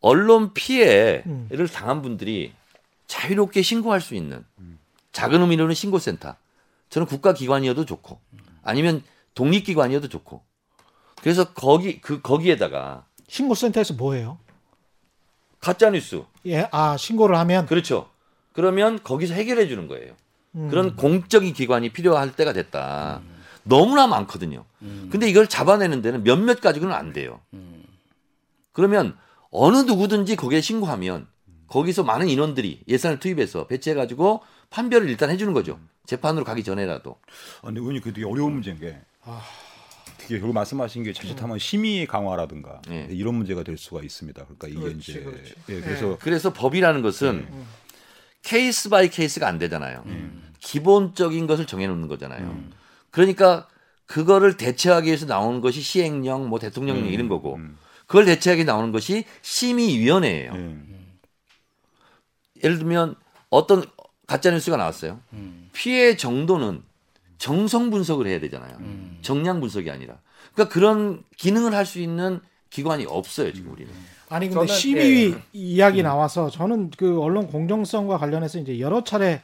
언론 0.00 0.54
피해를 0.54 1.22
음. 1.26 1.66
당한 1.72 2.02
분들이 2.02 2.52
자유롭게 3.06 3.62
신고할 3.62 4.00
수 4.00 4.14
있는 4.14 4.44
작은 5.12 5.40
의미로는 5.40 5.74
신고센터. 5.74 6.36
저는 6.90 7.06
국가기관이어도 7.06 7.84
좋고 7.84 8.18
아니면 8.62 9.02
독립기관이어도 9.34 10.08
좋고 10.08 10.42
그래서 11.22 11.52
거기 11.52 12.00
그 12.00 12.20
거기에다가 12.20 13.04
신고센터에서 13.28 13.94
뭐 13.94 14.14
해요? 14.14 14.38
가짜 15.60 15.90
뉴스 15.90 16.22
예. 16.46 16.68
아, 16.70 16.96
신고를 16.96 17.36
하면 17.36 17.66
그렇죠. 17.66 18.08
그러면 18.52 19.02
거기서 19.02 19.34
해결해 19.34 19.68
주는 19.68 19.88
거예요. 19.88 20.14
음. 20.54 20.68
그런 20.68 20.96
공적인 20.96 21.52
기관이 21.52 21.90
필요할 21.90 22.34
때가 22.34 22.52
됐다. 22.52 23.20
너무나 23.64 24.06
많거든요. 24.06 24.64
근데 25.10 25.28
이걸 25.28 25.46
잡아내는 25.46 26.00
데는 26.00 26.24
몇몇 26.24 26.60
가지고는 26.60 26.94
안 26.94 27.12
돼요. 27.12 27.40
그러면 28.72 29.16
어느 29.50 29.78
누구든지 29.78 30.36
거기에 30.36 30.60
신고하면 30.62 31.26
거기서 31.66 32.02
많은 32.02 32.28
인원들이 32.28 32.82
예산을 32.88 33.18
투입해서 33.20 33.66
배치해 33.66 33.94
가지고 33.94 34.42
판별을 34.70 35.08
일단 35.10 35.28
해주는 35.30 35.52
거죠. 35.52 35.78
재판으로 36.06 36.44
가기 36.44 36.64
전에라도. 36.64 37.18
아, 37.60 37.66
근데 37.66 37.80
의원님 37.80 38.02
그 38.02 38.12
되게 38.12 38.26
어려운 38.26 38.54
문제인 38.54 38.78
게 38.78 38.98
그게 40.28 40.40
결국 40.40 40.52
말씀하신 40.52 41.04
게 41.04 41.14
자칫하면 41.14 41.58
심의 41.58 42.06
강화라든가 42.06 42.82
예. 42.90 43.08
이런 43.10 43.34
문제가 43.36 43.62
될 43.62 43.78
수가 43.78 44.02
있습니다. 44.02 44.44
그러니까 44.44 44.68
이게 44.68 44.78
그렇지, 44.78 45.10
이제 45.10 45.20
그렇지. 45.20 45.54
예, 45.70 45.80
그래서 45.80 46.18
그래서 46.20 46.52
법이라는 46.52 47.00
것은 47.00 47.48
case 48.42 48.90
by 48.90 49.08
case가 49.08 49.48
안 49.48 49.58
되잖아요. 49.58 50.04
기본적인 50.60 51.46
것을 51.46 51.66
정해놓는 51.66 52.08
거잖아요. 52.08 52.62
그러니까 53.10 53.68
그거를 54.04 54.58
대체하기 54.58 55.06
위해서 55.06 55.24
나오는 55.24 55.62
것이 55.62 55.80
시행령, 55.80 56.50
뭐 56.50 56.58
대통령령 56.58 57.06
이런 57.06 57.28
거고 57.28 57.58
그걸 58.06 58.26
대체하기 58.26 58.64
나오는 58.64 58.92
것이 58.92 59.24
심의위원회예요. 59.40 60.52
예. 60.54 60.76
예를 62.64 62.76
들면 62.76 63.14
어떤 63.48 63.82
가짜 64.26 64.50
뉴스가 64.50 64.76
나왔어요. 64.76 65.22
피해 65.72 66.16
정도는 66.16 66.82
정성 67.38 67.90
분석을 67.90 68.26
해야 68.26 68.40
되잖아요. 68.40 68.76
정량 69.22 69.60
분석이 69.60 69.90
아니라. 69.90 70.16
그러니까 70.54 70.72
그런 70.72 71.22
기능을 71.36 71.74
할 71.74 71.86
수 71.86 72.00
있는 72.00 72.40
기관이 72.70 73.06
없어요 73.08 73.52
지금 73.52 73.72
우리는. 73.72 73.90
아니 74.28 74.48
근데 74.50 74.66
저는- 74.66 74.76
심의 74.76 75.30
예. 75.32 75.42
이야기 75.54 76.02
나와서 76.02 76.50
저는 76.50 76.90
그 76.98 77.18
언론 77.20 77.46
공정성과 77.46 78.18
관련해서 78.18 78.58
이제 78.58 78.78
여러 78.78 79.02
차례 79.04 79.40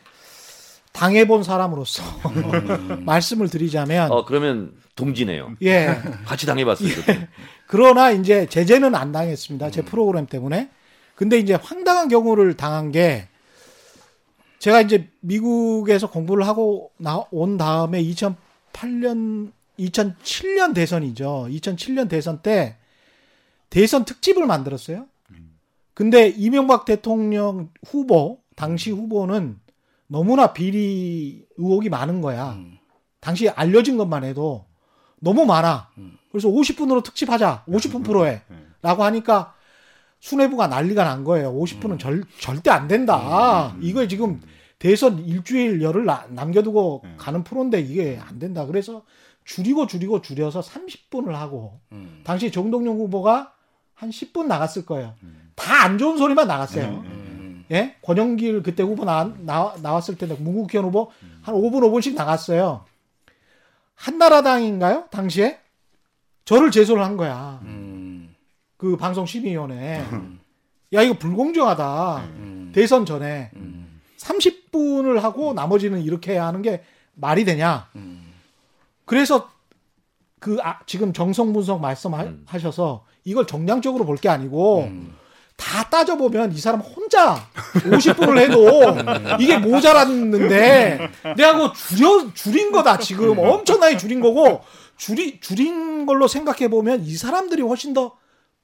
당해본 0.92 1.42
사람으로서 1.42 2.02
말씀을 3.00 3.48
드리자면 3.48 4.12
어 4.12 4.24
그러면 4.24 4.72
동지네요. 4.94 5.54
예 5.62 5.96
같이 6.26 6.46
당해봤어요. 6.46 6.88
그때. 6.94 7.28
그러나 7.66 8.10
이제 8.10 8.46
제재는 8.46 8.94
안 8.94 9.10
당했습니다 9.10 9.70
제 9.70 9.82
프로그램 9.82 10.26
때문에 10.26 10.68
근데 11.14 11.38
이제 11.38 11.54
황당한 11.54 12.08
경우를 12.08 12.54
당한 12.56 12.92
게 12.92 13.28
제가 14.64 14.80
이제 14.80 15.10
미국에서 15.20 16.08
공부를 16.08 16.46
하고 16.46 16.90
나, 16.96 17.22
온 17.30 17.58
다음에 17.58 18.02
2008년 18.02 19.52
2007년 19.78 20.74
대선이죠 20.74 21.48
2007년 21.50 22.08
대선 22.08 22.38
때 22.40 22.78
대선 23.68 24.06
특집을 24.06 24.46
만들었어요. 24.46 25.04
근데 25.92 26.28
이명박 26.28 26.86
대통령 26.86 27.68
후보, 27.86 28.38
당시 28.56 28.90
후보는 28.90 29.60
너무나 30.06 30.54
비리 30.54 31.44
의혹이 31.58 31.90
많은 31.90 32.22
거야. 32.22 32.58
당시 33.20 33.50
알려진 33.50 33.98
것만 33.98 34.24
해도 34.24 34.64
너무 35.20 35.44
많아. 35.44 35.90
그래서 36.32 36.48
50분으로 36.48 37.04
특집하자. 37.04 37.64
50분 37.68 38.02
프로에. 38.02 38.40
라고 38.80 39.04
하니까 39.04 39.54
수뇌부가 40.20 40.68
난리가 40.68 41.04
난 41.04 41.22
거예요. 41.22 41.52
50분은 41.52 41.98
절, 41.98 42.24
절대 42.40 42.70
안 42.70 42.88
된다. 42.88 43.76
이거 43.82 44.06
지금 44.08 44.40
대선 44.84 45.18
일주일 45.24 45.80
열을 45.80 46.04
나- 46.04 46.26
남겨두고 46.28 47.04
가는 47.16 47.42
프로인데 47.42 47.80
이게 47.80 48.20
안 48.22 48.38
된다. 48.38 48.66
그래서 48.66 49.02
줄이고 49.46 49.86
줄이고 49.86 50.20
줄여서 50.20 50.60
30분을 50.60 51.32
하고 51.32 51.80
당시 52.22 52.52
정동영 52.52 52.98
후보가 52.98 53.54
한 53.94 54.10
10분 54.10 54.44
나갔을 54.44 54.84
거예요. 54.84 55.14
다안 55.54 55.96
좋은 55.96 56.18
소리만 56.18 56.46
나갔어요. 56.46 57.02
예? 57.70 57.96
권영길 58.02 58.62
그때 58.62 58.82
후보 58.82 59.06
나, 59.06 59.32
나, 59.38 59.74
나왔을 59.80 60.18
때는 60.18 60.44
문국현 60.44 60.84
후보 60.84 61.10
한 61.40 61.54
5분 61.54 61.80
5분씩 61.80 62.14
나갔어요. 62.14 62.84
한나라당인가요? 63.94 65.06
당시에? 65.10 65.60
저를 66.44 66.70
제소를 66.70 67.02
한 67.02 67.16
거야. 67.16 67.62
그 68.76 68.98
방송 68.98 69.24
심의위원회. 69.24 70.04
야, 70.92 71.02
이거 71.02 71.14
불공정하다. 71.18 72.22
대선 72.74 73.06
전에. 73.06 73.50
30분을 74.18 75.20
하고 75.20 75.52
나머지는 75.52 76.02
이렇게 76.02 76.32
해야 76.32 76.46
하는 76.46 76.62
게 76.62 76.82
말이 77.14 77.44
되냐. 77.44 77.88
그래서 79.04 79.50
그 80.40 80.58
아, 80.62 80.80
지금 80.86 81.12
정성 81.12 81.52
분석 81.52 81.80
말씀하셔서 81.80 83.04
이걸 83.24 83.46
정량적으로 83.46 84.04
볼 84.04 84.16
게 84.18 84.28
아니고 84.28 84.88
다 85.56 85.84
따져보면 85.88 86.52
이 86.52 86.58
사람 86.58 86.80
혼자 86.80 87.36
50분을 87.74 88.38
해도 88.38 88.68
이게 89.40 89.56
모자랐는데 89.58 90.98
내가 91.36 91.52
그거 91.52 91.72
줄여, 91.72 92.32
줄인 92.34 92.72
거다 92.72 92.98
지금 92.98 93.38
엄청나게 93.38 93.96
줄인 93.96 94.20
거고 94.20 94.62
줄이, 94.96 95.38
줄인 95.40 96.06
걸로 96.06 96.26
생각해 96.28 96.68
보면 96.68 97.04
이 97.04 97.14
사람들이 97.16 97.62
훨씬 97.62 97.94
더 97.94 98.16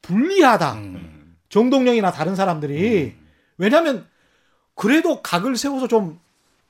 불리하다. 0.02 0.78
정동영이나 1.48 2.10
다른 2.12 2.34
사람들이 2.36 3.14
왜냐하면 3.56 4.06
그래도 4.80 5.20
각을 5.20 5.58
세워서 5.58 5.88
좀 5.88 6.18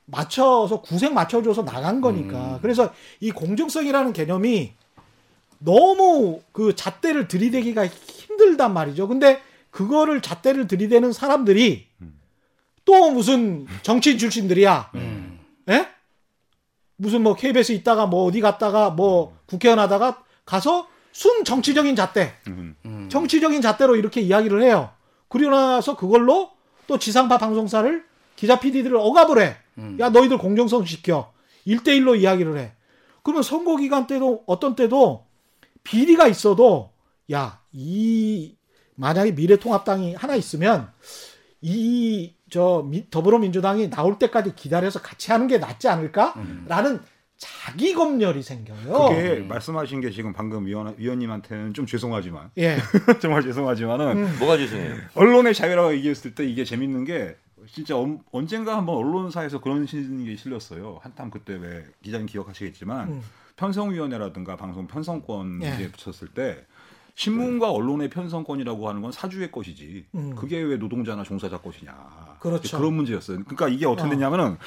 맞춰서 0.03 0.81
구색 0.81 1.13
맞춰줘서 1.13 1.63
나간 1.63 2.01
거니까. 2.01 2.59
그래서 2.61 2.93
이 3.21 3.31
공정성이라는 3.31 4.11
개념이 4.11 4.73
너무 5.59 6.41
그 6.51 6.75
잣대를 6.75 7.29
들이대기가 7.29 7.87
힘들단 7.87 8.73
말이죠. 8.73 9.07
근데 9.07 9.41
그거를 9.69 10.21
잣대를 10.21 10.67
들이대는 10.67 11.13
사람들이 11.13 11.87
또 12.83 13.11
무슨 13.11 13.65
정치인 13.81 14.17
출신들이야. 14.17 14.91
예? 15.69 15.87
무슨 16.97 17.23
뭐 17.23 17.33
KBS 17.33 17.71
있다가 17.71 18.07
뭐 18.07 18.25
어디 18.25 18.41
갔다가 18.41 18.89
뭐 18.89 19.37
국회의원 19.45 19.79
하다가 19.79 20.21
가서 20.43 20.85
순 21.13 21.45
정치적인 21.45 21.95
잣대. 21.95 22.33
정치적인 23.07 23.61
잣대로 23.61 23.95
이렇게 23.95 24.19
이야기를 24.19 24.63
해요. 24.63 24.89
그리고 25.29 25.51
나서 25.51 25.95
그걸로 25.95 26.51
또 26.91 26.99
지상파 26.99 27.37
방송사를 27.37 28.03
기자 28.35 28.59
PD들을 28.59 28.97
억압을 28.97 29.41
해. 29.41 29.55
야, 29.99 30.09
너희들 30.09 30.37
공정성 30.37 30.83
지켜. 30.83 31.31
1대1로 31.65 32.19
이야기를 32.19 32.57
해. 32.57 32.73
그러면 33.23 33.43
선거 33.43 33.77
기간 33.77 34.07
때도 34.07 34.43
어떤 34.45 34.75
때도 34.75 35.25
비리가 35.83 36.27
있어도 36.27 36.91
야, 37.31 37.61
이 37.71 38.57
만약에 38.95 39.31
미래통합당이 39.31 40.15
하나 40.15 40.35
있으면 40.35 40.91
이 41.61 42.33
저 42.51 42.85
더불어민주당이 43.09 43.89
나올 43.89 44.19
때까지 44.19 44.55
기다려서 44.55 45.01
같이 45.01 45.31
하는 45.31 45.47
게 45.47 45.57
낫지 45.57 45.87
않을까라는 45.87 46.99
자기 47.41 47.95
검열이 47.95 48.43
생겨요. 48.43 49.09
그게 49.09 49.39
말씀하신 49.39 49.99
게 49.99 50.11
지금 50.11 50.31
방금 50.31 50.67
위원, 50.67 50.93
위원님한테는 50.95 51.73
좀 51.73 51.87
죄송하지만 51.87 52.51
예. 52.59 52.77
정말 53.19 53.41
죄송하지만은 53.41 54.37
뭐가 54.37 54.57
죄송해요? 54.57 54.95
언론의 55.15 55.55
자유라고 55.55 55.91
얘기했을 55.95 56.35
때 56.35 56.45
이게 56.45 56.63
재밌는 56.63 57.03
게 57.03 57.35
진짜 57.65 57.97
언, 57.97 58.19
언젠가 58.31 58.77
한번 58.77 58.95
언론사에서 58.95 59.59
그런 59.59 59.87
게 59.87 60.35
실렸어요. 60.35 60.99
한참 61.01 61.31
그때 61.31 61.55
왜 61.55 61.83
기자님 62.03 62.27
기억하시겠지만 62.27 63.09
음. 63.09 63.21
편성위원회라든가 63.55 64.55
방송 64.55 64.85
편성권 64.85 65.61
예. 65.63 65.69
문제 65.69 65.91
붙였을 65.91 66.27
때 66.27 66.63
신문과 67.15 67.71
언론의 67.71 68.11
편성권이라고 68.11 68.87
하는 68.87 69.01
건 69.01 69.11
사주의 69.11 69.51
것이지. 69.51 70.05
음. 70.13 70.35
그게 70.35 70.61
왜 70.61 70.77
노동자나 70.77 71.23
종사자 71.23 71.57
것이냐. 71.57 72.37
그렇죠. 72.39 72.77
그런 72.77 72.93
문제였어요. 72.93 73.43
그러니까 73.45 73.67
이게 73.67 73.87
어떻게 73.87 74.07
어. 74.07 74.11
됐냐면은 74.11 74.57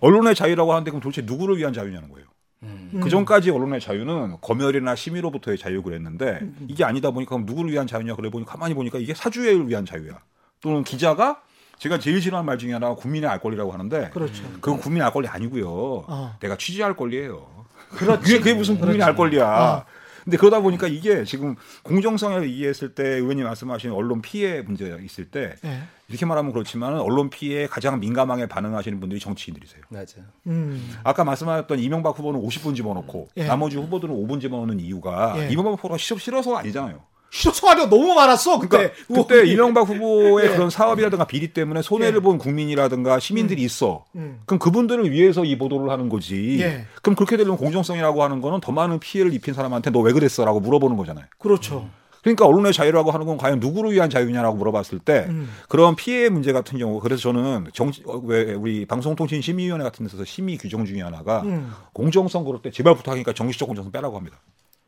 언론의 0.00 0.34
자유라고 0.34 0.72
하는데 0.72 0.90
그럼 0.90 1.00
도대체 1.00 1.22
누구를 1.22 1.58
위한 1.58 1.72
자유냐는 1.72 2.08
거예요. 2.10 2.26
음. 2.62 3.00
그 3.02 3.08
전까지 3.08 3.50
언론의 3.50 3.80
자유는 3.80 4.36
검열이나 4.40 4.94
심의로부터의 4.94 5.56
자유 5.58 5.82
그랬는데 5.82 6.40
음. 6.42 6.66
이게 6.68 6.84
아니다 6.84 7.10
보니까 7.10 7.30
그럼 7.30 7.46
누구를 7.46 7.70
위한 7.70 7.86
자유냐 7.86 8.16
그래 8.16 8.30
보니 8.30 8.44
가만히 8.44 8.74
보니까 8.74 8.98
이게 8.98 9.14
사주를 9.14 9.68
위한 9.68 9.86
자유야. 9.86 10.18
또는 10.60 10.84
기자가 10.84 11.40
제가 11.78 11.98
제일 11.98 12.20
싫어하는 12.20 12.44
말 12.44 12.58
중에 12.58 12.74
하나가 12.74 12.94
국민의 12.94 13.30
알 13.30 13.40
권리라고 13.40 13.72
하는데 13.72 14.10
그렇죠. 14.10 14.42
그건 14.60 14.78
국민의 14.78 15.06
알 15.06 15.12
권리 15.12 15.26
아니고요. 15.28 15.68
어. 16.06 16.36
내가 16.40 16.56
취재할 16.58 16.94
권리예요. 16.94 17.64
그렇지. 17.90 18.22
그게 18.22 18.38
그게 18.38 18.54
무슨 18.54 18.78
국민의 18.78 19.02
알 19.02 19.16
권리야. 19.16 19.46
어. 19.46 19.84
근데 20.24 20.36
그러다 20.36 20.60
보니까 20.60 20.86
이게 20.86 21.24
지금 21.24 21.56
공정성을 21.82 22.48
이해했을 22.48 22.94
때 22.94 23.04
의원님 23.04 23.44
말씀하신 23.44 23.92
언론 23.92 24.22
피해 24.22 24.62
문제가 24.62 24.96
있을 24.96 25.26
때 25.26 25.54
예. 25.64 25.82
이렇게 26.08 26.26
말하면 26.26 26.52
그렇지만 26.52 26.98
언론 26.98 27.30
피해에 27.30 27.66
가장 27.66 28.00
민감하게 28.00 28.46
반응하시는 28.46 28.98
분들이 29.00 29.20
정치인들이세요. 29.20 29.82
맞아. 29.88 30.18
음. 30.46 30.96
아까 31.04 31.24
말씀하셨던 31.24 31.78
이명박 31.78 32.18
후보는 32.18 32.40
50분 32.40 32.74
집어넣고 32.74 33.28
예. 33.36 33.46
나머지 33.46 33.76
후보들은 33.76 34.14
5분 34.14 34.40
집어넣는 34.40 34.80
이유가 34.80 35.34
예. 35.38 35.48
이명박 35.50 35.72
후보가 35.72 35.98
싫어, 35.98 36.18
싫어서가 36.18 36.58
아니잖아요. 36.60 37.00
실소하려 37.30 37.88
너무 37.88 38.12
많았어 38.14 38.58
그때. 38.58 38.92
그러니까 39.08 39.34
그때 39.34 39.46
이명박 39.46 39.88
후보의 39.88 40.46
예. 40.46 40.50
그런 40.50 40.68
사업이라든가 40.68 41.24
비리 41.24 41.52
때문에 41.52 41.80
손해를 41.80 42.18
예. 42.18 42.20
본 42.20 42.38
국민이라든가 42.38 43.20
시민들이 43.20 43.62
있어. 43.62 44.04
음. 44.16 44.40
그럼 44.44 44.58
그분들을 44.58 45.10
위해서 45.10 45.44
이 45.44 45.56
보도를 45.56 45.90
하는 45.90 46.08
거지. 46.08 46.58
예. 46.60 46.86
그럼 47.02 47.14
그렇게 47.14 47.36
되면 47.36 47.56
공정성이라고 47.56 48.22
하는 48.22 48.40
거는 48.40 48.60
더 48.60 48.72
많은 48.72 48.98
피해를 48.98 49.32
입힌 49.32 49.54
사람한테 49.54 49.90
너 49.90 50.00
왜 50.00 50.12
그랬어라고 50.12 50.60
물어보는 50.60 50.96
거잖아요. 50.96 51.26
그렇죠. 51.38 51.88
그러니까 52.22 52.46
언론의 52.46 52.72
자유라고 52.72 53.10
하는 53.12 53.26
건 53.26 53.36
과연 53.38 53.60
누구를 53.60 53.92
위한 53.92 54.10
자유냐라고 54.10 54.56
물어봤을 54.56 54.98
때 54.98 55.26
음. 55.28 55.48
그런 55.68 55.94
피해 55.94 56.28
문제 56.28 56.52
같은 56.52 56.78
경우 56.78 57.00
그래서 57.00 57.22
저는 57.22 57.68
정치 57.72 58.02
어, 58.06 58.20
왜 58.24 58.54
우리 58.54 58.84
방송통신심의위원회 58.86 59.84
같은 59.84 60.06
데서 60.06 60.24
심의 60.24 60.58
규정 60.58 60.84
중에 60.84 61.00
하나가 61.00 61.42
음. 61.42 61.72
공정성 61.92 62.44
그럴 62.44 62.60
때 62.60 62.70
제발 62.70 62.94
부탁하니까 62.94 63.32
정치적 63.32 63.68
공정성 63.68 63.92
빼라고 63.92 64.16
합니다. 64.16 64.38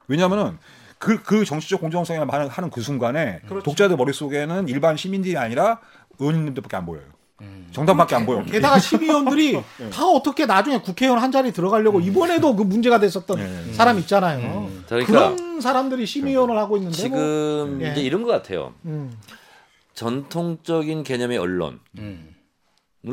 왜냐하면은 0.08 0.58
그, 1.02 1.20
그 1.20 1.44
정치적 1.44 1.80
공정성이나 1.80 2.26
하는, 2.30 2.46
하는 2.46 2.70
그 2.70 2.80
순간에 2.80 3.40
그렇죠. 3.48 3.64
독자들 3.64 3.96
머릿속에는 3.96 4.68
일반 4.68 4.96
시민들이 4.96 5.36
아니라 5.36 5.80
의원님들밖에 6.20 6.76
안 6.76 6.86
보여요. 6.86 7.02
정당밖에 7.72 8.14
안 8.14 8.24
보여. 8.24 8.44
게다가 8.44 8.78
심의위원들이 8.78 9.60
다 9.92 10.06
어떻게 10.06 10.46
나중에 10.46 10.78
국회의원 10.80 11.18
한 11.18 11.32
자리 11.32 11.50
들어가려고 11.52 11.98
이번에도 11.98 12.54
그 12.54 12.62
문제가 12.62 13.00
됐었던 13.00 13.36
네. 13.36 13.72
사람 13.72 13.98
있잖아요. 13.98 14.70
그러니까 14.86 15.12
그런 15.12 15.60
사람들이 15.60 16.06
심의위원을 16.06 16.56
하고 16.56 16.76
있는데 16.76 17.08
뭐. 17.08 17.18
지금 17.18 17.78
예. 17.82 17.90
이제 17.90 18.02
이런 18.02 18.22
것 18.22 18.30
같아요. 18.30 18.72
음. 18.84 19.18
전통적인 19.94 21.02
개념의 21.02 21.36
언론을 21.36 21.78
음. 21.98 22.36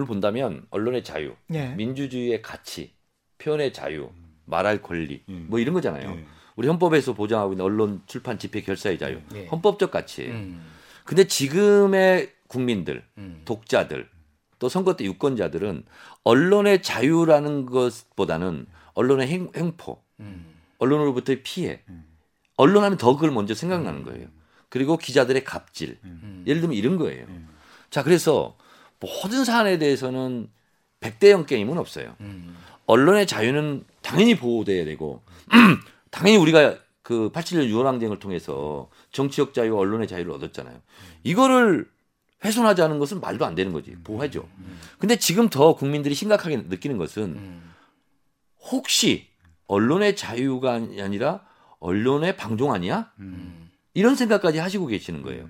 본다면 0.05 0.67
언론의 0.69 1.03
자유, 1.03 1.33
예. 1.55 1.69
민주주의의 1.69 2.43
가치, 2.43 2.93
표현의 3.39 3.73
자유, 3.73 4.11
말할 4.45 4.83
권리, 4.83 5.23
음. 5.29 5.47
뭐 5.49 5.57
이런 5.57 5.73
거잖아요. 5.73 6.19
예. 6.59 6.61
우리 6.61 6.67
헌법에서 6.67 7.13
보장하고 7.13 7.53
있는 7.53 7.63
언론, 7.63 8.01
출판, 8.05 8.37
집회, 8.37 8.61
결사의 8.61 8.99
자유, 8.99 9.19
예. 9.33 9.47
헌법적 9.47 9.91
가치예요. 9.91 10.33
음. 10.33 10.61
근데 11.05 11.25
지금의 11.25 12.33
국민들, 12.47 13.03
음. 13.17 13.41
독자들, 13.45 14.09
또 14.59 14.67
선거 14.67 14.95
때 14.95 15.05
유권자들은 15.05 15.83
언론의 16.23 16.81
자유라는 16.81 17.65
것보다는 17.65 18.65
언론의 18.93 19.27
행, 19.27 19.51
횡포, 19.55 20.03
음. 20.19 20.45
언론으로부터의 20.79 21.43
피해, 21.43 21.81
언론하면 22.57 22.97
더 22.97 23.15
그걸 23.15 23.31
먼저 23.31 23.53
생각나는 23.53 24.03
거예요. 24.03 24.27
그리고 24.67 24.97
기자들의 24.97 25.43
갑질, 25.45 25.97
예를 26.45 26.61
들면 26.61 26.75
이런 26.77 26.97
거예요. 26.97 27.25
자, 27.89 28.03
그래서 28.03 28.57
모든 28.99 29.45
사안에 29.45 29.77
대해서는 29.77 30.49
100대 30.99 31.29
0 31.29 31.45
게임은 31.45 31.77
없어요. 31.77 32.15
음. 32.19 32.55
언론의 32.85 33.27
자유는 33.27 33.85
당연히 34.01 34.35
보호돼야 34.35 34.83
되고 34.83 35.21
당연히 36.09 36.37
우리가 36.37 36.77
그 37.01 37.31
87년 37.31 37.65
유월항쟁을 37.67 38.19
통해서 38.19 38.89
정치적 39.11 39.53
자유, 39.53 39.77
언론의 39.77 40.07
자유를 40.07 40.31
얻었잖아요. 40.33 40.79
이거를 41.23 41.89
훼손하자는 42.43 42.99
것은 42.99 43.19
말도 43.19 43.45
안 43.45 43.55
되는 43.55 43.73
거지. 43.73 43.95
보호해줘. 44.03 44.45
근데 44.97 45.17
지금 45.17 45.49
더 45.49 45.75
국민들이 45.75 46.13
심각하게 46.15 46.57
느끼는 46.57 46.97
것은 46.97 47.23
음. 47.23 47.73
혹시 48.71 49.27
언론의 49.67 50.15
자유가 50.15 50.73
아니라 50.73 51.41
언론의 51.79 52.37
방종 52.37 52.73
아니야? 52.73 53.11
음. 53.19 53.69
이런 53.93 54.15
생각까지 54.15 54.59
하시고 54.59 54.87
계시는 54.87 55.21
거예요. 55.21 55.49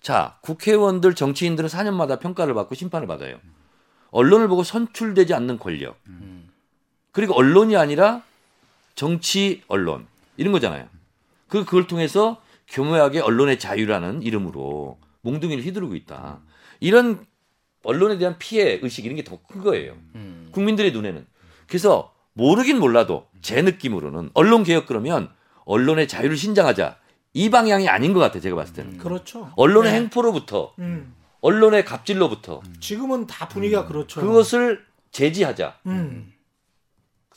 자, 0.00 0.38
국회의원들, 0.42 1.14
정치인들은 1.14 1.68
4년마다 1.68 2.18
평가를 2.20 2.54
받고 2.54 2.74
심판을 2.74 3.06
받아요. 3.06 3.38
언론을 4.10 4.48
보고 4.48 4.62
선출되지 4.62 5.34
않는 5.34 5.58
권력. 5.58 5.98
음. 6.06 6.48
그리고 7.10 7.34
언론이 7.34 7.76
아니라 7.76 8.22
정치 8.94 9.62
언론 9.68 10.06
이런 10.36 10.52
거잖아요. 10.52 10.86
그 11.48 11.64
그걸 11.64 11.86
통해서 11.86 12.40
교묘하게 12.68 13.20
언론의 13.20 13.58
자유라는 13.58 14.22
이름으로 14.22 14.98
몽둥이를 15.22 15.64
휘두르고 15.64 15.94
있다. 15.96 16.40
이런 16.80 17.24
언론에 17.82 18.18
대한 18.18 18.36
피해 18.38 18.78
의식 18.82 19.04
이런 19.04 19.16
게 19.16 19.22
더 19.24 19.38
큰 19.48 19.62
거예요. 19.62 19.94
음. 20.14 20.48
국민들의 20.52 20.92
눈에는. 20.92 21.26
그래서 21.66 22.12
모르긴 22.32 22.78
몰라도 22.78 23.26
제 23.42 23.62
느낌으로는 23.62 24.30
언론 24.34 24.64
개혁 24.64 24.86
그러면 24.86 25.30
언론의 25.66 26.08
자유를 26.08 26.36
신장하자 26.36 26.96
이 27.34 27.50
방향이 27.50 27.88
아닌 27.88 28.12
것 28.12 28.20
같아요. 28.20 28.40
제가 28.40 28.56
봤을 28.56 28.74
때는. 28.74 28.98
그렇죠. 28.98 29.50
언론의 29.56 29.92
네. 29.92 29.98
행포로부터 29.98 30.72
음. 30.78 31.14
언론의 31.40 31.84
갑질로부터 31.84 32.62
지금은 32.80 33.26
다 33.26 33.48
분위기가 33.48 33.86
그렇죠. 33.86 34.20
그것을 34.20 34.84
제지하자. 35.10 35.78
음. 35.86 36.32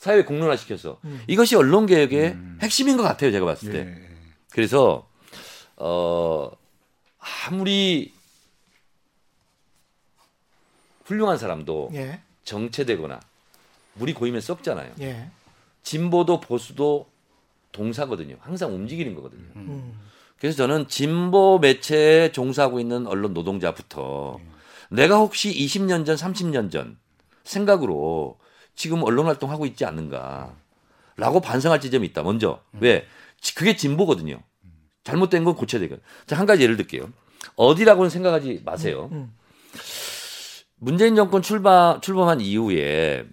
사회 0.07 0.23
공론화시켜서 0.23 0.99
음. 1.03 1.21
이것이 1.27 1.57
언론 1.57 1.85
개혁의 1.85 2.37
핵심인 2.61 2.95
것 2.95 3.03
같아요. 3.03 3.29
제가 3.29 3.45
봤을 3.45 3.73
때. 3.73 3.79
예. 3.79 4.09
그래서 4.51 5.05
어 5.75 6.49
아무리 7.45 8.13
훌륭한 11.03 11.37
사람도 11.37 11.89
예. 11.95 12.21
정체되거나 12.45 13.19
물이 13.95 14.13
고이면 14.13 14.39
썩잖아요. 14.39 14.93
예. 15.01 15.29
진보도 15.83 16.39
보수도 16.39 17.09
동사거든요. 17.73 18.37
항상 18.39 18.73
움직이는 18.73 19.13
거거든요. 19.13 19.43
음. 19.57 19.99
그래서 20.39 20.55
저는 20.55 20.87
진보 20.87 21.59
매체에 21.59 22.31
종사하고 22.31 22.79
있는 22.79 23.07
언론 23.07 23.33
노동자부터 23.33 24.39
내가 24.89 25.17
혹시 25.17 25.53
20년 25.53 26.05
전, 26.05 26.15
30년 26.15 26.71
전 26.71 26.97
생각으로 27.43 28.37
지금 28.77 29.03
언론 29.03 29.25
활동하고 29.25 29.65
있지 29.65 29.83
않는가라고 29.83 31.41
반성할 31.43 31.81
지점이 31.81 32.07
있다. 32.07 32.23
먼저 32.23 32.61
왜 32.79 33.05
지- 33.41 33.53
그게 33.55 33.75
진보거든요. 33.75 34.39
잘못된 35.03 35.43
건 35.43 35.55
고쳐야 35.55 35.81
되거든. 35.81 36.01
자, 36.27 36.37
한 36.37 36.45
가지 36.45 36.63
예를 36.63 36.77
들게요. 36.77 37.09
어디라고는 37.55 38.09
생각하지 38.09 38.61
마세요. 38.63 39.09
음. 39.11 39.33
문재인 40.75 41.15
정권 41.15 41.41
출범 41.41 41.99
출범한 42.01 42.39
이후에 42.39 43.25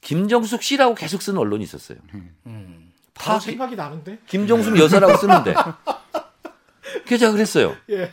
김정숙 0.00 0.62
씨라고 0.62 0.94
계속 0.94 1.20
쓰는 1.22 1.38
언론이 1.38 1.62
있었어요. 1.64 1.98
음. 2.46 2.92
다 3.12 3.38
생각이 3.38 3.76
나는데. 3.76 4.18
김정숙 4.26 4.78
여사라고 4.78 5.16
쓰는데. 5.18 5.54
그래서 7.04 7.18
제가 7.18 7.32
그랬어요. 7.32 7.76
예. 7.90 8.12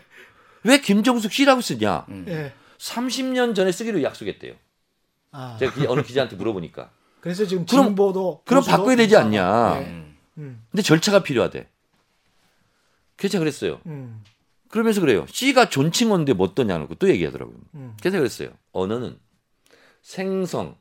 왜 0.63 0.79
김정숙 0.79 1.31
씨라고 1.31 1.61
쓰냐? 1.61 2.05
예. 2.27 2.53
30년 2.79 3.55
전에 3.55 3.71
쓰기로 3.71 4.03
약속했대요. 4.03 4.53
아. 5.35 5.57
제가 5.59 5.73
기- 5.73 5.85
어느 5.87 6.01
기자한테 6.01 6.35
물어보니까. 6.37 6.89
그래서 7.19 7.45
지금 7.45 7.65
그럼- 7.65 7.87
진보도 7.87 8.41
그럼 8.45 8.63
바꿔야 8.63 8.95
되지 8.95 9.15
않냐? 9.17 9.77
예. 9.81 9.85
음. 9.85 10.15
음. 10.37 10.63
근데 10.71 10.81
절차가 10.81 11.23
필요하대. 11.23 11.67
그래서 13.17 13.39
그랬어요. 13.39 13.79
음. 13.85 14.23
그러면서 14.69 14.99
그래요. 15.01 15.25
C가 15.29 15.69
존칭어인데 15.69 16.33
뭐 16.33 16.47
어떠냐는 16.47 16.87
거또 16.87 17.09
얘기하더라고요. 17.09 17.55
음. 17.75 17.95
그래서 17.99 18.17
그랬어요. 18.17 18.49
언어는 18.73 19.17
생성, 20.01 20.77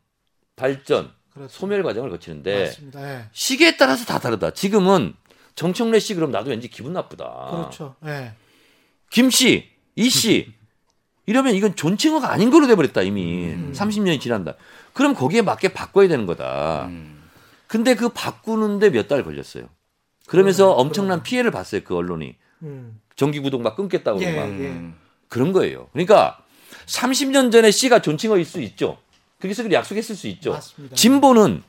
발전, 0.56 1.12
그렇죠. 1.32 1.52
소멸 1.52 1.82
과정을 1.82 2.10
거치는데 2.10 2.64
맞습니다. 2.66 3.10
예. 3.20 3.24
시기에 3.32 3.76
따라서 3.76 4.04
다 4.04 4.18
다르다. 4.18 4.50
지금은 4.50 5.14
정청래 5.54 5.98
씨 6.00 6.14
그럼 6.14 6.30
나도 6.30 6.50
왠지 6.50 6.68
기분 6.68 6.92
나쁘다. 6.92 7.48
그렇죠. 7.50 7.96
예. 8.06 8.32
김 9.10 9.30
씨, 9.30 9.68
이 9.96 10.08
씨. 10.10 10.52
이러면 11.26 11.54
이건 11.54 11.74
존칭어가 11.76 12.30
아닌 12.32 12.50
걸로 12.50 12.66
돼버렸다 12.66 13.02
이미 13.02 13.46
음. 13.52 13.72
30년이 13.74 14.20
지난다. 14.20 14.54
그럼 14.92 15.14
거기에 15.14 15.42
맞게 15.42 15.72
바꿔야 15.72 16.08
되는 16.08 16.26
거다. 16.26 16.86
음. 16.86 17.22
근데 17.66 17.94
그 17.94 18.10
바꾸는데 18.10 18.90
몇 18.90 19.08
달 19.08 19.24
걸렸어요. 19.24 19.68
그러면서 20.26 20.66
그러네, 20.66 20.80
엄청난 20.80 21.18
그러네. 21.18 21.22
피해를 21.22 21.50
봤어요 21.50 21.82
그 21.84 21.96
언론이 21.96 22.34
음. 22.62 23.00
정기 23.16 23.40
구독 23.40 23.62
막 23.62 23.76
끊겠다고 23.76 24.20
예, 24.22 24.32
막 24.36 24.44
예. 24.46 24.68
음. 24.68 24.94
그런 25.28 25.52
거예요. 25.52 25.88
그러니까 25.92 26.38
30년 26.86 27.50
전에 27.52 27.70
씨가 27.70 28.00
존칭어일 28.02 28.44
수 28.44 28.60
있죠. 28.60 28.98
그래서 29.40 29.62
그 29.62 29.72
약속했을 29.72 30.14
수 30.16 30.26
있죠. 30.28 30.52
맞습니다. 30.52 30.94
진보는 30.96 31.62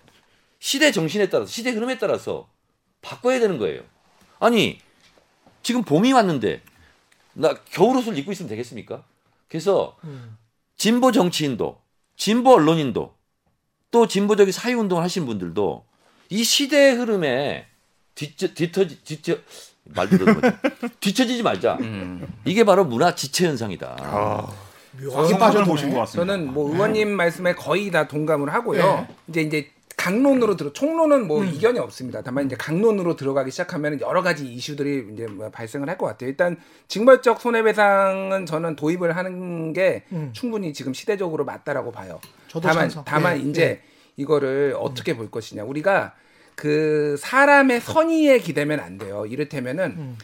시대 0.60 0.92
정신에 0.92 1.30
따라서 1.30 1.50
시대 1.52 1.72
흐름에 1.72 1.98
따라서 1.98 2.48
바꿔야 3.02 3.40
되는 3.40 3.58
거예요. 3.58 3.82
아니 4.40 4.80
지금 5.64 5.84
봄이 5.84 6.14
왔는데 6.14 6.62
나 7.34 7.54
겨울 7.72 7.98
옷을 7.98 8.18
입고 8.18 8.32
있으면 8.32 8.50
되겠습니까? 8.50 9.04
그래서 9.48 9.96
음. 10.04 10.38
진보 10.78 11.12
정치인도 11.12 11.80
진보 12.18 12.54
언론인도 12.54 13.14
또 13.92 14.08
진보적인 14.08 14.52
사회 14.52 14.74
운동을 14.74 15.04
하신 15.04 15.26
분들도 15.26 15.86
이 16.30 16.44
시대의 16.44 16.96
흐름에 16.96 17.68
뒤처 18.16 18.54
뒤처지 18.54 19.04
뒤처 19.04 19.38
말도 19.84 20.26
못 20.26 20.42
뒤처지지 21.00 21.44
말자. 21.44 21.78
음. 21.82 22.26
이게 22.46 22.64
바로 22.64 22.84
문화 22.86 23.14
지체 23.14 23.46
현상이다. 23.48 23.96
묘하게 25.00 25.30
성과를 25.30 25.40
빠져드네. 25.40 25.66
보신 25.66 25.90
것 25.94 26.00
같습니다. 26.00 26.34
저는 26.34 26.54
뭐 26.54 26.72
의원님 26.74 27.10
말씀에 27.16 27.54
거의 27.54 27.92
다 27.92 28.08
동감을 28.08 28.52
하고요. 28.54 29.08
네. 29.08 29.16
이제 29.28 29.42
이제 29.42 29.72
강론으로 29.98 30.56
들어 30.56 30.72
총론은 30.74 31.28
뭐 31.28 31.44
이견이 31.44 31.80
없습니다. 31.80 32.22
다만 32.22 32.46
이제 32.46 32.56
강론으로 32.56 33.16
들어가기 33.16 33.50
시작하면 33.52 34.00
여러 34.02 34.22
가지 34.22 34.46
이슈들이 34.46 35.08
이제 35.14 35.26
뭐 35.28 35.50
발생을 35.50 35.90
할 35.90 35.96
것 35.98 36.06
같아요. 36.08 36.30
일단 36.30 36.58
징벌적 36.90 37.40
손해배상은 37.40 38.46
저는 38.46 38.76
도입을 38.76 39.16
하는 39.16 39.72
게 39.72 40.04
음. 40.12 40.30
충분히 40.34 40.74
지금 40.74 40.94
시대적으로 40.94 41.46
맞다라고 41.46 41.92
봐요. 41.94 42.20
저도 42.50 42.68
다만 42.68 42.84
찬성. 42.84 43.04
다만 43.06 43.38
예, 43.38 43.42
이제 43.50 43.62
예. 43.64 43.82
이거를 44.18 44.76
어떻게 44.78 45.16
볼 45.16 45.32
것이냐. 45.32 45.64
우리가 45.64 46.14
그 46.56 47.16
사람의 47.20 47.80
선의에 47.82 48.40
기대면 48.40 48.80
안 48.82 48.98
돼요. 48.98 49.26
이를테면은 49.26 49.86
음. 49.98 50.18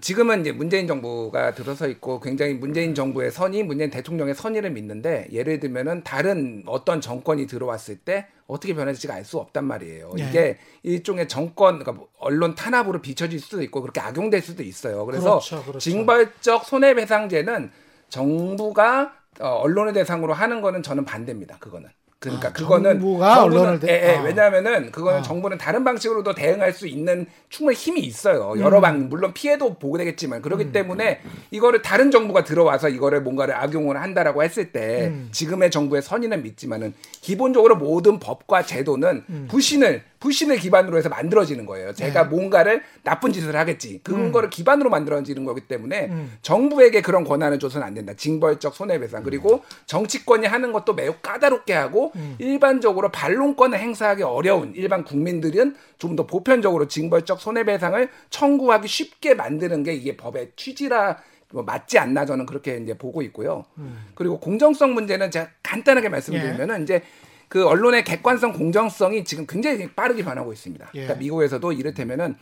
지금은 0.00 0.40
이제 0.40 0.52
문재인 0.52 0.86
정부가 0.86 1.54
들어서 1.54 1.88
있고 1.88 2.20
굉장히 2.20 2.54
문재인 2.54 2.94
정부의 2.94 3.30
선의, 3.30 3.62
문재인 3.62 3.90
대통령의 3.90 4.34
선의를 4.34 4.70
믿는데 4.70 5.28
예를 5.32 5.60
들면은 5.60 6.02
다른 6.04 6.62
어떤 6.66 7.00
정권이 7.00 7.46
들어왔을 7.46 7.96
때 7.96 8.26
어떻게 8.46 8.74
변할지가 8.74 9.14
알 9.14 9.24
수 9.24 9.38
없단 9.38 9.64
말이에요. 9.64 10.12
네. 10.16 10.28
이게 10.28 10.58
일종의 10.84 11.28
정권, 11.28 11.78
그러니까 11.78 11.92
뭐 11.92 12.08
언론 12.18 12.54
탄압으로 12.54 13.00
비춰질 13.02 13.40
수도 13.40 13.60
있고 13.62 13.80
그렇게 13.80 14.00
악용될 14.00 14.40
수도 14.40 14.62
있어요. 14.62 15.04
그래서 15.04 15.40
그렇죠, 15.40 15.62
그렇죠. 15.62 15.78
징벌적 15.80 16.64
손해배상제는 16.64 17.70
정부가 18.08 19.14
어, 19.40 19.48
언론을 19.48 19.92
대상으로 19.92 20.32
하는 20.32 20.60
거는 20.62 20.82
저는 20.82 21.04
반대입니다. 21.04 21.58
그거는. 21.58 21.90
그러니까 22.18 22.48
아, 22.48 22.52
그거는 22.52 22.92
정부가 22.98 23.44
언론을 23.44 23.78
대- 23.80 23.88
예, 23.92 24.12
예, 24.12 24.16
아. 24.16 24.22
왜냐하면은 24.22 24.90
그거는 24.90 25.18
아. 25.18 25.22
정부는 25.22 25.58
다른 25.58 25.84
방식으로도 25.84 26.34
대응할 26.34 26.72
수 26.72 26.86
있는 26.86 27.26
충분히 27.50 27.76
힘이 27.76 28.00
있어요. 28.00 28.54
여러 28.58 28.80
방 28.80 29.08
물론 29.10 29.34
피해도 29.34 29.74
보게 29.74 29.98
되겠지만 29.98 30.40
그렇기 30.40 30.64
음. 30.64 30.72
때문에 30.72 31.20
이거를 31.50 31.82
다른 31.82 32.10
정부가 32.10 32.42
들어와서 32.44 32.88
이거를 32.88 33.20
뭔가를 33.20 33.54
악용을 33.54 34.00
한다라고 34.00 34.42
했을 34.42 34.72
때 34.72 35.08
음. 35.08 35.28
지금의 35.30 35.70
정부의 35.70 36.00
선의는 36.00 36.42
믿지만은 36.42 36.94
기본적으로 37.20 37.76
모든 37.76 38.18
법과 38.18 38.62
제도는 38.62 39.24
음. 39.28 39.46
불신을 39.50 40.02
불신을 40.18 40.58
기반으로 40.58 40.98
해서 40.98 41.08
만들어지는 41.08 41.66
거예요. 41.66 41.92
제가 41.92 42.24
네. 42.24 42.28
뭔가를 42.28 42.82
나쁜 43.04 43.32
짓을 43.32 43.54
하겠지. 43.54 44.00
그거를 44.02 44.50
기반으로 44.50 44.90
만들어지는 44.90 45.44
거기 45.44 45.60
때문에 45.60 46.06
음. 46.06 46.36
정부에게 46.42 47.02
그런 47.02 47.24
권한을 47.24 47.58
줘서는 47.58 47.86
안 47.86 47.94
된다. 47.94 48.14
징벌적 48.14 48.74
손해배상. 48.74 49.22
그리고 49.22 49.62
정치권이 49.86 50.46
하는 50.46 50.72
것도 50.72 50.94
매우 50.94 51.14
까다롭게 51.22 51.72
하고 51.72 52.12
음. 52.16 52.34
일반적으로 52.38 53.10
반론권을 53.10 53.78
행사하기 53.78 54.22
어려운 54.24 54.72
일반 54.74 55.04
국민들은 55.04 55.76
좀 55.98 56.16
더 56.16 56.26
보편적으로 56.26 56.88
징벌적 56.88 57.40
손해배상을 57.40 58.08
청구하기 58.30 58.88
쉽게 58.88 59.34
만드는 59.34 59.82
게 59.82 59.94
이게 59.94 60.16
법의 60.16 60.52
취지라 60.56 61.18
뭐 61.52 61.62
맞지 61.62 61.98
않나 61.98 62.26
저는 62.26 62.46
그렇게 62.46 62.78
이제 62.78 62.96
보고 62.96 63.22
있고요. 63.22 63.66
그리고 64.14 64.40
공정성 64.40 64.94
문제는 64.94 65.30
제가 65.30 65.48
간단하게 65.62 66.08
말씀드리면은 66.08 66.82
이제 66.82 67.02
그 67.48 67.66
언론의 67.66 68.04
객관성 68.04 68.52
공정성이 68.52 69.24
지금 69.24 69.46
굉장히 69.46 69.88
빠르게 69.90 70.24
변하고 70.24 70.52
있습니다. 70.52 70.86
예. 70.94 71.00
그러니까 71.00 71.14
미국에서도 71.20 71.72
이를테면은 71.72 72.36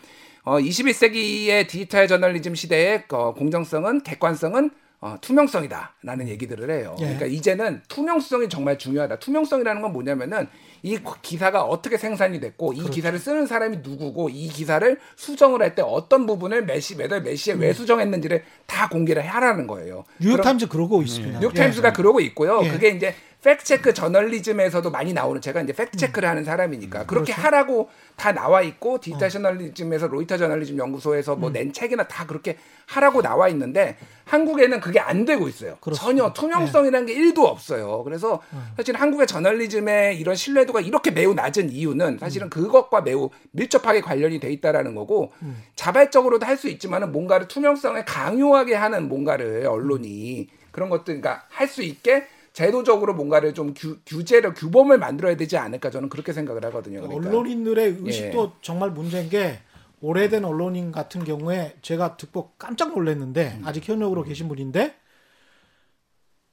어 0.45 0.59
21세기의 0.59 1.69
디지털 1.69 2.07
저널리즘 2.09 2.55
시대의 2.55 3.05
어, 3.11 3.35
공정성은 3.35 4.03
객관성은 4.03 4.71
어, 5.01 5.19
투명성이다라는 5.21 6.29
얘기들을 6.29 6.71
해요. 6.71 6.97
예. 6.99 7.05
그러니까 7.05 7.27
이제는 7.27 7.83
투명성이 7.89 8.49
정말 8.49 8.79
중요하다. 8.79 9.19
투명성이라는 9.19 9.83
건 9.83 9.93
뭐냐면은 9.93 10.49
이 10.83 10.99
기사가 11.23 11.63
어떻게 11.63 11.97
생산이 11.99 12.41
됐고 12.41 12.73
이 12.73 12.83
기사를 12.91 13.19
쓰는 13.19 13.47
사람이 13.47 13.79
누구고 13.83 14.31
이 14.31 14.49
기사를 14.49 14.99
수정을 15.17 15.61
할 15.63 15.75
때 15.75 15.83
어떤 15.83 16.25
부분을 16.27 16.65
몇 16.67 16.79
시, 16.81 16.97
몇월 16.97 17.23
몇 17.23 17.35
시에 17.37 17.55
왜 17.55 17.73
수정했는지를 17.73 18.45
다 18.67 18.89
공개를 18.89 19.23
하라는 19.27 19.67
거예요. 19.67 20.05
뉴욕타임즈 20.21 20.69
그러고 20.69 21.03
있습니다. 21.03 21.39
뉴욕타임스가 21.41 21.89
예. 21.89 21.93
그러고 21.93 22.21
있고요. 22.21 22.61
예. 22.65 22.71
그게 22.71 22.89
이제 22.91 23.15
팩트체크 23.45 23.93
저널리즘에서도 23.93 24.91
많이 24.91 25.13
나오는 25.13 25.39
제가 25.41 25.61
이제 25.61 25.75
팩트체크를 25.75 26.27
하는 26.27 26.45
사람이니까 26.45 27.05
그렇게 27.05 27.33
그렇죠. 27.33 27.43
하라고 27.43 27.91
다 28.17 28.33
나와 28.33 28.63
있고 28.63 28.95
어. 28.95 29.01
디지털 29.01 29.29
저널리즘에서 29.29 30.07
로이터 30.07 30.39
저널리즘 30.39 30.79
연구소에서 30.79 31.35
음. 31.35 31.41
뭐낸 31.41 31.73
책이나 31.73 32.09
다 32.09 32.27
그렇게 32.27 32.57
하라고 32.87 33.21
나와 33.21 33.49
있는데 33.49 33.99
한국에는 34.25 34.81
그게 34.81 34.99
안 34.99 35.27
되고 35.27 35.47
있어요. 35.47 35.77
그렇습니다. 35.81 36.05
전혀 36.05 36.33
투명성이라는 36.33 37.07
게 37.07 37.15
1도 37.15 37.41
없어요. 37.45 38.03
그래서 38.05 38.41
사실 38.77 38.97
한국의 38.97 39.27
저널리즘의 39.27 40.19
이런 40.19 40.35
신뢰도가 40.35 40.81
이렇게 40.81 41.11
매우 41.11 41.35
낮은 41.35 41.71
이유는 41.71 42.19
사실은 42.19 42.49
그것과 42.49 43.03
매우 43.03 43.29
밀접하게 43.51 44.01
관련이 44.01 44.41
돼 44.41 44.51
있다라는 44.53 44.95
거고 44.95 45.33
자발적으로도 45.77 46.47
할 46.47 46.55
수 46.55 46.69
있지만은 46.69 47.11
뭔가를 47.11 47.49
투명성을 47.49 48.05
강요하게 48.05 48.77
하는 48.77 49.09
뭔가를 49.09 49.67
언론이 49.67 50.49
그런 50.71 50.89
것들 50.89 51.21
그러니까 51.21 51.45
할 51.49 51.67
수 51.67 51.83
있게 51.83 52.29
제도적으로 52.55 53.15
뭔가를 53.15 53.53
좀 53.53 53.75
규, 53.75 53.99
규제를 54.07 54.55
규범을 54.55 54.97
만들어야 54.99 55.37
되지 55.37 55.59
않을까 55.59 55.91
저는 55.91 56.09
그렇게 56.09 56.33
생각을 56.33 56.65
하거든요. 56.67 57.03
그러니까. 57.03 57.29
언론인들의 57.29 57.99
의식도 58.01 58.53
예. 58.55 58.59
정말 58.63 58.91
문제인 58.93 59.29
게 59.29 59.59
오래된 60.01 60.45
언론인 60.45 60.93
같은 60.93 61.25
경우에 61.25 61.77
제가 61.83 62.17
듣고 62.17 62.53
깜짝 62.57 62.95
놀랐는데 62.95 63.59
음. 63.59 63.67
아직 63.67 63.87
현역으로 63.87 64.23
계신 64.23 64.49
분인데 64.49 64.95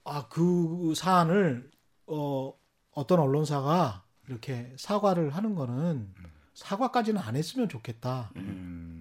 아 0.04 0.28
그 0.30 0.94
사안을 0.96 1.70
어 2.08 2.54
어떤 2.94 3.20
언론사가 3.20 4.04
이렇게 4.28 4.74
사과를 4.78 5.30
하는 5.30 5.54
거는 5.54 6.14
사과까지는 6.66 7.20
안 7.26 7.36
했으면 7.36 7.68
좋겠다. 7.68 8.30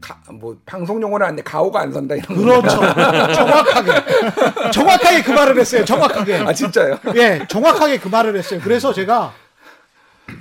가- 0.00 0.18
뭐 0.32 0.56
방송 0.64 1.00
용어는 1.02 1.26
아닌데 1.26 1.42
가오가 1.42 1.80
안 1.82 1.92
선다 1.92 2.14
이런 2.16 2.36
거. 2.36 2.42
그렇죠. 2.62 2.68
정확하게 3.34 4.70
정확하게 4.72 5.22
그 5.22 5.30
말을 5.32 5.58
했어요. 5.60 5.84
정확하게. 5.84 6.36
아 6.36 6.52
진짜요? 6.54 6.98
예, 7.16 7.44
정확하게 7.48 7.98
그 7.98 8.08
말을 8.08 8.34
했어요. 8.36 8.60
그래서 8.64 8.92
제가 8.94 9.34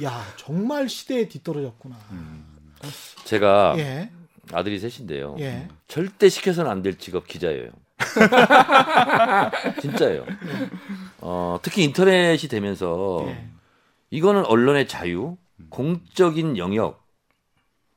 야 0.03 0.23
정말 0.37 0.87
시대에 0.87 1.27
뒤떨어졌구나. 1.27 1.95
제가 3.25 3.75
예, 3.77 4.09
아들이 4.53 4.79
셋인데요. 4.79 5.35
예. 5.39 5.67
절대 5.89 6.29
시켜서는 6.29 6.71
안 6.71 6.81
될 6.81 6.97
직업 6.97 7.27
기자예요. 7.27 7.69
진짜예요. 9.81 10.25
어, 11.19 11.59
특히 11.61 11.83
인터넷이 11.83 12.47
되면서 12.49 13.25
예. 13.27 13.49
이거는 14.09 14.45
언론의 14.45 14.87
자유, 14.87 15.35
공적인 15.69 16.57
영역 16.57 16.98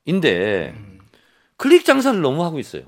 인데 0.04 0.74
클릭 1.56 1.84
장사를 1.84 2.20
너무 2.20 2.44
하고 2.44 2.58
있어요. 2.58 2.82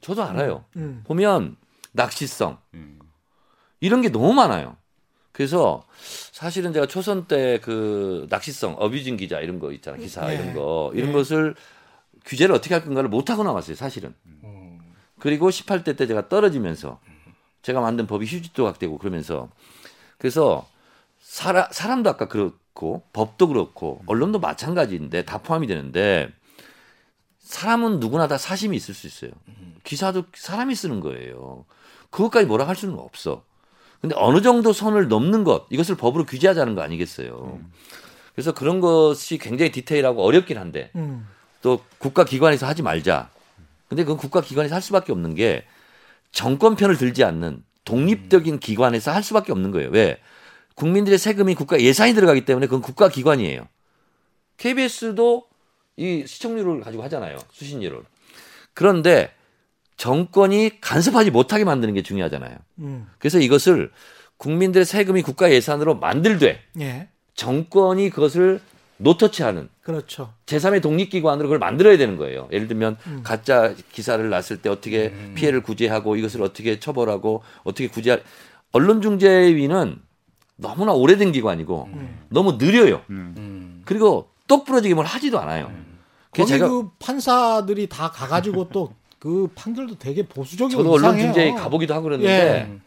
저도 0.00 0.22
알아요. 0.24 0.64
음. 0.76 1.02
보면 1.04 1.56
낚시성 1.92 2.58
이런 3.80 4.00
게 4.02 4.08
너무 4.10 4.32
많아요. 4.32 4.76
그래서 5.32 5.82
사실은 6.32 6.72
제가 6.72 6.86
초선 6.86 7.26
때 7.26 7.58
그 7.62 8.26
낚시성 8.28 8.76
어뷰징 8.78 9.16
기자 9.16 9.40
이런 9.40 9.58
거 9.58 9.72
있잖아 9.72 9.96
기사 9.96 10.30
예. 10.30 10.34
이런 10.36 10.54
거 10.54 10.92
이런 10.94 11.08
예. 11.08 11.12
것을 11.12 11.54
규제를 12.24 12.54
어떻게 12.54 12.74
할 12.74 12.84
건가를 12.84 13.08
못 13.08 13.30
하고 13.30 13.42
나왔어요 13.42 13.74
사실은. 13.76 14.14
그리고 15.18 15.48
18대 15.50 15.96
때 15.96 16.06
제가 16.06 16.28
떨어지면서 16.28 17.00
제가 17.62 17.80
만든 17.80 18.06
법이 18.06 18.26
휴지 18.26 18.52
조각되고 18.52 18.98
그러면서 18.98 19.48
그래서 20.18 20.68
사람 21.20 21.66
사람도 21.70 22.10
아까 22.10 22.26
그 22.28 22.58
렇고 22.74 23.02
법도 23.12 23.48
그렇고 23.48 24.02
언론도 24.06 24.40
마찬가지인데 24.40 25.24
다 25.24 25.38
포함이 25.38 25.66
되는데 25.66 26.30
사람은 27.38 28.00
누구나 28.00 28.28
다 28.28 28.38
사심이 28.38 28.76
있을 28.76 28.94
수 28.94 29.06
있어요. 29.06 29.30
기사도 29.84 30.24
사람이 30.34 30.74
쓰는 30.74 31.00
거예요. 31.00 31.64
그것까지 32.10 32.46
뭐라 32.46 32.66
할 32.66 32.76
수는 32.76 32.98
없어. 32.98 33.44
근데 34.00 34.16
어느 34.18 34.42
정도 34.42 34.72
선을 34.72 35.08
넘는 35.08 35.44
것 35.44 35.66
이것을 35.70 35.96
법으로 35.96 36.24
규제하자는 36.24 36.74
거 36.74 36.82
아니겠어요. 36.82 37.60
그래서 38.34 38.52
그런 38.52 38.80
것이 38.80 39.38
굉장히 39.38 39.70
디테일하고 39.70 40.22
어렵긴 40.22 40.58
한데 40.58 40.90
음. 40.96 41.28
또 41.60 41.84
국가 41.98 42.24
기관에서 42.24 42.66
하지 42.66 42.82
말자. 42.82 43.30
근데 43.88 44.04
그건 44.04 44.16
국가 44.16 44.40
기관에서 44.40 44.74
할 44.74 44.82
수밖에 44.82 45.12
없는 45.12 45.34
게 45.34 45.64
정권 46.32 46.76
편을 46.76 46.96
들지 46.96 47.24
않는 47.24 47.62
독립적인 47.84 48.58
기관에서 48.58 49.12
할 49.12 49.22
수밖에 49.22 49.52
없는 49.52 49.70
거예요. 49.70 49.90
왜? 49.90 50.18
국민들의 50.74 51.18
세금이 51.18 51.54
국가 51.54 51.80
예산이 51.80 52.14
들어가기 52.14 52.44
때문에 52.44 52.66
그건 52.66 52.82
국가 52.82 53.08
기관이에요. 53.08 53.66
KBS도 54.56 55.44
이 55.96 56.24
시청률을 56.26 56.80
가지고 56.80 57.02
하잖아요. 57.04 57.38
수신료를. 57.52 58.02
그런데 58.74 59.32
정권이 59.96 60.80
간섭하지 60.80 61.30
못하게 61.30 61.64
만드는 61.64 61.94
게 61.94 62.02
중요하잖아요. 62.02 62.56
음. 62.78 63.06
그래서 63.18 63.38
이것을 63.38 63.90
국민들의 64.36 64.84
세금이 64.84 65.22
국가 65.22 65.50
예산으로 65.52 65.96
만들되 65.96 66.60
예. 66.80 67.08
정권이 67.34 68.10
그것을 68.10 68.60
노터치하는 68.96 69.68
그렇죠. 69.82 70.32
제3의 70.46 70.80
독립기관으로 70.82 71.48
그걸 71.48 71.58
만들어야 71.58 71.96
되는 71.96 72.16
거예요. 72.16 72.48
예를 72.52 72.68
들면 72.68 72.96
음. 73.06 73.20
가짜 73.22 73.74
기사를 73.92 74.28
났을 74.28 74.62
때 74.62 74.68
어떻게 74.68 75.12
피해를 75.34 75.62
구제하고 75.62 76.16
이것을 76.16 76.42
어떻게 76.42 76.78
처벌하고 76.78 77.42
어떻게 77.64 77.88
구제할 77.88 78.22
언론중재위는 78.72 80.00
너무나 80.62 80.92
오래된 80.92 81.32
기관이고 81.32 81.88
음. 81.92 82.18
너무 82.30 82.56
느려요. 82.58 83.02
음. 83.10 83.82
그리고 83.84 84.30
똑부러지게 84.48 84.94
뭘 84.94 85.04
하지도 85.04 85.38
않아요. 85.40 85.70
거기 86.30 86.48
제가 86.48 86.66
그 86.68 86.88
판사들이 86.98 87.88
다 87.88 88.10
가가지고 88.10 88.70
또 88.70 89.02
그 89.22 89.46
판결도 89.54 89.98
되게 90.00 90.26
보수적이고 90.26 90.82
저도 90.82 90.96
이상해요. 90.96 91.12
언론 91.26 91.32
중재위 91.32 91.52
가보기도 91.52 91.94
하고 91.94 92.02
그랬는데 92.04 92.28
예. 92.28 92.80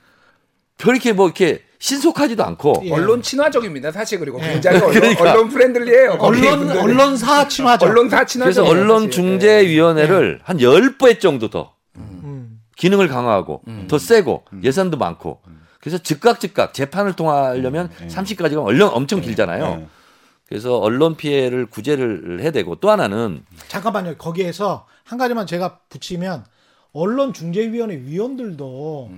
별 0.78 0.96
이렇게 0.96 1.14
뭐 1.14 1.28
이렇게 1.28 1.62
신속하지도 1.80 2.44
않고 2.44 2.82
예. 2.84 2.92
언론 2.92 3.22
친화적입니다. 3.22 3.94
사실 3.94 4.20
그리고 4.20 4.42
예. 4.44 4.50
굉장히 4.52 4.80
언론, 4.84 4.92
그러니까. 4.92 5.32
언론 5.32 5.48
프렌들리해요. 5.48 6.18
언론 6.20 6.58
분들은. 6.60 6.82
언론사 6.82 7.48
친화죠. 7.48 7.86
언론사 7.86 8.26
친화적. 8.26 8.66
그래서 8.66 8.70
언론 8.70 9.10
중재 9.10 9.66
위원회를 9.66 10.42
한 10.44 10.58
10배 10.58 11.22
정도 11.22 11.50
더 11.50 11.74
음. 11.96 12.60
기능을 12.76 13.08
강화하고 13.08 13.62
더 13.88 13.98
세고 13.98 14.44
예산도 14.62 14.98
많고 14.98 15.40
그래서 15.86 16.00
즉각 16.02 16.40
즉각 16.40 16.74
재판을 16.74 17.14
통하려면 17.14 17.92
30까지가 18.08 18.66
얼른 18.66 18.88
엄청 18.88 19.22
길잖아요. 19.22 19.76
네. 19.76 19.88
그래서 20.50 20.80
언론 20.80 21.16
피해를 21.16 21.68
구제를 21.68 22.40
해야 22.42 22.50
되고 22.50 22.74
또 22.74 22.90
하나는 22.90 23.46
잠깐만요. 23.68 24.16
거기에서 24.18 24.88
한 25.04 25.20
가지만 25.20 25.46
제가 25.46 25.78
붙이면 25.90 26.44
언론 26.92 27.34
중재위원회 27.34 27.98
위원들도 27.98 29.12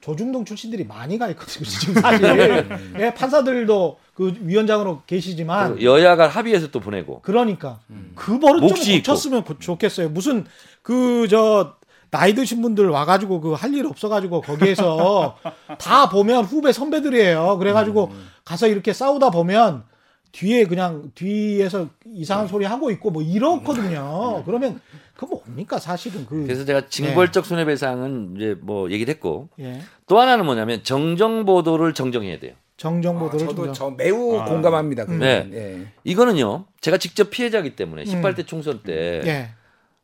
조중동 0.00 0.44
출신들이 0.44 0.84
많이 0.84 1.18
가 1.18 1.28
있거든요. 1.30 1.64
지금 1.66 2.00
사실 2.00 2.68
예, 3.00 3.12
판사들도 3.14 3.98
그 4.14 4.32
위원장으로 4.42 5.02
계시지만 5.08 5.82
여야가 5.82 6.28
합의해서 6.28 6.70
또 6.70 6.78
보내고 6.78 7.20
그러니까 7.22 7.80
그 8.14 8.38
버릇 8.38 8.60
좀 8.60 8.76
있고. 8.78 8.96
고쳤으면 8.98 9.42
고- 9.42 9.58
좋겠어요. 9.58 10.08
무슨 10.10 10.46
그 10.82 11.26
저 11.28 11.74
나이 12.12 12.34
드신 12.34 12.60
분들 12.62 12.88
와가지고 12.88 13.40
그 13.40 13.54
할 13.54 13.72
일 13.74 13.86
없어가지고 13.86 14.42
거기에서 14.42 15.36
다 15.80 16.08
보면 16.10 16.44
후배 16.44 16.72
선배들이에요. 16.72 17.56
그래가지고 17.58 18.12
가서 18.44 18.68
이렇게 18.68 18.92
싸우다 18.92 19.30
보면 19.30 19.84
뒤에 20.32 20.64
그냥 20.66 21.10
뒤에서 21.14 21.88
이상한 22.14 22.48
소리 22.48 22.64
하고 22.64 22.90
있고 22.90 23.10
뭐 23.10 23.22
이렇거든요. 23.22 24.42
그러면 24.44 24.80
그 25.16 25.24
뭡니까 25.26 25.78
사실은 25.78 26.26
그 26.26 26.44
그래서 26.44 26.64
제가 26.64 26.88
징벌적 26.88 27.44
손해배상은 27.46 28.34
이제 28.36 28.56
뭐 28.60 28.90
얘기를 28.90 29.12
했고 29.12 29.48
예. 29.60 29.80
또 30.06 30.18
하나는 30.20 30.44
뭐냐면 30.46 30.82
정정 30.82 31.44
보도를 31.44 31.94
정정해야 31.94 32.38
돼요. 32.38 32.54
정정 32.78 33.16
아, 33.16 33.20
보도를 33.20 33.46
저도 33.46 33.64
좀저 33.66 33.90
매우 33.96 34.38
아. 34.38 34.44
공감합니다. 34.46 35.04
그건. 35.04 35.18
네. 35.20 35.48
예. 35.52 35.86
이거는요. 36.04 36.64
제가 36.80 36.96
직접 36.98 37.30
피해자이기 37.30 37.76
때문에 37.76 38.04
18대 38.04 38.46
총선 38.46 38.82
때 38.82 39.20
예. 39.24 39.50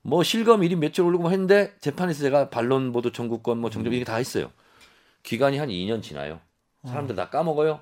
뭐 0.02 0.22
실검 0.22 0.60
1위 0.60 0.76
며칠 0.76 1.04
오르고 1.04 1.22
뭐 1.22 1.30
했는데 1.30 1.74
재판에서 1.80 2.20
제가 2.20 2.50
반론 2.50 2.92
보도 2.92 3.12
청구권 3.12 3.58
뭐 3.58 3.70
정정 3.70 3.92
이게 3.92 4.04
다 4.04 4.16
했어요. 4.16 4.50
기간이 5.22 5.58
한 5.58 5.68
2년 5.68 6.02
지나요. 6.02 6.40
사람들 6.84 7.16
다 7.16 7.28
까먹어요. 7.28 7.80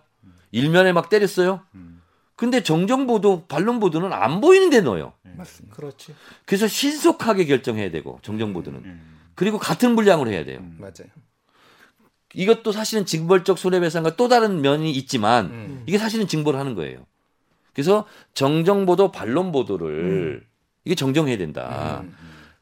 일면에 0.52 0.92
막 0.92 1.08
때렸어요. 1.08 1.60
근데 2.34 2.62
정정 2.62 3.06
보도 3.06 3.46
반론 3.46 3.80
보도는 3.80 4.12
안 4.12 4.40
보이는데 4.40 4.80
넣어요. 4.82 5.12
맞습니다. 5.22 5.74
그렇지. 5.76 6.14
그래서 6.44 6.66
신속하게 6.66 7.46
결정해야 7.46 7.90
되고 7.90 8.18
정정 8.22 8.52
보도는 8.52 8.80
음. 8.84 9.18
그리고 9.34 9.58
같은 9.58 9.96
분량으로 9.96 10.30
해야 10.30 10.44
돼요. 10.44 10.60
맞아요. 10.78 11.10
이것도 12.34 12.72
사실은 12.72 13.06
징벌적 13.06 13.58
손해배상과 13.58 14.16
또 14.16 14.28
다른 14.28 14.60
면이 14.60 14.90
있지만 14.92 15.46
음. 15.46 15.82
이게 15.86 15.98
사실은 15.98 16.26
징벌을 16.26 16.58
하는 16.58 16.74
거예요. 16.74 17.06
그래서 17.72 18.06
정정 18.34 18.86
보도 18.86 19.12
반론 19.12 19.52
보도를 19.52 20.46
이게 20.86 20.94
정정해야 20.94 21.36
된다. 21.36 22.00
음. 22.02 22.14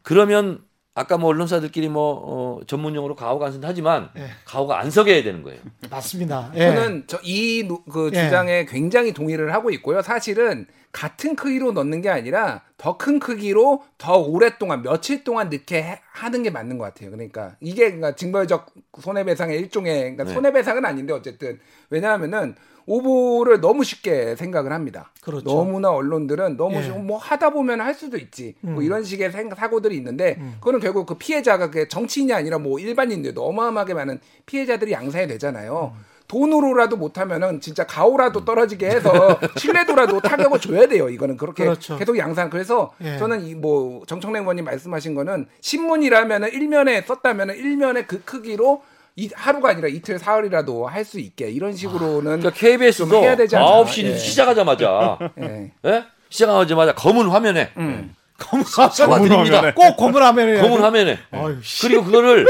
그러면 0.02 0.64
아까 0.96 1.18
뭐 1.18 1.28
언론사들끼리 1.30 1.88
뭐 1.88 2.22
어, 2.24 2.60
전문용어로 2.66 3.16
가오가 3.16 3.46
안 3.46 3.52
쓴다 3.52 3.68
하지만 3.68 4.10
예. 4.16 4.28
가오가 4.44 4.78
안 4.80 4.90
서게 4.90 5.14
해야 5.14 5.22
되는 5.22 5.42
거예요. 5.42 5.60
맞습니다. 5.90 6.52
예. 6.54 6.60
저는 6.72 7.06
저이그 7.06 8.10
예. 8.14 8.24
주장에 8.24 8.64
굉장히 8.64 9.12
동의를 9.12 9.52
하고 9.52 9.70
있고요. 9.70 10.02
사실은 10.02 10.66
같은 10.92 11.34
크기로 11.34 11.72
넣는 11.72 12.00
게 12.00 12.08
아니라 12.08 12.62
더 12.78 12.96
큰 12.96 13.18
크기로 13.18 13.82
더 13.98 14.16
오랫동안 14.18 14.82
며칠 14.82 15.24
동안 15.24 15.50
넣게 15.50 15.82
해- 15.82 16.00
하는 16.12 16.44
게 16.44 16.50
맞는 16.50 16.78
것 16.78 16.84
같아요. 16.84 17.10
그러니까 17.10 17.56
이게 17.60 17.86
그러니까 17.86 18.14
징벌적 18.14 18.72
손해배상의 19.00 19.58
일종의 19.58 19.94
그러니까 20.00 20.24
네. 20.24 20.32
손해배상은 20.32 20.84
아닌데 20.84 21.12
어쨌든 21.12 21.58
왜냐하면은 21.90 22.54
오보를 22.86 23.60
너무 23.60 23.82
쉽게 23.84 24.36
생각을 24.36 24.72
합니다. 24.72 25.10
그렇죠. 25.22 25.44
너무나 25.44 25.90
언론들은 25.90 26.56
너무 26.56 26.76
예. 26.76 26.82
쉬- 26.82 26.90
뭐 26.90 27.18
하다 27.18 27.50
보면 27.50 27.80
할 27.80 27.94
수도 27.94 28.16
있지. 28.16 28.54
뭐 28.60 28.76
음. 28.76 28.82
이런 28.82 29.02
식의 29.04 29.32
생- 29.32 29.50
사고들이 29.54 29.96
있는데 29.96 30.36
음. 30.38 30.54
그거는 30.60 30.80
결국 30.80 31.06
그 31.06 31.14
피해자가 31.14 31.70
그 31.70 31.88
정치인이 31.88 32.32
아니라 32.32 32.58
뭐 32.58 32.78
일반인들도 32.78 33.42
어마어마하게 33.42 33.94
많은 33.94 34.20
피해자들이 34.46 34.92
양산이 34.92 35.26
되잖아요. 35.28 35.92
음. 35.96 36.04
돈으로라도 36.26 36.96
못하면은 36.96 37.60
진짜 37.60 37.86
가오라도 37.86 38.46
떨어지게 38.46 38.86
해서 38.86 39.12
신뢰도라도 39.58 40.20
타격을 40.20 40.58
줘야 40.58 40.86
돼요. 40.86 41.10
이거는 41.10 41.36
그렇게 41.36 41.64
그렇죠. 41.64 41.98
계속 41.98 42.16
양산. 42.16 42.48
그래서 42.48 42.92
예. 43.02 43.18
저는 43.18 43.44
이 43.46 43.54
뭐 43.54 44.02
정청래 44.06 44.40
의원님 44.40 44.64
말씀하신 44.64 45.14
거는 45.14 45.46
신문이라면은 45.60 46.52
일면에 46.52 47.02
썼다면은 47.02 47.56
일면에 47.56 48.04
그 48.06 48.22
크기로 48.24 48.82
이 49.16 49.30
하루가 49.34 49.70
아니라 49.70 49.86
이틀 49.88 50.18
사흘이라도 50.18 50.88
할 50.88 51.04
수 51.04 51.20
있게 51.20 51.50
이런 51.50 51.76
식으로는 51.76 52.40
그러니까 52.40 52.50
KBS도 52.50 53.08
좀 53.08 53.22
해야 53.22 53.36
되지 53.36 53.56
않나. 53.56 53.66
9시 53.84 54.04
예. 54.04 54.16
시작하자마자 54.18 55.18
예. 55.40 55.70
예? 55.84 56.04
시작하자마자 56.30 56.94
검은 56.94 57.28
화면에 57.28 57.70
음. 57.76 58.14
검은 58.38 58.64
사과드립니다. 58.64 59.74
꼭 59.74 59.96
검은 59.96 60.20
화면에 60.20 60.60
검은 60.60 60.82
화면에 60.82 61.18
아유, 61.30 61.58
씨. 61.62 61.82
그리고 61.86 62.04
그거를 62.04 62.46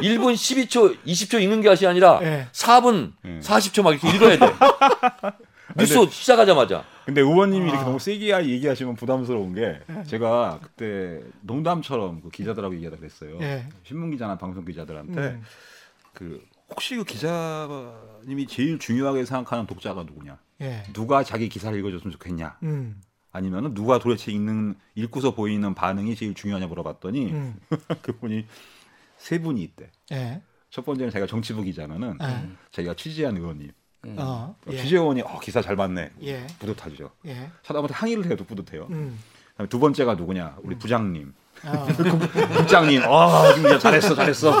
1분 0.00 0.34
12초, 0.34 0.96
20초 1.06 1.40
읽는 1.40 1.62
게 1.62 1.68
것이 1.70 1.86
아니라 1.86 2.20
예. 2.22 2.46
4분 2.52 3.12
40초 3.40 3.82
막 3.82 3.90
이렇게 3.92 4.08
읽어야 4.14 4.38
돼. 4.38 4.46
뉴스 5.78 6.06
시작하자마자. 6.10 6.84
근데 7.06 7.20
의원님이 7.20 7.68
이렇게 7.68 7.84
너무 7.84 8.00
세게 8.00 8.32
얘기하시면 8.48 8.96
부담스러운 8.96 9.54
게 9.54 9.80
제가 10.06 10.58
그때 10.60 11.22
농담처럼 11.42 12.20
그 12.20 12.30
기자들하고 12.30 12.74
얘기하다 12.74 12.96
그랬어요. 12.96 13.38
예. 13.42 13.68
신문 13.84 14.10
기자나 14.10 14.36
방송 14.36 14.64
기자들한테 14.64 15.20
음. 15.20 15.42
그 16.12 16.44
혹시 16.68 16.96
그 16.96 17.04
기자님이 17.04 18.48
제일 18.48 18.80
중요하게 18.80 19.24
생각하는 19.24 19.66
독자가 19.66 20.02
누구냐? 20.02 20.38
예. 20.62 20.82
누가 20.92 21.22
자기 21.22 21.48
기사를 21.48 21.78
읽어줬으면 21.78 22.10
좋겠냐? 22.10 22.58
음. 22.64 23.00
아니면은 23.30 23.72
누가 23.72 24.00
도대체 24.00 24.32
읽는 24.32 24.74
읽고서 24.96 25.32
보이는 25.32 25.74
반응이 25.74 26.16
제일 26.16 26.34
중요하냐 26.34 26.66
물어봤더니 26.66 27.30
음. 27.30 27.60
그분이 28.02 28.46
세 29.16 29.40
분이 29.40 29.62
있대. 29.62 29.92
예. 30.10 30.42
첫 30.70 30.84
번째는 30.84 31.12
자기가 31.12 31.28
정치부 31.28 31.62
기자면은 31.62 32.18
예. 32.20 32.48
자기가 32.72 32.94
취재한 32.94 33.36
의원님. 33.36 33.70
어. 34.04 34.54
예. 34.70 34.76
취재원이 34.76 35.22
어, 35.22 35.38
기사 35.40 35.60
잘 35.60 35.76
봤네. 35.76 36.10
예. 36.22 36.46
뿌듯하죠. 36.58 37.10
예. 37.26 37.50
사람한테 37.62 37.94
항의를 37.94 38.30
해도 38.30 38.44
뿌듯해요. 38.44 38.86
음. 38.90 39.18
그다음에 39.52 39.68
두 39.68 39.78
번째가 39.78 40.14
누구냐? 40.14 40.56
우리 40.62 40.76
부장님. 40.76 41.32
아, 41.64 41.86
부장님, 42.58 43.02
아, 43.04 43.54
진짜 43.54 43.78
잘했어, 43.78 44.14
잘했어. 44.14 44.52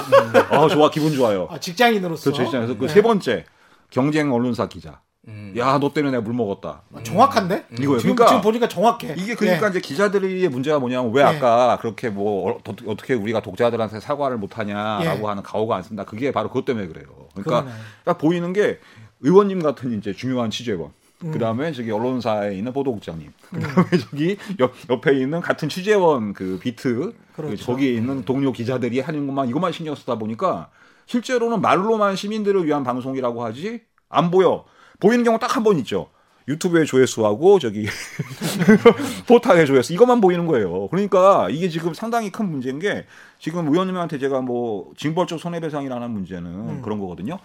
아, 0.50 0.68
좋아, 0.68 0.90
기분 0.90 1.12
좋아요. 1.12 1.46
아, 1.50 1.60
직장인으로서 1.60 2.32
그렇죠, 2.32 2.66
네. 2.66 2.74
그세 2.74 3.02
번째 3.02 3.44
경쟁 3.90 4.32
언론사 4.32 4.66
기자. 4.66 5.00
음. 5.28 5.52
야, 5.56 5.78
너 5.78 5.92
때문에 5.92 6.12
내가 6.12 6.22
물 6.22 6.34
먹었다. 6.34 6.82
아, 6.94 7.02
정확한데? 7.02 7.66
이거예요. 7.72 7.98
지금, 7.98 8.14
그러니까 8.14 8.26
지금 8.26 8.40
보니까 8.42 8.68
정확해. 8.68 9.14
이게 9.16 9.34
그러니까 9.34 9.66
예. 9.66 9.70
이제 9.70 9.80
기자들의 9.80 10.48
문제가 10.48 10.78
뭐냐면 10.78 11.12
왜 11.12 11.22
예. 11.22 11.26
아까 11.26 11.78
그렇게 11.80 12.10
뭐 12.10 12.52
어, 12.52 12.60
어떻게 12.86 13.14
우리가 13.14 13.40
독자들한테 13.40 13.98
사과를 13.98 14.36
못하냐라고 14.38 15.22
예. 15.24 15.26
하는 15.28 15.42
가오가 15.42 15.76
안 15.76 15.82
쓴다. 15.82 16.04
그게 16.04 16.30
바로 16.30 16.48
그것 16.48 16.64
때문에 16.64 16.86
그래요. 16.86 17.06
그러니까 17.34 17.62
그러네. 17.64 17.80
딱 18.04 18.18
보이는 18.18 18.52
게 18.52 18.78
의원님 19.20 19.62
같은 19.62 19.96
이제 19.98 20.12
중요한 20.12 20.50
취재원. 20.50 20.90
음. 21.24 21.32
그다음에 21.32 21.72
저기 21.72 21.90
언론사에 21.90 22.54
있는 22.56 22.72
보도국장님. 22.72 23.32
그다음에 23.50 23.88
저기 24.10 24.36
옆, 24.58 24.72
옆에 24.90 25.14
있는 25.18 25.40
같은 25.40 25.68
취재원 25.68 26.34
그 26.34 26.58
비트 26.60 27.14
그렇죠. 27.34 27.64
거기에 27.66 27.92
있는 27.94 28.24
동료 28.24 28.52
기자들이 28.52 29.00
하는 29.00 29.26
것만 29.26 29.48
이것만 29.48 29.72
신경 29.72 29.94
쓰다 29.94 30.16
보니까 30.18 30.68
실제로는 31.06 31.60
말로만 31.62 32.16
시민들을 32.16 32.66
위한 32.66 32.84
방송이라고 32.84 33.42
하지 33.44 33.80
안 34.08 34.30
보여. 34.30 34.64
보이는 35.00 35.24
경우 35.24 35.38
딱 35.38 35.56
한 35.56 35.62
번 35.64 35.78
있죠. 35.78 36.10
유튜브의 36.48 36.86
조회수하고 36.86 37.58
저기 37.58 37.86
포탈의 39.26 39.66
조회수 39.66 39.92
이것만 39.94 40.20
보이는 40.20 40.46
거예요. 40.46 40.88
그러니까 40.88 41.48
이게 41.50 41.68
지금 41.68 41.94
상당히 41.94 42.30
큰 42.30 42.48
문제인 42.50 42.78
게 42.78 43.04
지금 43.38 43.68
의원님한테 43.68 44.18
제가 44.18 44.40
뭐 44.40 44.92
징벌적 44.96 45.40
손해배상이라는 45.40 46.10
문제는 46.10 46.50
음. 46.50 46.82
그런 46.82 47.00
거거든요. 47.00 47.38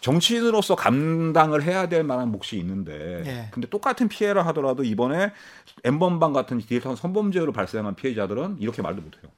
정치인으로서 0.00 0.76
감당을 0.76 1.62
해야 1.62 1.88
될 1.88 2.04
만한 2.04 2.30
몫이 2.30 2.58
있는데 2.58 3.22
예. 3.26 3.48
근데 3.50 3.68
똑같은 3.68 4.08
피해를 4.08 4.46
하더라도 4.48 4.84
이번에 4.84 5.32
엠번방 5.84 6.32
같은 6.32 6.58
디지털 6.58 6.96
성범죄로 6.96 7.52
발생한 7.52 7.94
피해자들은 7.94 8.58
이렇게 8.60 8.82
말도 8.82 9.02
못해요. 9.02 9.30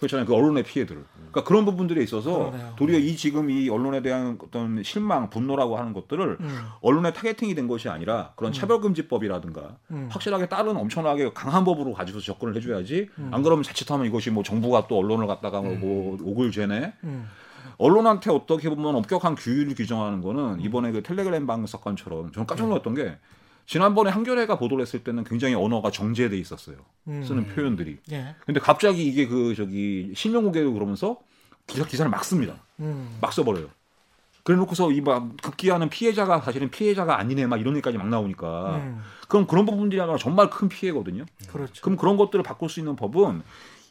그렇잖아요. 0.00 0.26
그 0.26 0.34
언론의 0.34 0.62
피해들을. 0.62 1.04
그러니까 1.14 1.44
그런 1.44 1.66
부분들에 1.66 2.02
있어서 2.02 2.50
그러네요. 2.50 2.74
도리어 2.76 2.98
이 2.98 3.16
지금 3.16 3.50
이 3.50 3.68
언론에 3.68 4.00
대한 4.00 4.38
어떤 4.42 4.82
실망, 4.82 5.28
분노라고 5.28 5.76
하는 5.76 5.92
것들을 5.92 6.38
음. 6.40 6.58
언론의 6.80 7.12
타겟팅이 7.12 7.54
된 7.54 7.68
것이 7.68 7.90
아니라 7.90 8.32
그런 8.36 8.50
차별금지법이라든가 8.52 9.76
음. 9.90 10.08
확실하게 10.10 10.48
다른 10.48 10.74
엄청나게 10.78 11.32
강한 11.34 11.64
법으로 11.64 11.92
가지고 11.92 12.20
접근을 12.20 12.56
해줘야지 12.56 13.10
음. 13.18 13.30
안 13.30 13.42
그러면 13.42 13.62
자칫하면 13.62 14.06
이것이 14.06 14.30
뭐 14.30 14.42
정부가 14.42 14.86
또 14.88 14.96
언론을 14.96 15.26
갖다가 15.26 15.60
뭐 15.60 16.16
옥을 16.22 16.50
죄네 16.50 16.94
음. 17.04 17.28
언론한테 17.80 18.30
어떻게 18.30 18.68
보면 18.68 18.94
엄격한 18.96 19.34
규율을 19.36 19.74
규정하는 19.74 20.20
거는 20.20 20.60
이번에 20.60 20.92
그 20.92 21.02
텔레그램 21.02 21.46
방 21.46 21.66
사건처럼 21.66 22.30
저는 22.32 22.46
깜짝 22.46 22.68
놀랐던 22.68 22.94
게 22.94 23.16
지난번에 23.66 24.10
한겨레가 24.10 24.58
보도를 24.58 24.82
했을 24.82 25.02
때는 25.02 25.24
굉장히 25.24 25.54
언어가 25.54 25.90
정제돼 25.90 26.36
있었어요. 26.36 26.76
음. 27.08 27.22
쓰는 27.24 27.46
표현들이. 27.46 27.98
예. 28.12 28.34
근데 28.44 28.60
갑자기 28.60 29.06
이게 29.06 29.26
그 29.26 29.54
저기 29.54 30.12
실명고개로 30.14 30.72
그러면서 30.74 31.18
기사 31.66 31.84
기사를 31.86 32.10
막 32.10 32.24
씁니다. 32.24 32.54
음. 32.80 33.16
막 33.20 33.32
써버려요. 33.32 33.68
그래놓고서 34.42 34.90
이 34.92 35.00
막 35.02 35.36
급기야는 35.42 35.88
피해자가 35.90 36.40
사실은 36.40 36.70
피해자가 36.70 37.18
아니네 37.18 37.46
막 37.46 37.60
이런 37.60 37.74
얘기까지 37.76 37.96
막 37.98 38.08
나오니까 38.08 38.76
음. 38.76 39.00
그럼 39.28 39.46
그런 39.46 39.64
부분들이야말로 39.66 40.18
정말 40.18 40.50
큰 40.50 40.68
피해거든요. 40.68 41.24
그렇죠. 41.48 41.80
그럼 41.82 41.96
그런 41.96 42.16
것들을 42.16 42.42
바꿀 42.42 42.68
수 42.68 42.80
있는 42.80 42.96
법은 42.96 43.42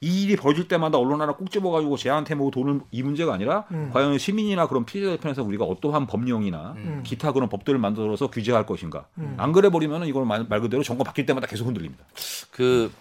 이 0.02 0.24
일이 0.24 0.38
벌어질 0.38 0.68
때마다 0.70 0.98
언론 0.98 1.22
하나 1.22 1.34
꼭 1.34 1.52
집어가지고 1.52 1.98
쟤한테 1.98 2.34
뭐 2.34 2.52
돈을 2.52 2.80
이 2.90 3.04
문제가 3.04 3.34
아니라 3.34 3.66
음. 3.72 3.90
과연 3.92 4.18
시민이나 4.18 4.68
그런 4.68 4.86
피해자 4.86 5.20
편에서 5.20 5.44
우리가 5.44 5.66
어떠한 5.66 6.08
법령이나 6.08 6.74
음. 6.78 7.04
기타 7.06 7.34
그런 7.34 7.50
법들을 7.50 7.78
만들어서 7.80 8.30
규제할 8.30 8.66
것인가. 8.66 9.08
음. 9.18 9.36
안 9.38 9.52
그래 9.52 9.70
버리면 9.70 10.08
이걸 10.08 10.26
말, 10.26 10.46
말 10.48 10.62
그대로 10.62 10.84
정권 10.84 11.04
바뀔 11.04 11.26
때마다 11.26 11.48
계속 11.48 11.68
흔들립니다. 11.68 12.06
그 12.52 12.92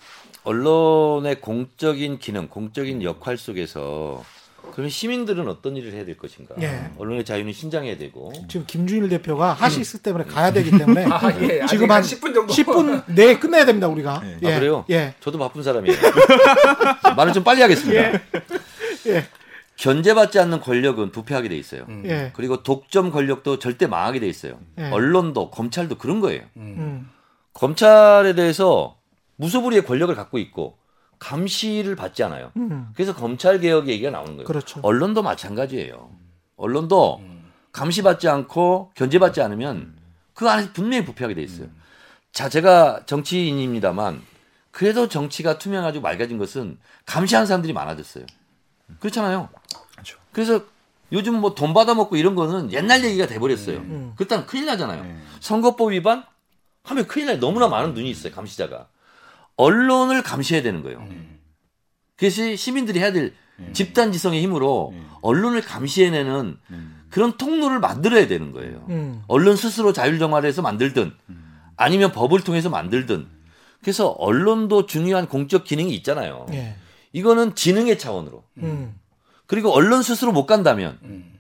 언론의 0.43 1.41
공적인 1.41 2.19
기능, 2.19 2.49
공적인 2.49 3.03
역할 3.05 3.37
속에서 3.37 4.25
그러면 4.73 4.91
시민들은 4.91 5.49
어떤 5.49 5.77
일을 5.77 5.93
해야 5.93 6.05
될 6.05 6.17
것인가? 6.17 6.55
예. 6.61 6.91
언론의 6.99 7.25
자유는 7.25 7.53
신장해야 7.53 7.97
되고. 7.97 8.33
지금 8.49 8.67
김준일 8.67 9.09
대표가 9.09 9.53
하시스 9.53 9.99
때문에 9.99 10.25
가야 10.25 10.53
되기 10.53 10.71
때문에 10.71 11.07
아, 11.11 11.21
예. 11.41 11.67
지금 11.67 11.91
한한 11.91 12.03
10분 12.03 12.35
정도. 12.35 12.47
10분 12.53 13.05
내에 13.15 13.39
끝내야 13.39 13.65
됩니다 13.65 13.89
우리가. 13.89 14.23
예. 14.25 14.39
예. 14.43 14.55
아, 14.55 14.59
그래요? 14.59 14.85
예. 14.91 15.15
저도 15.21 15.39
바쁜 15.39 15.63
사람이에요. 15.63 15.97
말을 17.17 17.33
좀 17.33 17.45
빨리 17.45 17.61
하겠습니다. 17.63 18.13
예. 19.07 19.27
견제받지 19.77 20.39
않는 20.41 20.61
권력은 20.61 21.13
부패하게 21.13 21.49
돼 21.49 21.57
있어요. 21.57 21.87
예. 22.05 22.33
그리고 22.35 22.63
독점 22.63 23.11
권력도 23.13 23.59
절대 23.61 23.87
망하게 23.87 24.21
돼 24.21 24.29
있어요. 24.29 24.59
예. 24.79 24.91
언론도 24.91 25.51
검찰도 25.51 25.99
그런 25.99 26.21
거예요. 26.21 26.43
음. 26.57 27.09
검찰에 27.55 28.35
대해서 28.35 28.97
무소불위의 29.37 29.85
권력을 29.85 30.15
갖고 30.15 30.39
있고 30.39 30.77
감시를 31.19 31.97
받지 31.97 32.23
않아요. 32.23 32.53
음. 32.57 32.89
그래서 32.95 33.15
검찰 33.15 33.61
개혁 33.61 33.89
얘기가 33.89 34.11
나오는 34.11 34.35
거예요. 34.37 34.47
그렇죠. 34.47 34.81
언론도 34.83 35.23
마찬가지예요. 35.23 36.11
언론도 36.57 37.23
감시받지 37.73 38.29
않고 38.29 38.93
견제받지 38.95 39.41
않으면 39.43 39.97
그 40.35 40.49
안에 40.49 40.73
분명히 40.73 41.05
부패하게 41.05 41.35
돼 41.35 41.43
있어요. 41.43 41.69
자, 42.33 42.49
제가 42.49 43.05
정치인입니다만 43.07 44.23
그래도 44.71 45.09
정치가 45.09 45.59
투명하고 45.59 46.01
맑아진 46.01 46.39
것은 46.39 46.79
감시하는 47.07 47.47
사람들이 47.47 47.73
많아졌어요. 47.73 48.25
그렇잖아요. 49.01 49.49
그렇죠. 49.93 50.19
그래서 50.33 50.61
요즘 51.11 51.41
뭐 51.41 51.55
돈 51.55 51.73
받아먹고 51.75 52.17
이런 52.17 52.35
거는 52.35 52.71
옛날 52.73 53.03
얘기가 53.03 53.27
돼버렸어요. 53.27 53.79
음. 53.79 54.13
그렇다면 54.17 54.47
큰일 54.47 54.67
나잖아요. 54.67 55.03
네. 55.03 55.17
선거법 55.41 55.91
위반 55.93 56.25
하면 56.85 57.07
큰일 57.07 57.27
나요. 57.27 57.41
너무나 57.41 57.69
많은 57.69 57.95
눈이 57.95 58.09
있어요. 58.11 58.33
감시자가. 58.33 58.89
언론을 59.59 60.23
감시해야 60.23 60.63
되는 60.63 60.83
거예요. 60.83 61.07
그래서 62.17 62.57
시민들이 62.57 63.01
해야 63.01 63.13
될 63.13 63.35
집단 63.75 64.13
지성의 64.13 64.43
힘으로 64.43 64.95
언론을 65.21 65.61
감시해내는 65.61 66.57
그런 67.11 67.37
통로를 67.37 67.81
만들어야 67.81 68.27
되는 68.27 68.53
거예요. 68.53 68.87
음. 68.89 69.23
언론 69.27 69.57
스스로 69.57 69.93
자율정화해서 69.93 70.63
만들든 70.63 71.13
아니면 71.77 72.13
법을 72.13 72.43
통해서 72.43 72.71
만들든 72.71 73.29
그래서 73.81 74.09
언론도 74.09 74.87
중요한 74.87 75.27
공적 75.29 75.65
기능이 75.65 75.95
있잖아요. 75.97 76.47
예. 76.53 76.77
이거는 77.13 77.55
지능의 77.55 77.99
차원으로 77.99 78.45
음. 78.59 78.95
그리고 79.47 79.71
언론 79.73 80.03
스스로 80.03 80.33
못 80.33 80.47
간다면 80.47 80.99
음. 81.03 81.39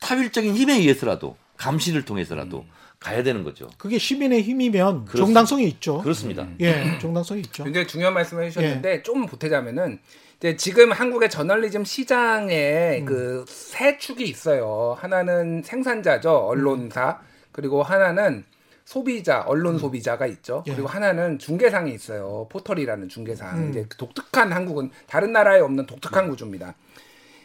타율적인 0.00 0.54
힘에 0.54 0.74
의해서라도 0.74 1.36
감시를 1.56 2.04
통해서라도 2.04 2.64
가야 3.00 3.22
되는 3.22 3.44
거죠. 3.44 3.68
그게 3.78 3.98
시민의 3.98 4.42
힘이면 4.42 5.04
그렇습니다. 5.04 5.26
정당성이 5.26 5.68
있죠. 5.68 5.98
그렇습니다. 6.02 6.48
예, 6.60 6.98
정당성이 7.00 7.42
있죠. 7.42 7.64
굉장히 7.64 7.86
중요한 7.86 8.14
말씀을 8.14 8.44
해주셨는데 8.44 9.02
좀 9.02 9.26
보태자면은 9.26 10.00
이제 10.38 10.56
지금 10.56 10.92
한국의 10.92 11.30
저널리즘 11.30 11.84
시장에 11.84 13.04
그세 13.04 13.98
축이 13.98 14.24
있어요. 14.24 14.96
하나는 14.98 15.62
생산자죠, 15.62 16.30
언론사. 16.30 17.20
그리고 17.52 17.82
하나는 17.82 18.44
소비자, 18.84 19.42
언론 19.46 19.78
소비자가 19.78 20.26
있죠. 20.26 20.64
예. 20.66 20.72
그리고 20.72 20.88
하나는 20.88 21.38
중개상이 21.38 21.92
있어요. 21.92 22.48
포털이라는 22.50 23.08
중개상. 23.08 23.58
음. 23.58 23.70
이제 23.70 23.86
독특한 23.98 24.52
한국은 24.52 24.90
다른 25.06 25.32
나라에 25.32 25.60
없는 25.60 25.86
독특한 25.86 26.28
구조입니다. 26.30 26.74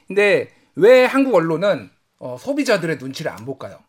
근데 0.07 0.51
왜 0.75 1.05
한국 1.05 1.35
언론은 1.35 1.89
어, 2.19 2.37
소비자들의 2.39 2.97
눈치를 2.97 3.31
안 3.31 3.45
볼까요? 3.45 3.79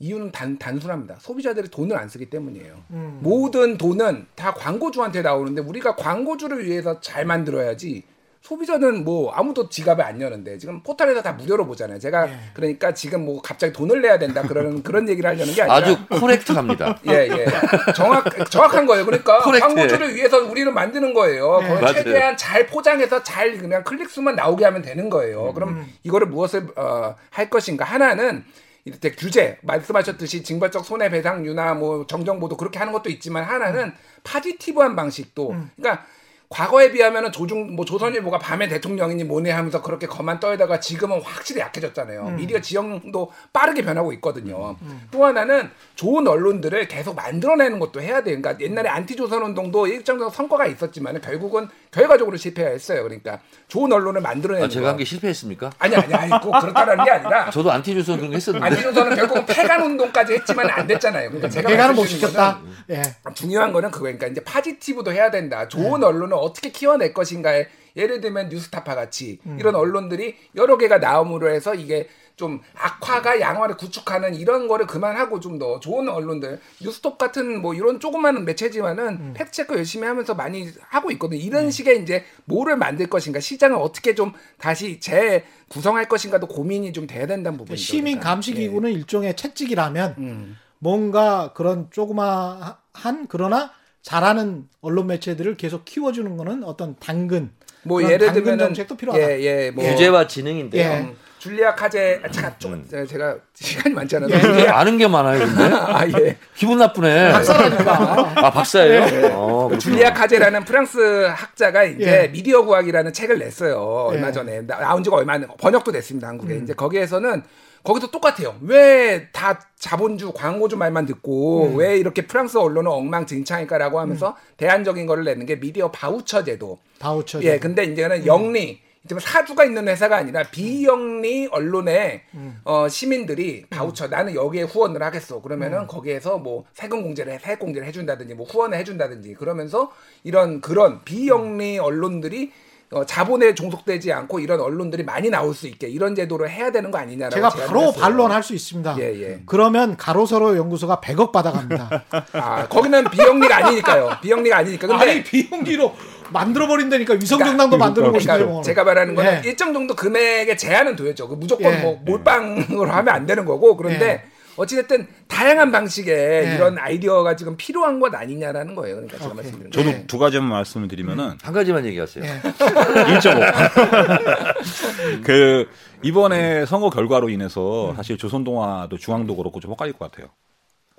이유는 0.00 0.30
단, 0.30 0.58
단순합니다. 0.58 1.16
소비자들이 1.18 1.68
돈을 1.68 1.96
안 1.96 2.08
쓰기 2.08 2.30
때문이에요. 2.30 2.74
음. 2.90 3.18
모든 3.20 3.76
돈은 3.76 4.26
다 4.36 4.54
광고주한테 4.54 5.22
나오는데 5.22 5.60
우리가 5.62 5.96
광고주를 5.96 6.64
위해서 6.66 7.00
잘 7.00 7.24
만들어야지 7.24 8.04
소비자는 8.40 9.04
뭐 9.04 9.32
아무도 9.32 9.68
지갑을 9.68 10.02
안 10.04 10.20
여는데 10.20 10.56
지금 10.58 10.80
포털에서 10.84 11.20
다 11.20 11.32
무료로 11.32 11.66
보잖아요. 11.66 11.98
제가 11.98 12.28
예. 12.30 12.38
그러니까 12.54 12.94
지금 12.94 13.24
뭐 13.24 13.42
갑자기 13.42 13.72
돈을 13.72 14.00
내야 14.00 14.18
된다 14.18 14.42
그런 14.42 14.80
그런 14.84 15.08
얘기를 15.08 15.28
하려는 15.28 15.52
게 15.52 15.62
아니라 15.62 15.76
아주 15.76 15.98
코렉트합니다. 16.08 17.00
예, 17.10 17.28
예. 17.28 17.46
정확, 17.94 18.48
정확한 18.48 18.86
거예요. 18.86 19.04
그러니까 19.04 19.40
코렉트. 19.40 19.66
광고주를 19.66 20.14
위해서 20.14 20.38
우리는 20.38 20.72
만드는 20.72 21.12
거예요. 21.12 21.60
맞아요. 21.60 21.94
최대한 21.94 22.36
잘 22.36 22.66
포장해서 22.68 23.24
잘 23.24 23.58
그냥 23.58 23.82
클릭 23.82 24.08
수만 24.08 24.36
나오게 24.36 24.64
하면 24.64 24.80
되는 24.80 25.10
거예요. 25.10 25.52
그럼 25.52 25.84
이거를 26.04 26.28
무엇을 26.28 26.68
어, 26.76 27.16
할 27.30 27.50
것인가? 27.50 27.84
하나는 27.84 28.44
이때 28.88 29.10
규제 29.12 29.58
말씀하셨듯이 29.62 30.42
징벌적 30.42 30.84
손해배상유나 30.84 31.74
뭐 31.74 32.06
정정보도 32.06 32.56
그렇게 32.56 32.78
하는 32.78 32.92
것도 32.92 33.10
있지만 33.10 33.44
하나는 33.44 33.92
파지티브한 34.24 34.96
방식도 34.96 35.54
그러니까 35.76 36.06
과거에 36.50 36.90
비하면은 36.90 37.30
조중 37.30 37.76
뭐 37.76 37.84
조선일보가 37.84 38.38
밤에 38.38 38.68
대통령이니 38.68 39.24
뭐니 39.24 39.50
하면서 39.50 39.82
그렇게 39.82 40.06
거만 40.06 40.40
떨다가 40.40 40.80
지금은 40.80 41.20
확실히 41.20 41.60
약해졌잖아요. 41.60 42.30
미디어 42.30 42.58
지형도 42.60 43.30
빠르게 43.52 43.82
변하고 43.82 44.12
있거든요. 44.14 44.76
또 45.10 45.26
하나는 45.26 45.70
좋은 45.94 46.26
언론들을 46.26 46.88
계속 46.88 47.14
만들어내는 47.16 47.78
것도 47.78 48.00
해야 48.00 48.22
돼요. 48.22 48.40
그러니까 48.40 48.56
옛날에 48.64 48.88
안티조선 48.88 49.42
운동도 49.42 49.86
일정 49.86 50.18
정도 50.18 50.30
성과가 50.32 50.66
있었지만 50.66 51.20
결국은 51.20 51.68
결과적으로 51.90 52.36
실패했어요. 52.38 53.02
그러니까 53.02 53.40
좋은 53.68 53.92
언론을 53.92 54.22
만들어내는 54.22 54.66
아, 54.66 54.70
제가 54.70 54.84
거. 54.84 54.88
한게 54.90 55.04
실패했습니까? 55.04 55.72
아니 55.78 55.96
아니 55.96 56.14
아니 56.14 56.30
꼭 56.42 56.52
그렇다는 56.60 57.04
게 57.04 57.10
아니라 57.10 57.50
저도 57.52 57.70
안티주선 57.72 58.16
그런 58.16 58.30
거 58.30 58.34
했었는데. 58.36 58.66
안티조선은 58.66 59.16
결국 59.16 59.44
폐간 59.46 59.82
운동까지 59.82 60.32
했지만 60.32 60.70
안 60.70 60.86
됐잖아요. 60.86 61.28
그러니까 61.28 61.50
제가 61.50 61.68
개가는 61.68 61.94
못 61.94 62.06
시켰다. 62.06 62.60
예. 62.90 63.02
중요한 63.34 63.72
거는 63.72 63.90
그거니까 63.90 64.18
그러니까 64.18 64.26
이제 64.28 64.44
파지티브도 64.44 65.12
해야 65.12 65.30
된다. 65.30 65.68
좋은 65.68 66.02
언론을 66.02 66.37
어떻게 66.38 66.70
키워낼 66.70 67.12
것인가에 67.12 67.66
예를 67.96 68.20
들면 68.20 68.48
뉴스타파 68.48 68.94
같이 68.94 69.40
이런 69.58 69.74
언론들이 69.74 70.36
여러 70.54 70.78
개가 70.78 70.98
나옴으로 70.98 71.50
해서 71.50 71.74
이게 71.74 72.08
좀 72.38 72.60
악화가 72.76 73.40
양화를 73.40 73.76
구축하는 73.76 74.36
이런 74.36 74.68
거를 74.68 74.86
그만하고 74.86 75.40
좀 75.40 75.58
더 75.58 75.80
좋은 75.80 76.08
언론들 76.08 76.60
뉴스톱 76.80 77.18
같은 77.18 77.60
뭐 77.60 77.74
이런 77.74 77.98
조그마한 77.98 78.44
매체지만은 78.44 79.34
팩트체크 79.34 79.74
열심히 79.74 80.06
하면서 80.06 80.36
많이 80.36 80.70
하고 80.88 81.10
있거든요. 81.12 81.40
이런 81.40 81.72
식의 81.72 82.00
이제 82.02 82.24
뭐를 82.44 82.76
만들 82.76 83.08
것인가 83.08 83.40
시장을 83.40 83.76
어떻게 83.76 84.14
좀 84.14 84.32
다시 84.56 85.00
재 85.00 85.44
구성할 85.68 86.08
것인가도 86.08 86.46
고민이 86.46 86.92
좀 86.92 87.08
돼야 87.08 87.26
된다는 87.26 87.58
부분이죠. 87.58 87.82
시민 87.82 88.04
그러니까. 88.04 88.30
감시기구는 88.30 88.92
일종의 88.92 89.34
채찍이라면 89.34 90.14
예. 90.18 90.22
음. 90.22 90.56
뭔가 90.78 91.52
그런 91.54 91.88
조그마한 91.90 93.26
그러나 93.28 93.72
잘하는 94.08 94.64
언론 94.80 95.06
매체들을 95.08 95.58
계속 95.58 95.84
키워주는 95.84 96.34
거는 96.38 96.64
어떤 96.64 96.96
당근 96.98 97.50
뭐 97.82 98.02
예를 98.02 98.28
당근 98.28 98.42
들면은 98.42 98.64
정책도 98.68 98.96
필요하다. 98.96 99.22
예, 99.22 99.40
예, 99.42 99.70
뭐 99.70 99.84
규제와 99.84 100.26
지능인데요. 100.26 100.82
예. 100.82 101.14
줄리아 101.38 101.74
카제 101.74 102.22
아, 102.24 102.30
잠깐 102.30 102.54
좀 102.58 102.72
음. 102.90 103.06
제가 103.06 103.36
시간이 103.54 103.94
많지 103.94 104.16
않아서 104.16 104.60
예. 104.60 104.66
아는 104.68 104.96
게 104.96 105.06
많아요, 105.06 105.38
근데. 105.40 105.62
아 105.76 106.06
예. 106.20 106.38
기분 106.56 106.78
나쁘네. 106.78 107.32
박사라니까. 107.32 108.32
아, 108.36 108.50
박사예요? 108.50 109.02
어, 109.34 109.56
그렇구나. 109.68 109.78
줄리아 109.78 110.14
카제라는 110.14 110.64
프랑스 110.64 111.26
학자가 111.28 111.84
이제 111.84 112.22
예. 112.24 112.28
미디어 112.28 112.64
과학이라는 112.64 113.12
책을 113.12 113.38
냈어요. 113.38 113.78
얼마 114.08 114.28
예. 114.28 114.32
전에 114.32 114.66
나- 114.66 114.78
나온 114.80 115.04
지가 115.04 115.16
얼마 115.16 115.34
안 115.34 115.46
번역도 115.60 115.92
됐습니다 115.92 116.28
한국에. 116.28 116.56
이제 116.56 116.72
거기에서는 116.72 117.42
거기서 117.88 118.10
똑같아요. 118.10 118.54
왜 118.60 119.30
다 119.32 119.58
자본주 119.78 120.32
광고주 120.32 120.76
말만 120.76 121.06
듣고 121.06 121.72
왜 121.76 121.96
이렇게 121.96 122.26
프랑스 122.26 122.58
언론은 122.58 122.90
엉망진창일까라고 122.90 123.98
하면서 123.98 124.36
대안적인 124.58 125.06
거를 125.06 125.24
내는 125.24 125.46
게 125.46 125.58
미디어 125.58 125.90
바우처 125.90 126.44
제도. 126.44 126.78
바우처. 126.98 127.42
예, 127.44 127.58
근데 127.58 127.84
이제는 127.84 128.26
영리 128.26 128.80
이제 129.04 129.14
뭐 129.14 129.20
사주가 129.20 129.64
있는 129.64 129.88
회사가 129.88 130.16
아니라 130.18 130.42
비영리 130.50 131.48
언론의 131.50 132.22
어, 132.64 132.88
시민들이 132.88 133.64
바우처 133.70 134.08
나는 134.08 134.34
여기에 134.34 134.64
후원을 134.64 135.02
하겠어. 135.02 135.40
그러면은 135.40 135.86
거기에서 135.86 136.36
뭐 136.36 136.64
세금 136.74 137.02
공제를 137.02 137.32
해, 137.32 137.38
세액 137.38 137.58
공제를 137.58 137.88
해준다든지 137.88 138.34
뭐 138.34 138.44
후원을 138.46 138.76
해준다든지 138.76 139.32
그러면서 139.34 139.90
이런 140.24 140.60
그런 140.60 141.02
비영리 141.04 141.78
언론들이 141.78 142.52
어, 142.90 143.04
자본에 143.04 143.54
종속되지 143.54 144.12
않고 144.12 144.40
이런 144.40 144.60
언론들이 144.60 145.02
많이 145.02 145.28
나올 145.28 145.54
수 145.54 145.66
있게 145.66 145.88
이런 145.88 146.14
제도를 146.14 146.48
해야 146.48 146.70
되는 146.72 146.90
거 146.90 146.98
아니냐라고 146.98 147.34
제가 147.34 147.50
바로 147.50 147.82
했어요. 147.82 148.00
반론할 148.00 148.42
수 148.42 148.54
있습니다. 148.54 148.96
예, 148.98 149.22
예. 149.22 149.42
그러면 149.44 149.96
가로세로 149.96 150.56
연구소가 150.56 151.00
100억 151.02 151.30
받아갑니다. 151.30 152.04
아 152.32 152.66
거기는 152.68 153.04
비영리가 153.10 153.56
아니니까요. 153.56 154.10
비영리가 154.22 154.56
아니니까. 154.58 154.86
근데 154.86 155.10
아니 155.10 155.22
비용기로 155.22 155.94
만들어 156.30 156.66
버린다니까 156.66 157.14
위성정당도 157.14 157.76
만들어 157.76 158.10
그러니까 158.10 158.36
보시네요. 158.38 158.62
제가 158.62 158.84
말하는 158.84 159.14
거는 159.14 159.32
예. 159.44 159.48
일정 159.48 159.74
정도 159.74 159.94
금액의 159.94 160.56
제한은 160.56 160.96
둬야죠. 160.96 161.28
그 161.28 161.34
무조건 161.34 161.72
예. 161.74 161.78
뭐 161.78 162.00
몰빵으로 162.06 162.90
하면 162.90 163.14
안 163.14 163.26
되는 163.26 163.44
거고 163.44 163.76
그런데 163.76 164.06
예. 164.24 164.37
어찌됐든 164.58 165.06
다양한 165.28 165.70
방식의 165.70 166.46
예. 166.46 166.54
이런 166.54 166.78
아이디어가 166.78 167.36
지금 167.36 167.56
필요한 167.56 168.00
것 168.00 168.12
아니냐라는 168.14 168.74
거예요. 168.74 168.96
그러니까 168.96 169.18
제가 169.18 169.34
말씀드리는 169.34 169.70
저도 169.70 169.92
거. 169.92 169.98
두 170.06 170.18
가지만 170.18 170.48
말씀을 170.48 170.88
드리면은 170.88 171.38
한 171.40 171.54
가지만 171.54 171.86
얘기하세요. 171.86 172.24
예. 172.26 172.40
1.5. 172.40 175.22
그 175.22 175.68
이번에 176.02 176.66
선거 176.66 176.90
결과로 176.90 177.30
인해서 177.30 177.94
사실 177.96 178.18
조선동화도 178.18 178.98
중앙도 178.98 179.36
그렇고 179.36 179.60
좀 179.60 179.70
헷갈릴 179.70 179.94
것 179.94 180.10
같아요. 180.10 180.28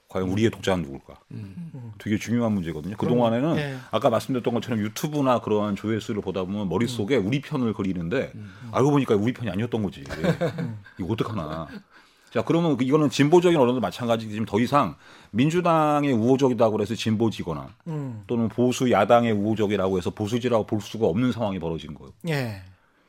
과연 0.08 0.28
우리의 0.30 0.50
독자는 0.50 0.86
누굴까? 0.86 1.20
되게 2.00 2.18
중요한 2.18 2.54
문제거든요. 2.54 2.96
그 2.98 3.06
동안에는 3.06 3.58
예. 3.58 3.76
아까 3.92 4.10
말씀드렸던 4.10 4.56
것처럼 4.56 4.80
유튜브나 4.80 5.40
그런 5.40 5.76
조회수를 5.76 6.24
보다 6.24 6.44
보면 6.44 6.68
머릿속에 6.68 7.16
우리 7.16 7.42
편을 7.42 7.74
그리는데 7.74 8.32
알고 8.72 8.90
보니까 8.90 9.14
우리 9.16 9.34
편이 9.34 9.52
아니었던 9.52 9.84
거지. 9.84 10.04
이거 11.00 11.14
어떡하나. 11.14 11.68
자, 12.32 12.44
그러면 12.44 12.78
이거는 12.80 13.10
진보적인 13.10 13.58
언론도 13.58 13.82
마찬가지 13.82 14.30
지금 14.30 14.46
더 14.46 14.60
이상 14.60 14.96
민주당의 15.32 16.14
우호적이다고 16.14 16.82
해서 16.82 16.96
진보지거나 16.96 17.70
음. 17.88 18.24
또는 18.28 18.50
보수 18.50 18.92
야당의 18.92 19.32
우호적이라고 19.32 19.98
해서 19.98 20.10
보수지라고 20.12 20.66
볼 20.66 20.82
수가 20.82 21.08
없는 21.08 21.32
상황이 21.32 21.60
벌어진 21.60 21.94
거예요. 21.94 22.12
예. 22.28 22.62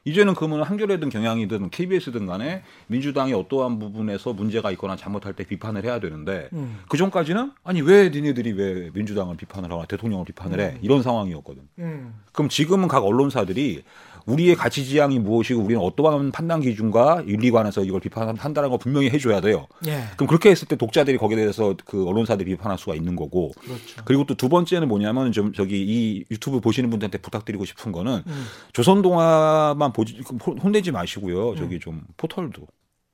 이제는 0.05 0.35
그러면 0.35 0.62
한겨레든 0.62 1.11
경향이든 1.11 1.71
KBS든 1.71 2.27
간에 2.27 2.62
민주당이 2.87 3.35
어떠한 3.35 3.79
부분에서 3.79 4.33
문제가 4.33 4.71
있거나 4.73 4.97
잘못할 4.97 5.35
때 5.35 5.45
비판을 5.45 5.85
해야 5.85 6.01
되는데 6.01 6.49
음. 6.55 6.81
그 6.89 6.97
전까지는 6.97 7.53
아니 7.62 7.83
왜 7.83 8.09
니네들이 8.09 8.53
왜 8.53 8.91
민주당을 8.95 9.37
비판을 9.37 9.71
하거나 9.71 9.87
대통령을 9.87 10.25
비판을 10.25 10.61
해 10.61 10.79
이런 10.81 11.03
상황이었거든. 11.03 11.62
음. 11.81 12.14
그럼 12.33 12.49
지금은 12.49 12.89
각 12.89 13.05
언론사들이 13.05 13.83
우리의 14.27 14.55
가치 14.57 14.85
지향이 14.85 15.18
무엇이고 15.18 15.61
우리는 15.62 15.83
어떠한 15.83 16.33
판단 16.33 16.61
기준과 16.61 17.25
윤리관에서 17.27 17.85
이걸 17.85 18.01
비판한다는 18.01 18.71
걸 18.71 18.79
분명히 18.79 19.11
해줘야 19.11 19.41
돼요. 19.41 19.66
예. 19.87 20.05
그럼 20.16 20.27
그렇게 20.29 20.51
했을 20.51 20.66
때 20.68 20.77
독자들이 20.77 21.16
거기에 21.18 21.37
대해서 21.37 21.75
그 21.85 22.07
언론사들이 22.07 22.51
비판할 22.53 22.79
수가 22.79 22.95
있는 22.95 23.16
거고. 23.16 23.53
그렇죠. 23.61 24.03
그리고 24.05 24.25
또 24.25 24.35
두 24.35 24.49
번째는 24.49 24.89
뭐냐면 24.89 25.33
좀 25.33 25.53
저기 25.53 25.81
이 25.83 26.25
유튜브 26.31 26.61
보시는 26.61 26.89
분들한테 26.91 27.18
부탁드리고 27.18 27.64
싶은 27.64 27.93
거는 27.93 28.23
음. 28.27 28.47
조선 28.73 29.03
동화만 29.03 29.93
보지 29.93 30.21
혼내지 30.62 30.91
마시고요. 30.93 31.55
저기 31.57 31.79
좀 31.79 32.03
포털도 32.16 32.66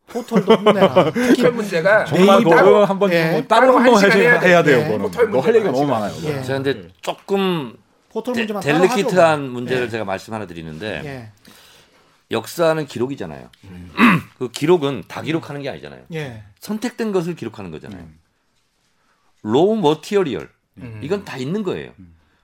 포털도 0.08 0.54
혼내라. 0.54 1.10
특히 1.12 1.28
포털 1.42 1.52
문제가 1.52 2.04
정말 2.06 2.38
네이버- 2.44 2.50
그거 2.62 2.84
한번 2.84 3.12
예. 3.12 3.30
뭐 3.32 3.42
따로 3.42 3.76
한 3.76 3.86
운동 3.88 3.98
시간 3.98 4.18
해야, 4.18 4.30
해야 4.30 4.40
돼. 4.40 4.46
해야 4.48 4.62
돼요. 4.62 4.92
예. 4.94 4.98
포털 4.98 5.26
뭐할 5.28 5.54
얘기가 5.56 5.72
너무 5.72 5.82
한 5.92 6.00
많아요. 6.00 6.12
예. 6.24 6.42
제가 6.42 6.62
근데 6.62 6.88
조금 7.02 7.74
포털 8.16 8.32
데, 8.32 8.40
문제만 8.40 8.62
따로 8.62 8.74
하죠. 8.76 8.88
delicate한 8.88 9.50
문제를 9.50 9.86
예. 9.86 9.90
제가 9.90 10.06
말씀 10.06 10.32
하나 10.32 10.46
드리는데 10.46 11.02
예. 11.04 11.30
역사는 12.30 12.86
기록이잖아요. 12.86 13.50
그 14.38 14.50
기록은 14.50 15.04
다 15.06 15.20
기록하는 15.20 15.60
게 15.60 15.68
아니잖아요. 15.68 16.06
예. 16.14 16.42
선택된 16.60 17.12
것을 17.12 17.36
기록하는 17.36 17.70
거잖아요. 17.70 18.08
raw 19.42 19.76
material 19.76 20.48
음. 20.78 21.00
이건 21.02 21.26
다 21.26 21.36
있는 21.36 21.62
거예요. 21.62 21.92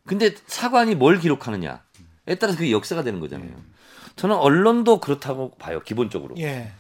근데 0.05 0.35
사관이 0.47 0.95
뭘 0.95 1.18
기록하느냐에 1.18 1.79
따라서 2.39 2.59
그게 2.59 2.70
역사가 2.70 3.03
되는 3.03 3.18
거잖아요. 3.18 3.51
저는 4.16 4.37
언론도 4.37 5.01
그렇다고 5.01 5.53
봐요. 5.53 5.81
기본적으로 5.81 6.35
예. 6.37 6.70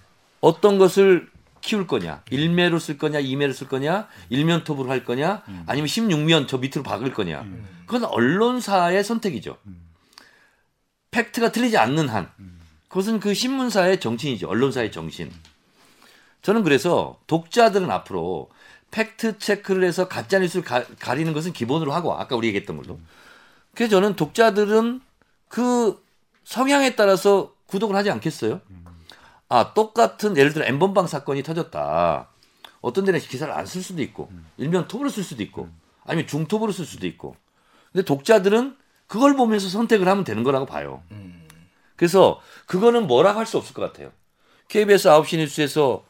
어떤 0.42 0.76
것을 0.76 1.30
키울 1.62 1.86
거냐, 1.86 2.22
일매로 2.30 2.78
쓸 2.78 2.98
거냐, 2.98 3.20
이매로 3.20 3.52
쓸 3.54 3.68
거냐, 3.68 4.08
일면톱으로 4.28 4.90
할 4.90 5.04
거냐, 5.04 5.42
아니면 5.66 5.86
16면 5.86 6.46
저 6.48 6.58
밑으로 6.58 6.82
박을 6.82 7.12
거냐. 7.14 7.46
그건 7.86 8.04
언론사의 8.04 9.02
선택이죠. 9.02 9.56
팩트가 11.10 11.52
틀리지 11.52 11.78
않는 11.78 12.08
한, 12.08 12.30
그것은 12.88 13.20
그 13.20 13.32
신문사의 13.32 14.00
정신이죠. 14.00 14.48
언론사의 14.48 14.92
정신. 14.92 15.32
저는 16.42 16.62
그래서 16.64 17.18
독자들은 17.26 17.90
앞으로 17.90 18.50
팩트 18.90 19.38
체크를 19.38 19.84
해서 19.84 20.08
가짜 20.08 20.38
뉴스를 20.38 20.64
가, 20.64 20.84
가리는 20.98 21.32
것은 21.32 21.52
기본으로 21.52 21.92
하고 21.92 22.12
아까 22.14 22.36
우리 22.36 22.48
얘기했던 22.48 22.76
걸로. 22.76 22.98
그래서 23.74 23.92
저는 23.92 24.16
독자들은 24.16 25.00
그 25.48 26.04
성향에 26.44 26.96
따라서 26.96 27.54
구독을 27.66 27.96
하지 27.96 28.10
않겠어요? 28.10 28.60
아, 29.52 29.74
똑같은 29.74 30.36
예를 30.36 30.52
들어 30.54 30.64
N번방 30.64 31.06
사건이 31.06 31.42
터졌다. 31.42 32.28
어떤 32.80 33.04
데는 33.04 33.20
기사를 33.20 33.52
안 33.52 33.66
쓸 33.66 33.82
수도 33.82 34.02
있고, 34.02 34.30
일면 34.56 34.88
톱으로 34.88 35.08
쓸 35.10 35.22
수도 35.22 35.42
있고, 35.42 35.68
아니면 36.04 36.26
중톱으로 36.26 36.72
쓸 36.72 36.84
수도 36.86 37.06
있고. 37.06 37.36
근데 37.92 38.04
독자들은 38.04 38.76
그걸 39.06 39.36
보면서 39.36 39.68
선택을 39.68 40.08
하면 40.08 40.24
되는 40.24 40.42
거라고 40.42 40.64
봐요. 40.66 41.02
그래서 41.96 42.40
그거는 42.66 43.06
뭐라고 43.06 43.38
할 43.38 43.46
수 43.46 43.58
없을 43.58 43.74
것 43.74 43.82
같아요. 43.82 44.10
KBS 44.68 45.08
9시 45.08 45.36
뉴스에서 45.36 46.04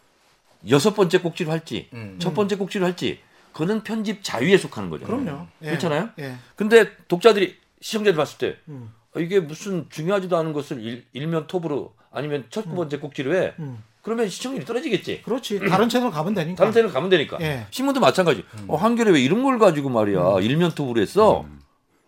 여섯 0.70 0.95
번째 0.95 1.18
꼭지로 1.18 1.51
할지, 1.51 1.90
첫 2.20 2.34
번째 2.34 2.55
꼭지로 2.57 2.84
할지, 2.86 3.18
그거는 3.53 3.82
편집 3.82 4.22
자유에 4.22 4.57
속하는 4.57 4.88
거죠. 4.88 5.05
그럼요. 5.05 5.49
예. 5.62 5.66
그렇잖아요? 5.66 6.11
예. 6.20 6.36
근데 6.55 6.97
독자들이 7.09 7.57
시청자들이 7.80 8.16
봤을 8.16 8.38
때 8.38 8.57
음. 8.68 8.95
아, 9.14 9.18
이게 9.20 9.40
무슨 9.40 9.90
중요하지도 9.90 10.36
않은 10.38 10.53
것을 10.53 10.80
일, 10.80 11.05
일면 11.12 11.49
톱으로 11.49 11.95
아니면 12.13 12.45
첫 12.51 12.65
번째 12.75 12.99
꼭지로 12.99 13.35
해. 13.35 13.55
음. 13.59 13.83
그러면 14.03 14.29
시청률이 14.29 14.65
떨어지겠지. 14.65 15.23
그렇지. 15.23 15.61
다른 15.61 15.89
채널 15.89 16.11
가면 16.11 16.35
되니까. 16.35 16.57
다른 16.57 16.73
채널 16.73 16.93
가면 16.93 17.09
되니까. 17.09 17.39
예. 17.41 17.67
신문도 17.71 18.01
마찬가지. 18.01 18.45
어, 18.67 18.77
한겨레 18.77 19.13
왜 19.13 19.21
이런 19.21 19.43
걸 19.43 19.59
가지고 19.59 19.89
말이야. 19.91 20.41
일면 20.41 20.73
톱으로 20.73 21.01
했어. 21.01 21.47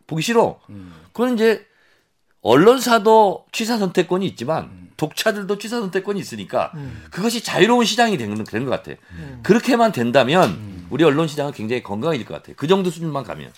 보기 0.06 0.22
싫어. 0.22 0.58
그건 1.12 1.34
이제 1.34 1.64
언론사도 2.42 3.46
취사 3.52 3.78
선택권이 3.78 4.26
있지만 4.26 4.90
독자들도 4.96 5.58
취사 5.58 5.80
선택권이 5.80 6.20
있으니까 6.20 6.72
음. 6.74 7.04
그것이 7.10 7.42
자유로운 7.42 7.84
시장이 7.84 8.18
되는 8.18 8.42
되는 8.44 8.66
것 8.66 8.70
같아. 8.70 8.96
음. 9.12 9.40
그렇게만 9.42 9.92
된다면 9.92 10.86
우리 10.90 11.04
언론 11.04 11.26
시장은 11.26 11.52
굉장히 11.52 11.82
건강해질 11.82 12.26
것 12.26 12.34
같아. 12.34 12.52
그 12.56 12.66
정도 12.66 12.90
수준만 12.90 13.24
가면. 13.24 13.50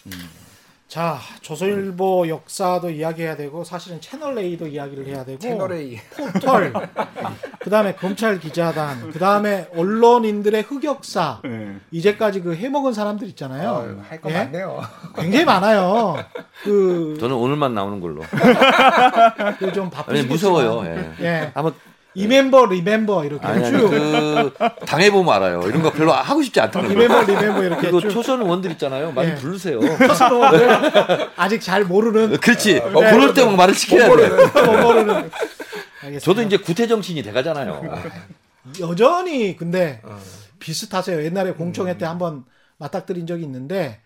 자, 0.89 1.19
조선일보 1.41 2.29
역사도 2.29 2.91
이야기해야 2.91 3.35
되고 3.35 3.65
사실은 3.65 4.01
채널 4.01 4.39
A도 4.39 4.69
이야기를 4.69 5.07
해야 5.07 5.25
되고 5.25 5.39
채널 5.39 5.73
A. 5.73 5.99
포털, 6.17 6.73
그다음에 7.61 7.95
검찰 7.97 8.39
기자단, 8.39 9.11
그다음에 9.11 9.69
언론인들의 9.75 10.63
흑역사. 10.63 11.43
이제까지 11.91 12.41
그 12.43 12.55
해먹은 12.55 12.93
사람들 12.93 13.27
있잖아요. 13.29 14.01
할거 14.09 14.31
예? 14.31 14.35
많네요. 14.35 14.81
굉장히 15.17 15.45
많아요. 15.45 16.25
그, 16.63 17.17
저는 17.19 17.35
오늘만 17.35 17.75
나오는 17.75 17.99
걸로. 18.01 18.23
그좀 19.59 19.85
아니, 19.87 19.91
바쁘시겠지만 19.91 20.29
무서워요. 20.29 20.87
예. 20.87 21.25
예. 21.25 21.51
한번 21.53 21.75
이 22.17 22.27
멤버 22.27 22.65
리멤버 22.65 23.27
이렇게 23.27 23.47
아니 23.47 23.63
아니 23.63 23.79
쭉그 23.79 24.53
당해보면 24.87 25.35
알아요. 25.35 25.61
이런 25.67 25.83
거 25.83 25.93
별로 25.93 26.13
하고 26.13 26.43
싶지 26.43 26.59
않다는 26.61 26.91
이 26.91 26.95
거예요. 26.95 27.09
멤버 27.11 27.31
리멤버 27.31 27.63
이렇게 27.63 27.81
그리고 27.83 28.01
쭉 28.01 28.11
초선 28.11 28.41
의원들 28.41 28.71
있잖아요. 28.73 29.13
많이 29.13 29.33
예. 29.33 29.35
부르세요. 29.35 29.81
서로 30.17 30.43
아직 31.37 31.61
잘 31.61 31.85
모르는 31.85 32.39
그렇지. 32.39 32.79
어, 32.79 32.91
부를 32.91 33.35
때막 33.35 33.55
말을 33.57 33.75
시켜야 33.75 34.09
돼. 34.17 34.29
못 34.31 34.83
모르는 34.83 35.15
알겠습니다. 35.15 36.21
저도 36.21 36.43
이제 36.43 36.57
구태 36.57 36.87
정신이 36.87 37.23
돼가잖아요. 37.23 37.83
여전히 38.81 39.55
근데 39.55 40.01
어. 40.03 40.19
비슷하세요. 40.59 41.23
옛날에 41.23 41.51
음. 41.51 41.57
공청회 41.57 41.99
때 41.99 42.07
한번 42.07 42.45
맞닥뜨린 42.79 43.27
적이 43.27 43.45
있는데 43.45 44.01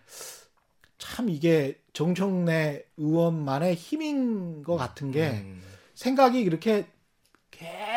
참 0.98 1.28
이게 1.28 1.78
정청래 1.92 2.82
의원만의 2.96 3.76
힘인 3.76 4.64
것 4.64 4.76
같은 4.76 5.12
게 5.12 5.28
음. 5.28 5.62
생각이 5.94 6.40
이렇게 6.40 6.86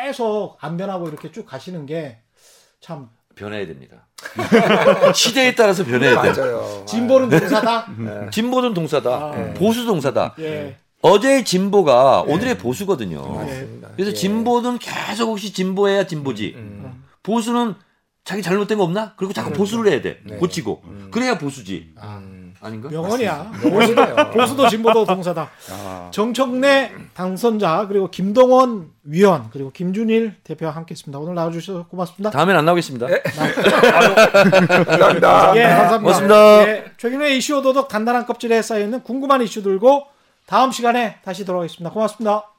계속 0.04 0.56
안 0.60 0.76
변하고 0.76 1.08
이렇게 1.08 1.32
쭉 1.32 1.46
가시는 1.46 1.86
게참 1.86 3.08
변해야 3.34 3.66
됩니다. 3.66 4.06
시대에 5.14 5.54
따라서 5.54 5.84
변해야 5.84 6.20
돼. 6.20 6.32
맞아요. 6.32 6.84
진보는 6.86 7.30
동사다. 7.30 7.86
진보는 8.30 8.74
동사다. 8.74 9.10
아. 9.10 9.54
보수 9.56 9.86
동사다. 9.86 10.34
예. 10.40 10.76
어제의 11.00 11.44
진보가 11.44 12.22
오늘의 12.22 12.58
보수거든요. 12.58 13.26
맞습니다. 13.26 13.88
그래서 13.94 14.10
예. 14.10 14.14
진보는 14.14 14.78
계속 14.78 15.28
혹시 15.30 15.52
진보해야 15.52 16.06
진보지. 16.06 16.52
음. 16.56 17.04
보수는 17.22 17.74
자기 18.24 18.42
잘못된 18.42 18.78
거 18.78 18.84
없나? 18.84 19.14
그리고 19.16 19.32
자꾸 19.32 19.52
보수를 19.52 19.90
해야 19.90 20.00
돼. 20.00 20.20
네. 20.24 20.36
고치고. 20.36 20.82
그래야 21.10 21.38
보수지. 21.38 21.94
음. 22.02 22.43
아닌가? 22.64 22.88
명언이야. 22.88 23.52
보수도 24.32 24.68
진보도 24.68 25.04
동사다. 25.04 25.50
정청래 26.10 26.92
당선자 27.12 27.86
그리고 27.88 28.10
김동원 28.10 28.90
위원 29.04 29.50
그리고 29.52 29.70
김준일 29.70 30.36
대표와 30.44 30.72
함께했습니다. 30.72 31.18
오늘 31.18 31.34
나와주셔서 31.34 31.86
고맙습니다. 31.88 32.30
다음엔 32.30 32.56
안 32.56 32.64
나오겠습니다. 32.64 33.10
예. 33.10 33.22
감사합니다. 34.84 35.56
예, 35.56 35.62
감사합니다. 35.62 35.98
고맙습니다. 35.98 36.68
예, 36.68 36.84
최근의 36.96 37.36
이슈 37.36 37.58
오도독 37.58 37.88
단단한 37.88 38.26
껍질에 38.26 38.62
쌓여 38.62 38.80
있는 38.80 39.02
궁금한 39.02 39.42
이슈 39.42 39.62
들고 39.62 40.06
다음 40.46 40.72
시간에 40.72 41.18
다시 41.24 41.44
돌아오겠습니다. 41.44 41.90
고맙습니다. 41.90 42.53